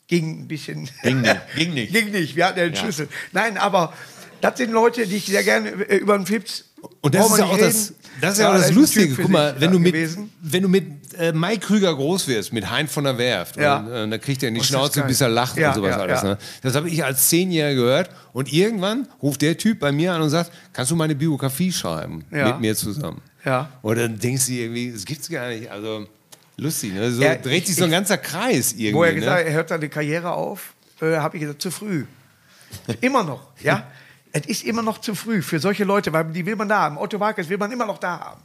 Ging 0.09 0.40
ein 0.40 0.49
bisschen. 0.49 0.90
Ging 1.05 1.20
nicht, 1.20 1.40
ging 1.55 1.75
nicht. 1.75 1.92
Ging 1.92 2.11
nicht, 2.11 2.35
wir 2.35 2.46
hatten 2.46 2.59
ja 2.59 2.64
den 2.64 2.75
Schlüssel. 2.75 3.09
Nein, 3.31 3.57
aber 3.57 3.92
das 4.40 4.59
sind 4.59 4.72
Leute, 4.72 5.07
die 5.07 5.18
ich 5.18 5.27
sehr 5.27 5.44
gerne 5.44 5.68
äh, 5.68 5.99
über 5.99 6.18
den 6.18 6.27
Fips. 6.27 6.64
Und 7.03 7.14
das 7.14 7.31
ist 7.31 7.38
ja 7.38 7.44
auch 7.44 7.57
das. 7.57 7.94
Das, 8.20 8.35
ist 8.35 8.38
ja 8.40 8.50
auch 8.50 8.57
das 8.57 8.72
Lustige. 8.72 9.14
Guck 9.14 9.29
mal, 9.31 9.55
wenn, 9.59 9.70
du 9.72 9.79
mit, 9.79 9.94
wenn 10.42 10.62
du 10.62 10.68
mit 10.68 11.14
äh, 11.18 11.33
Mike 11.33 11.66
Krüger 11.66 11.94
groß 11.94 12.29
wirst, 12.29 12.52
mit 12.52 12.70
Hein 12.70 12.88
von 12.88 13.05
der 13.05 13.16
Werft, 13.18 13.57
Ja. 13.57 13.79
und, 13.79 13.87
äh, 13.92 14.09
dann 14.09 14.20
kriegt 14.20 14.42
er 14.42 14.48
in 14.48 14.55
die 14.55 14.61
Oh, 14.61 14.62
das 14.62 14.68
Schnauze, 14.68 15.02
bis 15.02 15.20
er 15.20 15.29
lacht 15.29 15.57
Ja, 15.57 15.68
und 15.68 15.74
sowas 15.76 15.90
ja, 15.96 16.02
alles. 16.02 16.22
Ne? 16.22 16.38
Das 16.62 16.74
habe 16.74 16.88
ich 16.88 17.05
als 17.05 17.29
Zehnjähriger 17.29 17.81
gehört. 17.83 18.11
Und 18.33 18.52
irgendwann 18.52 19.09
ruft 19.22 19.42
der 19.42 19.57
Typ 19.57 19.79
bei 19.81 19.92
mir 19.92 20.12
an 20.12 20.22
und 20.22 20.31
sagt, 20.31 20.50
kannst 20.72 20.90
du 20.90 20.96
meine 20.96 21.14
Biografie 21.14 21.72
schreiben 21.72 22.24
mit 22.31 22.61
mir 22.61 22.74
zusammen? 22.76 23.20
Ja. 23.44 23.70
Und 23.83 23.96
dann 23.98 24.18
denkst 24.18 24.46
du 24.46 24.52
irgendwie, 24.52 24.92
das 24.92 25.05
gibt's 25.05 25.29
gar 25.29 25.48
nicht. 25.48 25.70
Also 25.70 26.07
lustig, 26.57 26.92
ne? 26.94 27.11
So 27.12 27.22
Ja, 27.22 27.35
dreht 27.37 27.66
sich 27.66 27.74
ich- 27.74 27.76
so 27.79 27.85
ein 27.85 27.90
ganzer 27.90 28.18
Kreis 28.18 28.72
irgendwie. 28.72 28.94
Wo 28.94 29.05
er 29.05 29.12
ne? 29.12 29.20
gesagt 29.20 29.38
hat, 29.40 29.46
er 29.46 29.52
hört 29.52 29.68
seine 29.68 29.88
Karriere 29.88 30.33
auf, 30.33 30.74
äh, 31.00 31.16
habe 31.16 31.37
ich 31.37 31.42
gesagt, 31.42 31.62
zu 31.62 31.70
früh. 31.70 32.05
immer 33.00 33.22
noch, 33.22 33.42
ja. 33.62 33.87
Es 34.37 34.46
ist 34.46 34.64
immer 34.64 34.83
noch 34.83 34.99
zu 34.99 35.14
früh 35.14 35.40
für 35.42 35.59
solche 35.59 35.85
Leute, 35.85 36.12
weil 36.12 36.25
die 36.25 36.44
will 36.44 36.57
man 36.57 36.68
da 36.68 36.81
haben. 36.81 36.99
Otto 36.99 37.18
Walkes 37.20 37.49
will 37.49 37.59
man 37.59 37.72
immer 37.72 37.87
noch 37.87 37.99
da 37.99 38.20
haben. 38.20 38.42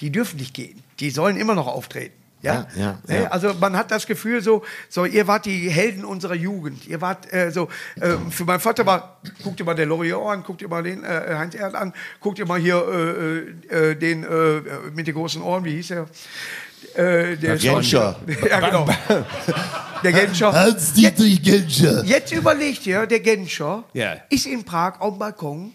Die 0.00 0.10
dürfen 0.10 0.38
nicht 0.38 0.54
gehen. 0.54 0.82
Die 1.00 1.10
sollen 1.10 1.36
immer 1.36 1.54
noch 1.54 1.66
auftreten. 1.66 2.14
Ja, 2.42 2.66
Ja, 2.74 2.82
ja, 2.82 2.98
Ne? 3.06 3.22
ja. 3.22 3.28
Also 3.30 3.54
man 3.54 3.76
hat 3.76 3.90
das 3.92 4.06
Gefühl 4.06 4.42
so, 4.42 4.64
so 4.88 5.04
ihr 5.04 5.26
wart 5.28 5.46
die 5.46 5.70
Helden 5.70 6.04
unserer 6.04 6.34
Jugend. 6.34 6.86
Ihr 6.88 7.00
wart 7.00 7.32
äh, 7.32 7.50
so, 7.52 7.68
äh, 8.00 8.16
für 8.30 8.44
meinen 8.44 8.58
Vater 8.60 8.84
war, 8.84 9.20
guckt 9.44 9.60
ihr 9.60 9.66
mal 9.66 9.74
der 9.74 9.86
Loriot 9.86 10.26
an, 10.26 10.42
guckt 10.42 10.60
ihr 10.60 10.68
mal 10.68 10.82
den 10.82 11.04
äh, 11.04 11.34
Heinz 11.38 11.54
Erd 11.54 11.76
an, 11.76 11.94
guckt 12.20 12.38
ihr 12.40 12.46
mal 12.46 12.58
hier 12.58 13.46
äh, 13.70 13.90
äh, 13.90 13.94
den 13.94 14.24
äh, 14.24 14.60
mit 14.92 15.06
den 15.06 15.14
großen 15.14 15.40
Ohren, 15.40 15.64
wie 15.64 15.74
hieß 15.76 15.92
er? 15.92 16.08
Äh, 16.94 17.36
der 17.36 17.56
Genscher. 17.56 18.16
ja, 18.50 18.60
genau. 18.60 18.86
Der 20.02 20.12
Genscher. 20.12 20.52
Hans-Dietrich 20.52 21.40
Genscher. 21.42 22.02
Jetzt 22.04 22.32
überlegt 22.32 22.84
ihr, 22.86 23.06
der 23.06 23.20
Genscher 23.20 23.84
Ja. 23.92 24.16
ist 24.30 24.46
in 24.46 24.64
Prag 24.64 25.00
auf 25.00 25.14
dem 25.14 25.18
Balkon 25.20 25.72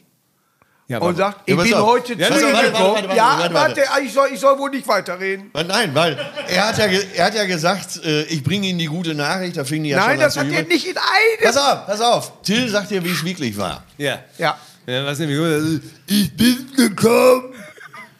Ja, 0.89 0.97
und 0.99 1.15
sagt, 1.15 1.43
ich 1.45 1.55
Ja, 1.55 1.63
bin 1.63 1.73
auf. 1.75 1.87
heute 1.87 2.13
Ja, 2.15 2.27
zu 2.27 2.43
Ihnen 2.43 2.51
warte, 2.53 2.65
gekommen. 2.71 2.93
warte, 2.93 3.07
warte, 3.07 3.15
Ja, 3.17 3.37
warte, 3.39 3.53
warte, 3.53 3.81
warte. 3.87 4.03
ich, 4.03 4.11
soll, 4.11 4.27
ich 4.33 4.39
soll 4.41 4.59
wohl 4.59 4.69
nicht 4.69 4.85
weiterreden. 4.85 5.49
Nein, 5.53 5.91
weil 5.95 6.17
er 6.49 6.67
hat 6.67 6.77
ja, 6.77 6.85
er 7.15 7.25
hat 7.25 7.35
ja 7.35 7.45
gesagt, 7.45 8.03
äh, 8.03 8.23
ich 8.23 8.43
bringe 8.43 8.67
Ihnen 8.67 8.79
die 8.79 8.87
gute 8.87 9.13
Nachricht, 9.15 9.55
da 9.55 9.63
fing 9.63 9.81
die 9.83 9.89
ja 9.91 9.97
Nein, 9.97 10.15
schon 10.15 10.19
das 10.19 10.35
hat 10.37 10.47
er 10.51 10.63
nicht 10.63 10.85
in 10.87 10.97
einem. 10.97 11.43
Pass 11.43 11.55
auf, 11.57 11.85
pass 11.87 12.01
auf. 12.01 12.41
Till 12.41 12.67
sagt 12.67 12.91
dir, 12.91 13.01
wie 13.05 13.11
es 13.11 13.23
wirklich 13.23 13.55
war. 13.57 13.81
ja. 13.97 14.19
Ja. 14.37 14.57
ja. 14.85 15.05
Was 15.05 15.19
nämlich 15.19 15.37
gut 15.37 15.81
Ich 16.07 16.35
bin 16.35 16.69
gekommen, 16.75 17.53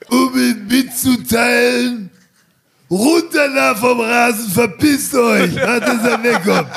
um 0.10 0.34
Ihnen 0.36 0.68
mitzuteilen, 0.68 2.10
runter 2.90 3.54
da 3.54 3.76
vom 3.76 4.00
Rasen, 4.00 4.50
verpisst 4.52 5.14
euch, 5.16 5.60
hat 5.60 5.84
es 5.84 6.04
er 6.04 6.24
wegkommt. 6.24 6.70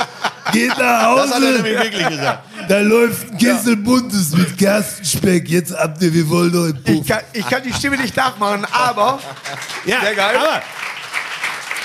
Geht 0.52 0.76
nach 0.78 1.02
Hause. 1.04 1.22
Das 1.22 1.34
hat 1.34 1.42
er 1.42 1.50
nämlich 1.52 1.82
wirklich 1.82 2.08
gesagt. 2.08 2.44
Da 2.68 2.78
läuft 2.80 3.30
ein 3.30 3.38
Kessel 3.38 3.76
Buntes 3.76 4.32
mit 4.32 4.58
Gerstenspeck. 4.58 5.48
Jetzt 5.48 5.72
habt 5.76 6.02
ihr, 6.02 6.12
wir 6.12 6.28
wollen 6.28 6.56
euch 6.56 6.74
Ich 6.84 7.06
kann, 7.06 7.20
ich 7.32 7.48
kann 7.48 7.62
die 7.62 7.72
Stimme 7.72 7.96
nicht 7.96 8.16
nachmachen, 8.16 8.64
aber 8.72 9.20
Ja, 9.84 10.00
Sehr 10.00 10.14
geil. 10.14 10.36
Aber, 10.36 10.62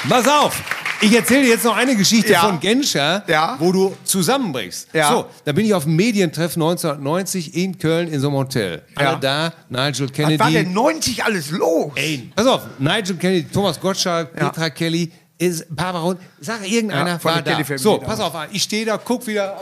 pass 0.09 0.27
auf. 0.27 0.55
Ich 1.01 1.13
erzähle 1.15 1.43
dir 1.43 1.49
jetzt 1.49 1.65
noch 1.65 1.75
eine 1.75 1.95
Geschichte 1.95 2.31
Ja. 2.34 2.41
von 2.41 2.60
Genscher, 2.60 3.23
Ja. 3.27 3.55
wo 3.60 3.71
du 3.71 3.95
zusammenbrichst. 4.05 4.88
Ja. 4.93 5.10
So, 5.12 5.25
da 5.43 5.51
bin 5.51 5.65
ich 5.65 5.73
auf 5.73 5.84
dem 5.84 5.95
Medientreffen 5.95 6.62
1990 6.62 7.55
in 7.55 7.77
Köln 7.77 8.08
in 8.08 8.19
so 8.19 8.27
einem 8.29 8.38
Hotel. 8.38 8.81
Alle 8.95 9.17
da, 9.19 9.53
Nigel 9.69 10.05
was 10.08 10.13
Kennedy. 10.13 10.39
war 10.39 10.49
denn 10.51 10.73
90 10.73 11.23
alles 11.23 11.51
los? 11.51 11.91
Ey, 11.95 12.31
pass 12.36 12.47
auf, 12.47 12.62
Nigel 12.79 13.15
Kennedy, 13.17 13.47
Thomas 13.51 13.79
Gottschalk. 13.79 14.34
Petra 14.34 14.69
Kelly, 14.69 15.12
ist 15.38 15.65
Barbara 15.75 16.03
Rund. 16.03 16.19
Sag 16.39 16.65
irgendeiner 16.69 17.21
war 17.23 17.41
da. 17.41 17.60
So, 17.77 17.97
pass 17.99 18.19
auf, 18.21 18.34
ich 18.51 18.63
stehe 18.63 18.86
da, 18.86 18.97
guck 18.97 19.27
wieder, 19.27 19.60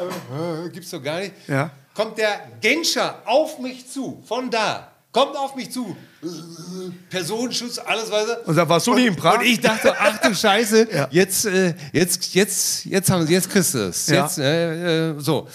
äh, 0.66 0.70
gibt's 0.70 0.92
doch 0.92 1.02
gar 1.02 1.20
nicht. 1.20 1.34
Kommt 1.96 2.18
der 2.18 2.42
Genscher 2.62 3.22
auf 3.26 3.60
mich 3.60 3.90
zu, 3.90 4.22
von 4.28 4.50
da. 4.50 4.93
Kommt 5.14 5.38
auf 5.38 5.56
mich 5.56 5.70
zu. 5.72 5.96
Personenschutz, 7.10 7.78
alles 7.78 8.10
weiter. 8.12 8.40
Und 8.48 8.56
da 8.56 8.68
warst 8.68 8.88
du 8.88 8.96
nie 8.96 9.06
in 9.08 9.16
Prag? 9.16 9.38
Und 9.40 9.46
ich 9.46 9.62
dachte, 9.62 9.94
ach 9.98 10.18
du 10.18 10.34
Scheiße, 10.34 10.88
Ja. 10.94 11.08
jetzt, 11.12 11.46
äh, 11.46 11.76
jetzt, 11.94 12.34
jetzt, 12.34 12.86
jetzt 12.86 13.10
haben 13.12 13.26
sie, 13.28 13.34
jetzt 13.34 13.50
kriegst 13.50 13.76
du 13.76 13.90
es. 13.90 14.08
Ja. 14.08 14.24
Jetzt, 14.24 14.40
äh, 14.40 15.12
äh, 15.12 15.20
so. 15.20 15.48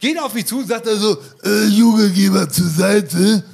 Geht 0.00 0.18
auf 0.20 0.34
mich 0.34 0.44
zu 0.44 0.58
und 0.58 0.66
sagt 0.68 0.88
also, 0.88 1.16
Äh, 1.44 1.66
Junge, 1.68 2.10
geh 2.10 2.28
mal 2.30 2.48
zur 2.50 2.66
Seite. 2.66 3.44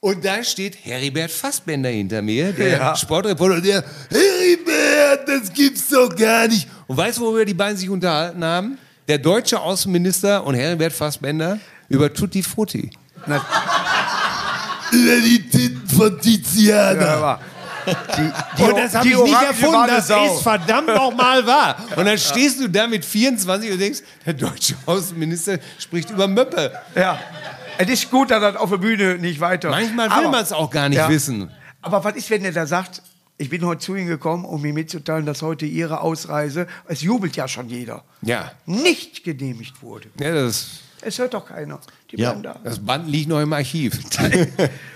und 0.00 0.24
da 0.24 0.42
steht 0.42 0.76
Heribert 0.84 1.30
Fassbender 1.30 1.90
hinter 1.90 2.22
mir, 2.22 2.52
der 2.52 2.68
Ja. 2.78 2.96
Sportreporter, 2.96 3.60
der 3.60 3.84
Heribert, 4.10 5.28
das 5.28 5.52
gibt's 5.52 5.88
doch 5.90 6.14
gar 6.16 6.48
nicht. 6.48 6.66
Und 6.86 6.96
weißt 6.96 7.18
du, 7.18 7.22
worüber 7.22 7.44
die 7.44 7.52
beiden 7.54 7.76
sich 7.76 7.90
unterhalten 7.90 8.42
haben? 8.42 8.78
Der 9.06 9.18
deutsche 9.18 9.60
Außenminister 9.60 10.42
und 10.44 10.54
Heribert 10.54 10.94
Fassbender 10.94 11.58
über 11.90 12.10
Tutti 12.12 12.42
Frutti. 12.42 12.90
Über 14.92 15.20
die 15.20 15.48
Titten 15.48 15.86
von 15.88 16.20
Tiziana. 16.20 17.04
Ja, 17.04 17.40
die, 18.16 18.32
die, 18.58 18.62
Und 18.64 18.76
das 18.78 18.94
habe 18.94 19.08
ich 19.08 19.16
nicht 19.16 19.42
erfunden, 19.42 19.86
das 19.86 20.08
Sau. 20.08 20.34
ist 20.34 20.42
verdammt 20.42 20.88
nochmal 20.88 21.46
wahr. 21.46 21.76
Und 21.96 22.04
dann 22.06 22.18
stehst 22.18 22.60
du 22.60 22.68
da 22.68 22.86
mit 22.88 23.04
24 23.04 23.70
und 23.72 23.78
denkst, 23.78 24.00
der 24.24 24.34
deutsche 24.34 24.74
Außenminister 24.86 25.58
spricht 25.78 26.10
über 26.10 26.26
Möppe. 26.26 26.72
Ja. 26.96 27.18
Es 27.78 27.88
ist 27.88 28.10
gut, 28.10 28.30
dass 28.30 28.40
das 28.40 28.56
auf 28.56 28.70
der 28.70 28.78
Bühne 28.78 29.18
nicht 29.18 29.38
weiter. 29.40 29.70
Manchmal 29.70 30.08
will 30.10 30.28
man 30.30 30.42
es 30.42 30.52
auch 30.52 30.70
gar 30.70 30.88
nicht 30.88 30.98
Ja. 30.98 31.08
wissen. 31.08 31.50
Aber 31.82 32.02
was 32.02 32.16
ist, 32.16 32.28
wenn 32.30 32.44
er 32.44 32.52
da 32.52 32.66
sagt, 32.66 33.02
ich 33.38 33.50
bin 33.50 33.64
heute 33.64 33.82
zu 33.82 33.94
Ihnen 33.94 34.08
gekommen, 34.08 34.44
um 34.46 34.64
Ihnen 34.64 34.74
mitzuteilen, 34.74 35.26
dass 35.26 35.42
heute 35.42 35.66
Ihre 35.66 36.00
Ausreise, 36.00 36.66
es 36.88 37.02
jubelt 37.02 37.36
ja 37.36 37.46
schon 37.46 37.68
jeder, 37.68 38.02
Ja. 38.22 38.50
nicht 38.64 39.22
genehmigt 39.24 39.82
wurde. 39.82 40.08
ja 40.18 40.32
das, 40.34 40.80
Es 41.02 41.18
hört 41.18 41.34
doch 41.34 41.46
keiner. 41.46 41.78
Die 42.10 42.16
Ja. 42.20 42.32
bleiben 42.32 42.42
da. 42.42 42.60
das 42.62 42.78
Band 42.78 43.08
liegt 43.08 43.28
noch 43.28 43.40
im 43.40 43.52
Archiv. 43.52 43.98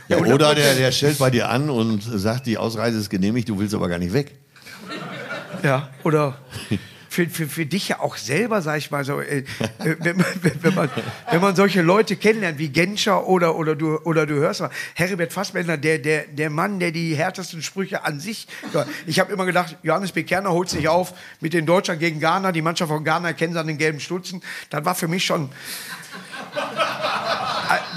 Ja, 0.09 0.17
oder 0.19 0.57
der, 0.57 0.75
der 0.75 0.91
stellt 0.91 1.19
bei 1.19 1.31
dir 1.31 1.49
an 1.51 1.71
und 1.71 2.03
sagt, 2.03 2.47
die 2.47 2.59
Ausreise 2.59 2.99
ist 2.99 3.11
genehmigt, 3.11 3.49
du 3.49 3.61
willst 3.61 3.77
aber 3.77 3.89
gar 3.89 3.99
nicht 3.99 4.13
weg. 4.13 4.33
Ja, 5.63 5.89
oder 6.03 6.37
für, 7.09 7.29
für, 7.29 7.47
für 7.47 7.67
dich 7.67 7.89
ja 7.89 8.01
auch 8.01 8.17
selber, 8.17 8.63
sag 8.63 8.79
ich 8.79 8.91
mal 8.91 9.05
so, 9.05 9.21
äh, 9.21 9.39
äh, 9.39 9.97
wenn, 10.01 10.17
man, 10.17 10.27
wenn, 10.63 10.75
man, 10.75 10.91
wenn 11.31 11.41
man 11.41 11.55
solche 11.57 11.83
Leute 11.83 12.17
kennenlernt 12.17 12.59
wie 12.59 12.69
Genscher 12.69 13.27
oder, 13.29 13.57
oder, 13.57 13.77
du, 13.77 13.99
oder 13.99 14.27
du 14.27 14.35
hörst 14.35 14.61
mal, 14.61 14.71
Heribert 14.95 15.33
Fassbender, 15.33 15.77
der, 15.77 15.99
der, 15.99 16.27
der 16.27 16.51
Mann, 16.51 16.81
der 16.81 16.93
die 16.93 17.15
härtesten 17.17 17.63
Sprüche 17.63 18.05
an 18.05 18.21
sich. 18.21 18.47
Ich 19.07 19.21
habe 19.21 19.33
immer 19.33 19.45
gedacht, 19.45 19.77
Johannes 19.83 20.13
B. 20.13 20.23
Kerner 20.23 20.51
holt 20.51 20.71
sich 20.71 20.89
auf 20.89 21.15
mit 21.41 21.53
den 21.53 21.67
Deutschland 21.67 22.01
gegen 22.01 22.21
Ghana, 22.21 22.53
die 22.53 22.63
Mannschaft 22.63 22.91
von 22.91 23.05
Ghana 23.05 23.33
kennen 23.33 23.53
sie 23.53 23.61
an 23.61 23.67
den 23.67 23.79
gelben 23.79 24.01
Stutzen. 24.01 24.41
Das 24.71 24.85
war 24.85 24.95
für 24.95 25.09
mich 25.09 25.25
schon. 25.25 25.51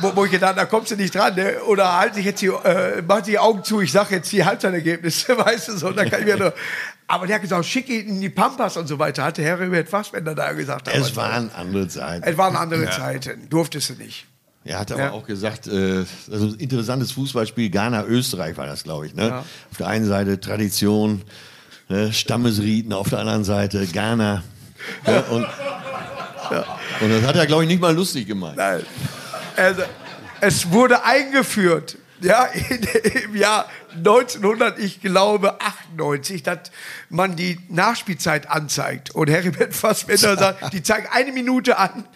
Wo, 0.01 0.16
wo 0.16 0.26
ich 0.26 0.32
gedacht, 0.32 0.58
da 0.58 0.66
kommst 0.66 0.91
du 0.91 0.95
nicht 0.95 1.16
dran, 1.16 1.34
ne? 1.36 1.62
oder 1.68 1.97
halt 1.97 2.16
sich 2.16 2.26
jetzt 2.26 2.41
die, 2.41 2.47
äh, 2.47 3.01
mach 3.08 3.22
die 3.22 3.39
Augen 3.39 3.64
zu, 3.64 3.82
ich 3.82 3.91
sag 3.91 4.12
jetzt 4.12 4.32
die 4.32 4.43
Halbzeitergebnisse, 4.43 5.38
weißt 5.38 5.70
du 5.70 5.78
so, 5.78 5.91
da 5.91 6.06
kann 6.06 6.20
ich 6.22 6.26
mir 6.26 6.38
nur, 6.38 6.54
Aber 7.08 7.26
der 7.26 7.36
hat 7.36 7.41
gesagt, 7.41 7.66
schick 7.66 7.89
ihn 7.89 8.08
in 8.08 8.22
die 8.22 8.30
Pampas 8.30 8.78
und 8.78 8.88
so 8.88 8.99
weiter, 8.99 9.24
hatte 9.24 9.41
Herbert 9.43 9.89
Fassbender 9.89 10.36
da 10.36 10.51
gesagt. 10.51 10.88
Es 10.88 10.93
damals. 10.93 11.16
waren 11.16 11.51
andere 11.56 11.88
Zeiten. 11.88 12.24
es 12.28 12.38
waren 12.38 12.56
andere 12.56 12.89
Zeiten, 12.89 13.49
durftest 13.49 13.89
du 13.91 13.93
nicht. 13.95 14.26
Er 14.66 14.80
hat 14.80 14.91
aber 14.91 15.01
Ja. 15.01 15.12
auch 15.12 15.26
gesagt, 15.26 15.68
äh, 15.68 16.06
also 16.32 16.47
ein 16.47 16.56
interessantes 16.56 17.12
Fußballspiel, 17.14 17.70
Ghana-Österreich 17.70 18.56
war 18.58 18.66
das, 18.66 18.84
glaube 18.84 19.08
ich. 19.08 19.14
Ne? 19.16 19.28
Ja. 19.28 19.39
Auf 19.39 19.78
der 19.78 19.88
einen 19.88 20.06
Seite 20.06 20.39
Tradition, 20.39 21.22
ne? 21.89 22.14
Stammesriten, 22.14 22.93
auf 22.93 23.10
der 23.10 23.20
anderen 23.20 23.43
Seite 23.43 23.86
Ghana. 23.88 24.43
Ja, 25.08 25.20
und, 25.32 25.45
und 27.02 27.10
das 27.10 27.24
hat 27.28 27.36
er, 27.36 27.46
glaube 27.46 27.64
ich, 27.64 27.70
nicht 27.70 27.82
mal 27.82 27.94
lustig 27.96 28.28
gemeint. 28.28 28.58
Nein. 28.58 28.86
Also, 29.56 29.84
es 30.41 30.72
wurde 30.72 31.04
eingeführt, 31.04 31.98
ja, 32.22 32.46
in, 32.46 32.84
im 33.26 33.36
Jahr 33.36 33.66
1900, 33.96 34.80
ich 34.80 35.02
glaube 35.02 35.60
98, 35.62 36.41
dass 36.44 36.72
man 37.10 37.36
die 37.36 37.60
Nachspielzeit 37.70 38.50
anzeigt. 38.50 39.12
Und 39.12 39.30
Heribert 39.30 39.74
Fassbender 39.76 40.38
sagt, 40.38 40.74
die 40.74 40.82
zeigen 40.84 41.08
eine 41.12 41.32
Minute 41.32 41.78
an 41.78 42.08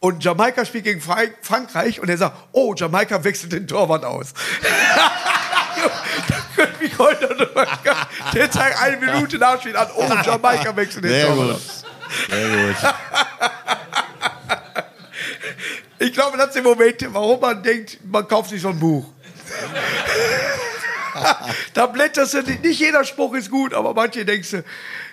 und 0.00 0.22
Jamaika 0.22 0.64
spielt 0.66 0.84
gegen 0.84 1.00
Fra- 1.00 1.22
Frankreich 1.40 1.98
und 2.00 2.08
er 2.10 2.18
sagt, 2.18 2.36
oh, 2.52 2.74
Jamaika 2.76 3.24
wechselt 3.24 3.52
den 3.52 3.66
Torwart 3.66 4.04
aus. 4.04 4.34
Da 6.28 6.36
können 6.54 6.74
wir 6.78 6.98
heute 6.98 7.26
drüber- 7.28 7.66
Der 8.34 8.50
zeigt 8.50 8.80
eine 8.80 8.96
Minute 8.98 9.38
Nachspiel 9.38 9.76
an, 9.76 9.88
oh, 9.96 10.06
Jamaika 10.24 10.76
wechselt 10.76 11.04
den 11.04 11.26
Torwart 11.26 11.56
aus. 11.56 11.83
Sehr 12.28 12.48
gut. 12.48 12.76
Ich 15.98 16.12
glaube, 16.12 16.36
das 16.36 16.52
sind 16.52 16.64
Momente, 16.64 17.12
warum 17.14 17.40
man 17.40 17.62
denkt, 17.62 17.98
man 18.04 18.28
kauft 18.28 18.50
sich 18.50 18.60
so 18.60 18.68
ein 18.68 18.78
Buch. 18.78 19.06
da 21.74 21.86
blätterst 21.86 22.34
du, 22.34 22.42
nicht 22.42 22.62
nicht 22.62 22.80
jeder 22.80 23.04
Spruch 23.04 23.34
ist 23.34 23.50
gut, 23.50 23.72
aber 23.72 23.94
manche 23.94 24.24
denkst 24.24 24.50
du, 24.50 24.64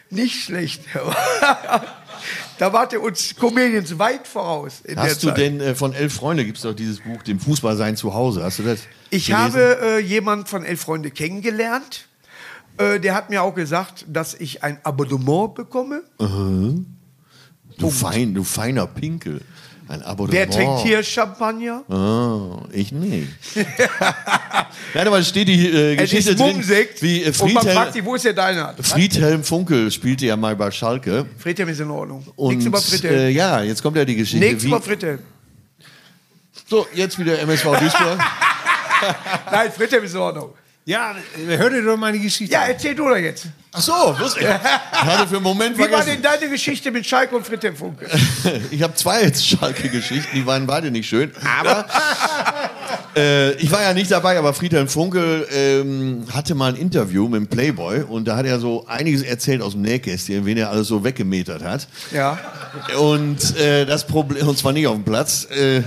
nicht 0.10 0.44
schlecht. 0.44 0.82
da 2.58 2.74
wart 2.74 2.94
ihr 2.94 3.02
uns 3.02 3.36
Comedians 3.36 3.98
weit 3.98 4.28
voraus. 4.28 4.84
Hast 4.96 5.24
du 5.24 5.32
denn 5.32 5.62
äh, 5.62 5.76
von 5.76 5.94
Elf 5.94 6.14
Freunde, 6.14 6.44
gibt 6.44 6.58
es 6.58 6.64
doch 6.64 6.74
dieses 6.74 7.00
Buch, 7.00 7.24
dem 7.24 7.40
Fußball 7.40 7.78
sein 7.78 7.96
zu 7.96 8.14
Hause. 8.14 8.44
Hast 8.44 8.60
du 8.60 8.64
das? 8.64 8.82
Ich 9.10 9.28
gelesen? 9.28 9.38
habe 9.38 9.78
äh, 9.82 10.00
jemanden 10.00 10.46
von 10.46 10.66
Elf 10.66 10.82
Freunde 10.82 11.12
kennengelernt. 11.12 12.06
Äh, 12.78 13.00
der 13.00 13.14
hat 13.16 13.30
mir 13.30 13.44
auch 13.44 13.54
gesagt, 13.54 14.06
dass 14.08 14.34
ich 14.34 14.64
ein 14.64 14.80
Abonnement 14.84 15.54
bekomme. 15.56 16.04
Du, 16.18 17.90
fein, 17.90 18.34
du 18.34 18.44
feiner 18.44 18.88
Pinkel. 18.88 19.42
Ein 19.88 20.04
Abonnement. 20.04 20.32
Wer 20.34 20.50
trinkt 20.50 20.80
hier 20.84 21.04
Champagner? 21.04 21.84
Oh, 21.90 22.62
ich 22.72 22.94
nicht. 22.94 23.28
Nein, 24.94 25.08
aber 25.08 25.20
es 25.20 25.28
steht 25.28 25.50
die 25.50 25.68
äh, 25.68 25.96
Es 25.96 26.10
Geschichte 26.12 26.34
drin, 26.36 26.64
wie 27.02 27.24
äh, 27.24 27.34
und 27.38 27.54
man 27.54 27.64
fragt 27.64 27.76
Friedhelm, 27.76 27.94
sich, 27.94 28.06
wo 28.06 28.16
ist 28.16 28.24
der 28.24 28.34
deine? 28.34 28.74
Friedhelm 28.80 29.44
Funkel 29.44 29.92
spielte 29.92 30.28
ja 30.28 30.38
mal 30.38 30.56
bei 30.56 30.72
Schalke. 30.72 31.26
Friedhelm 31.38 31.68
ist 31.70 31.82
in 31.82 31.90
Ordnung. 31.92 32.26
Und 32.38 32.50
Nichts 32.54 32.66
über 32.66 32.80
Friedhelm. 32.80 33.16
äh, 33.16 33.30
ja, 33.32 33.62
jetzt 33.64 33.84
kommt 33.84 33.98
ja 33.98 34.06
die 34.06 34.16
Geschichte. 34.16 34.46
Nichts 34.46 34.64
über 34.64 34.82
Friedhelm. 34.82 35.20
so, 36.70 36.88
jetzt 36.94 37.20
wieder 37.20 37.38
MSV 37.40 37.64
Duisburg. 37.78 38.20
Nein, 39.52 39.72
Friedhelm 39.76 40.06
ist 40.06 40.14
in 40.14 40.20
Ordnung. 40.22 40.54
Ja, 40.84 41.16
hör 41.46 41.70
dir 41.70 41.84
doch 41.84 41.96
meine 41.98 42.18
Geschichte 42.18 42.52
Ja, 42.54 42.64
an. 42.64 42.72
erzähl 42.72 42.96
du 42.96 43.08
doch 43.08 43.16
jetzt. 43.16 43.46
Ach 43.72 43.82
so, 43.82 43.94
wusste 44.20 44.40
ich. 44.42 44.46
Ich 44.48 45.02
hatte 45.02 45.28
für 45.28 45.36
einen 45.36 45.44
Moment 45.44 45.78
Wie 45.78 45.82
war 45.84 45.90
vergessen. 45.90 46.14
denn 46.14 46.22
deine 46.24 46.50
Geschichte 46.50 46.92
mit 46.92 47.06
Schalke 47.06 47.36
und 47.36 47.46
Friedhelm 47.46 47.76
Funke? 47.76 48.08
Ich 48.72 48.82
habe 48.82 48.96
zwei 48.96 49.32
Schalke-Geschichten, 49.32 50.30
die 50.34 50.46
waren 50.46 50.66
beide 50.68 50.90
nicht 50.92 51.08
schön. 51.08 51.32
Aber 51.60 51.86
äh, 53.16 53.52
ich 53.54 53.72
war 53.72 53.82
ja 53.82 53.94
nicht 53.94 54.10
dabei, 54.12 54.38
aber 54.40 54.54
Friedhelm 54.54 54.88
Funkel 54.90 55.48
ähm, 55.54 56.26
hatte 56.34 56.56
mal 56.56 56.74
ein 56.74 56.76
Interview 56.76 57.28
mit 57.30 57.40
dem 57.42 57.48
Playboy 57.48 58.02
und 58.02 58.28
da 58.28 58.36
hat 58.36 58.46
er 58.48 58.60
so 58.60 58.86
einiges 58.88 59.22
erzählt 59.22 59.62
aus 59.62 59.74
dem 59.74 59.84
Nähkästchen, 59.84 60.46
wen 60.46 60.58
er 60.58 60.72
alles 60.72 60.88
so 60.88 61.04
weggemetert 61.04 61.64
hat. 61.64 61.88
Ja. 62.12 62.40
Und 63.00 63.56
äh, 63.58 63.86
das 63.86 64.06
Problem, 64.08 64.48
und 64.48 64.58
zwar 64.58 64.74
nicht 64.74 64.88
auf 64.88 64.96
dem 64.96 65.06
Platz. 65.06 65.46
Äh, 65.52 65.84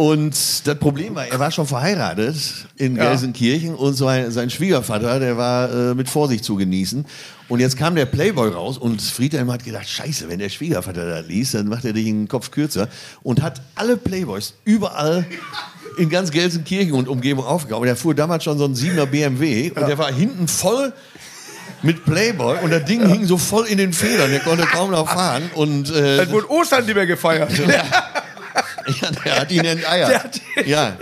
und 0.00 0.66
das 0.66 0.78
Problem 0.78 1.14
war, 1.14 1.26
er 1.26 1.38
war 1.38 1.50
schon 1.50 1.66
verheiratet 1.66 2.34
in 2.76 2.96
Ja. 2.96 3.10
Gelsenkirchen 3.10 3.74
und 3.74 3.92
sein, 3.92 4.30
sein 4.30 4.48
Schwiegervater, 4.48 5.20
der 5.20 5.36
war 5.36 5.70
äh, 5.70 5.94
mit 5.94 6.08
Vorsicht 6.08 6.42
zu 6.42 6.56
genießen. 6.56 7.04
Und 7.48 7.60
jetzt 7.60 7.76
kam 7.76 7.94
der 7.96 8.06
Playboy 8.06 8.48
raus 8.48 8.78
und 8.78 9.02
Friedhelm 9.02 9.52
hat 9.52 9.62
gedacht, 9.62 9.86
scheiße, 9.86 10.30
wenn 10.30 10.38
der 10.38 10.48
Schwiegervater 10.48 11.06
das 11.06 11.26
liest, 11.26 11.52
dann 11.52 11.68
macht 11.68 11.84
er 11.84 11.92
dich 11.92 12.06
den 12.06 12.28
Kopf 12.28 12.50
kürzer. 12.50 12.88
Und 13.22 13.42
hat 13.42 13.60
alle 13.74 13.98
Playboys 13.98 14.54
überall 14.64 15.26
in 15.98 16.08
ganz 16.08 16.30
Gelsenkirchen 16.30 16.94
und 16.94 17.06
Umgebung 17.06 17.44
aufgehauen. 17.44 17.82
Und 17.82 17.88
er 17.88 17.96
fuhr 17.96 18.14
damals 18.14 18.42
schon 18.44 18.56
so 18.56 18.64
ein 18.64 18.74
7er 18.74 19.04
BMW 19.04 19.70
und 19.70 19.86
der 19.86 19.98
war 19.98 20.10
hinten 20.10 20.48
voll 20.48 20.94
mit 21.82 22.06
Playboy 22.06 22.58
und 22.62 22.70
das 22.70 22.84
Ding 22.86 23.06
hing 23.06 23.26
so 23.26 23.36
voll 23.36 23.66
in 23.66 23.76
den 23.76 23.92
Federn, 23.92 24.30
der 24.30 24.40
konnte 24.40 24.64
kaum 24.64 24.92
noch 24.92 25.08
fahren. 25.10 25.50
Und 25.54 25.90
äh, 25.90 26.16
Dann 26.16 26.30
wurde 26.30 26.50
Ostern 26.50 26.86
mehr 26.86 27.06
gefeiert. 27.06 27.50
ja, 27.58 27.84
der 29.24 29.40
hat 29.40 29.50
ihn 29.52 29.64
enteiert. 29.64 30.08
Der 30.10 30.22
hat 30.24 30.36
ihn- 30.56 30.68
ja. 30.68 30.96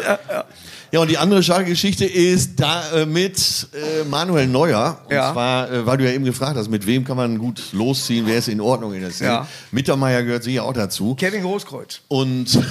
Ja, 0.90 1.01
und 1.01 1.09
die 1.11 1.18
andere 1.18 1.42
Schalke-Geschichte 1.42 2.07
ist 2.07 2.59
da 2.61 2.82
äh, 2.92 3.05
mit 3.05 3.38
äh, 3.74 4.05
Manuel 4.05 4.46
Neuer. 4.46 4.99
Und 5.05 5.12
Ja. 5.14 5.32
zwar, 5.34 5.70
äh, 5.70 5.84
weil 5.84 5.99
du 5.99 6.05
ja 6.05 6.12
eben 6.12 6.24
gefragt 6.24 6.57
hast, 6.57 6.70
mit 6.70 6.86
wem 6.86 7.05
kann 7.05 7.18
man 7.18 7.36
gut 7.38 7.61
losziehen, 7.72 8.26
wer 8.26 8.38
ist 8.38 8.49
in 8.49 8.59
Ordnung 8.61 8.94
in 8.94 9.03
der 9.03 9.11
Szene. 9.11 9.30
Ja. 9.30 9.46
Mittermeier 9.70 10.22
gehört 10.22 10.44
sicher 10.44 10.64
auch 10.64 10.72
dazu. 10.72 11.14
Kevin 11.14 11.42
Großkreuz. 11.42 12.01
Und 12.09 12.59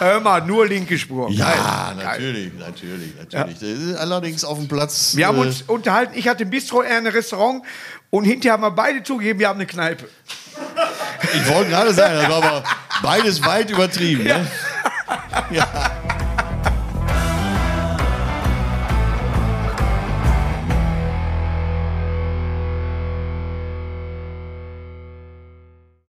Hör 0.00 0.20
mal, 0.20 0.44
nur 0.44 0.66
linke 0.66 0.98
Spur. 0.98 1.30
ja, 1.30 1.94
Geil. 1.94 2.04
natürlich, 2.04 2.52
natürlich, 2.58 3.12
natürlich. 3.16 3.58
Das 3.60 3.68
ist 3.68 3.94
allerdings 3.96 4.44
auf 4.44 4.58
dem 4.58 4.66
Platz. 4.68 5.12
Wir 5.16 5.28
haben 5.28 5.38
äh, 5.38 5.42
uns 5.42 5.62
unterhalten, 5.62 6.12
ich 6.16 6.26
hatte 6.28 6.44
ein 6.44 6.50
Bistro, 6.50 6.82
er 6.82 6.98
ein 6.98 7.06
Restaurant 7.06 7.62
und 8.14 8.24
hinterher 8.24 8.52
haben 8.52 8.62
wir 8.62 8.70
beide 8.70 9.02
zugegeben, 9.02 9.40
wir 9.40 9.48
haben 9.48 9.58
eine 9.58 9.66
Kneipe. 9.66 10.08
ich 11.32 11.48
wollte 11.48 11.70
gerade 11.70 11.92
sagen, 11.92 12.14
das 12.14 12.28
war 12.28 12.44
aber 12.44 12.64
beides 13.02 13.44
weit 13.44 13.70
übertrieben. 13.70 14.22
Ne? 14.22 14.46
Ja. 15.50 15.66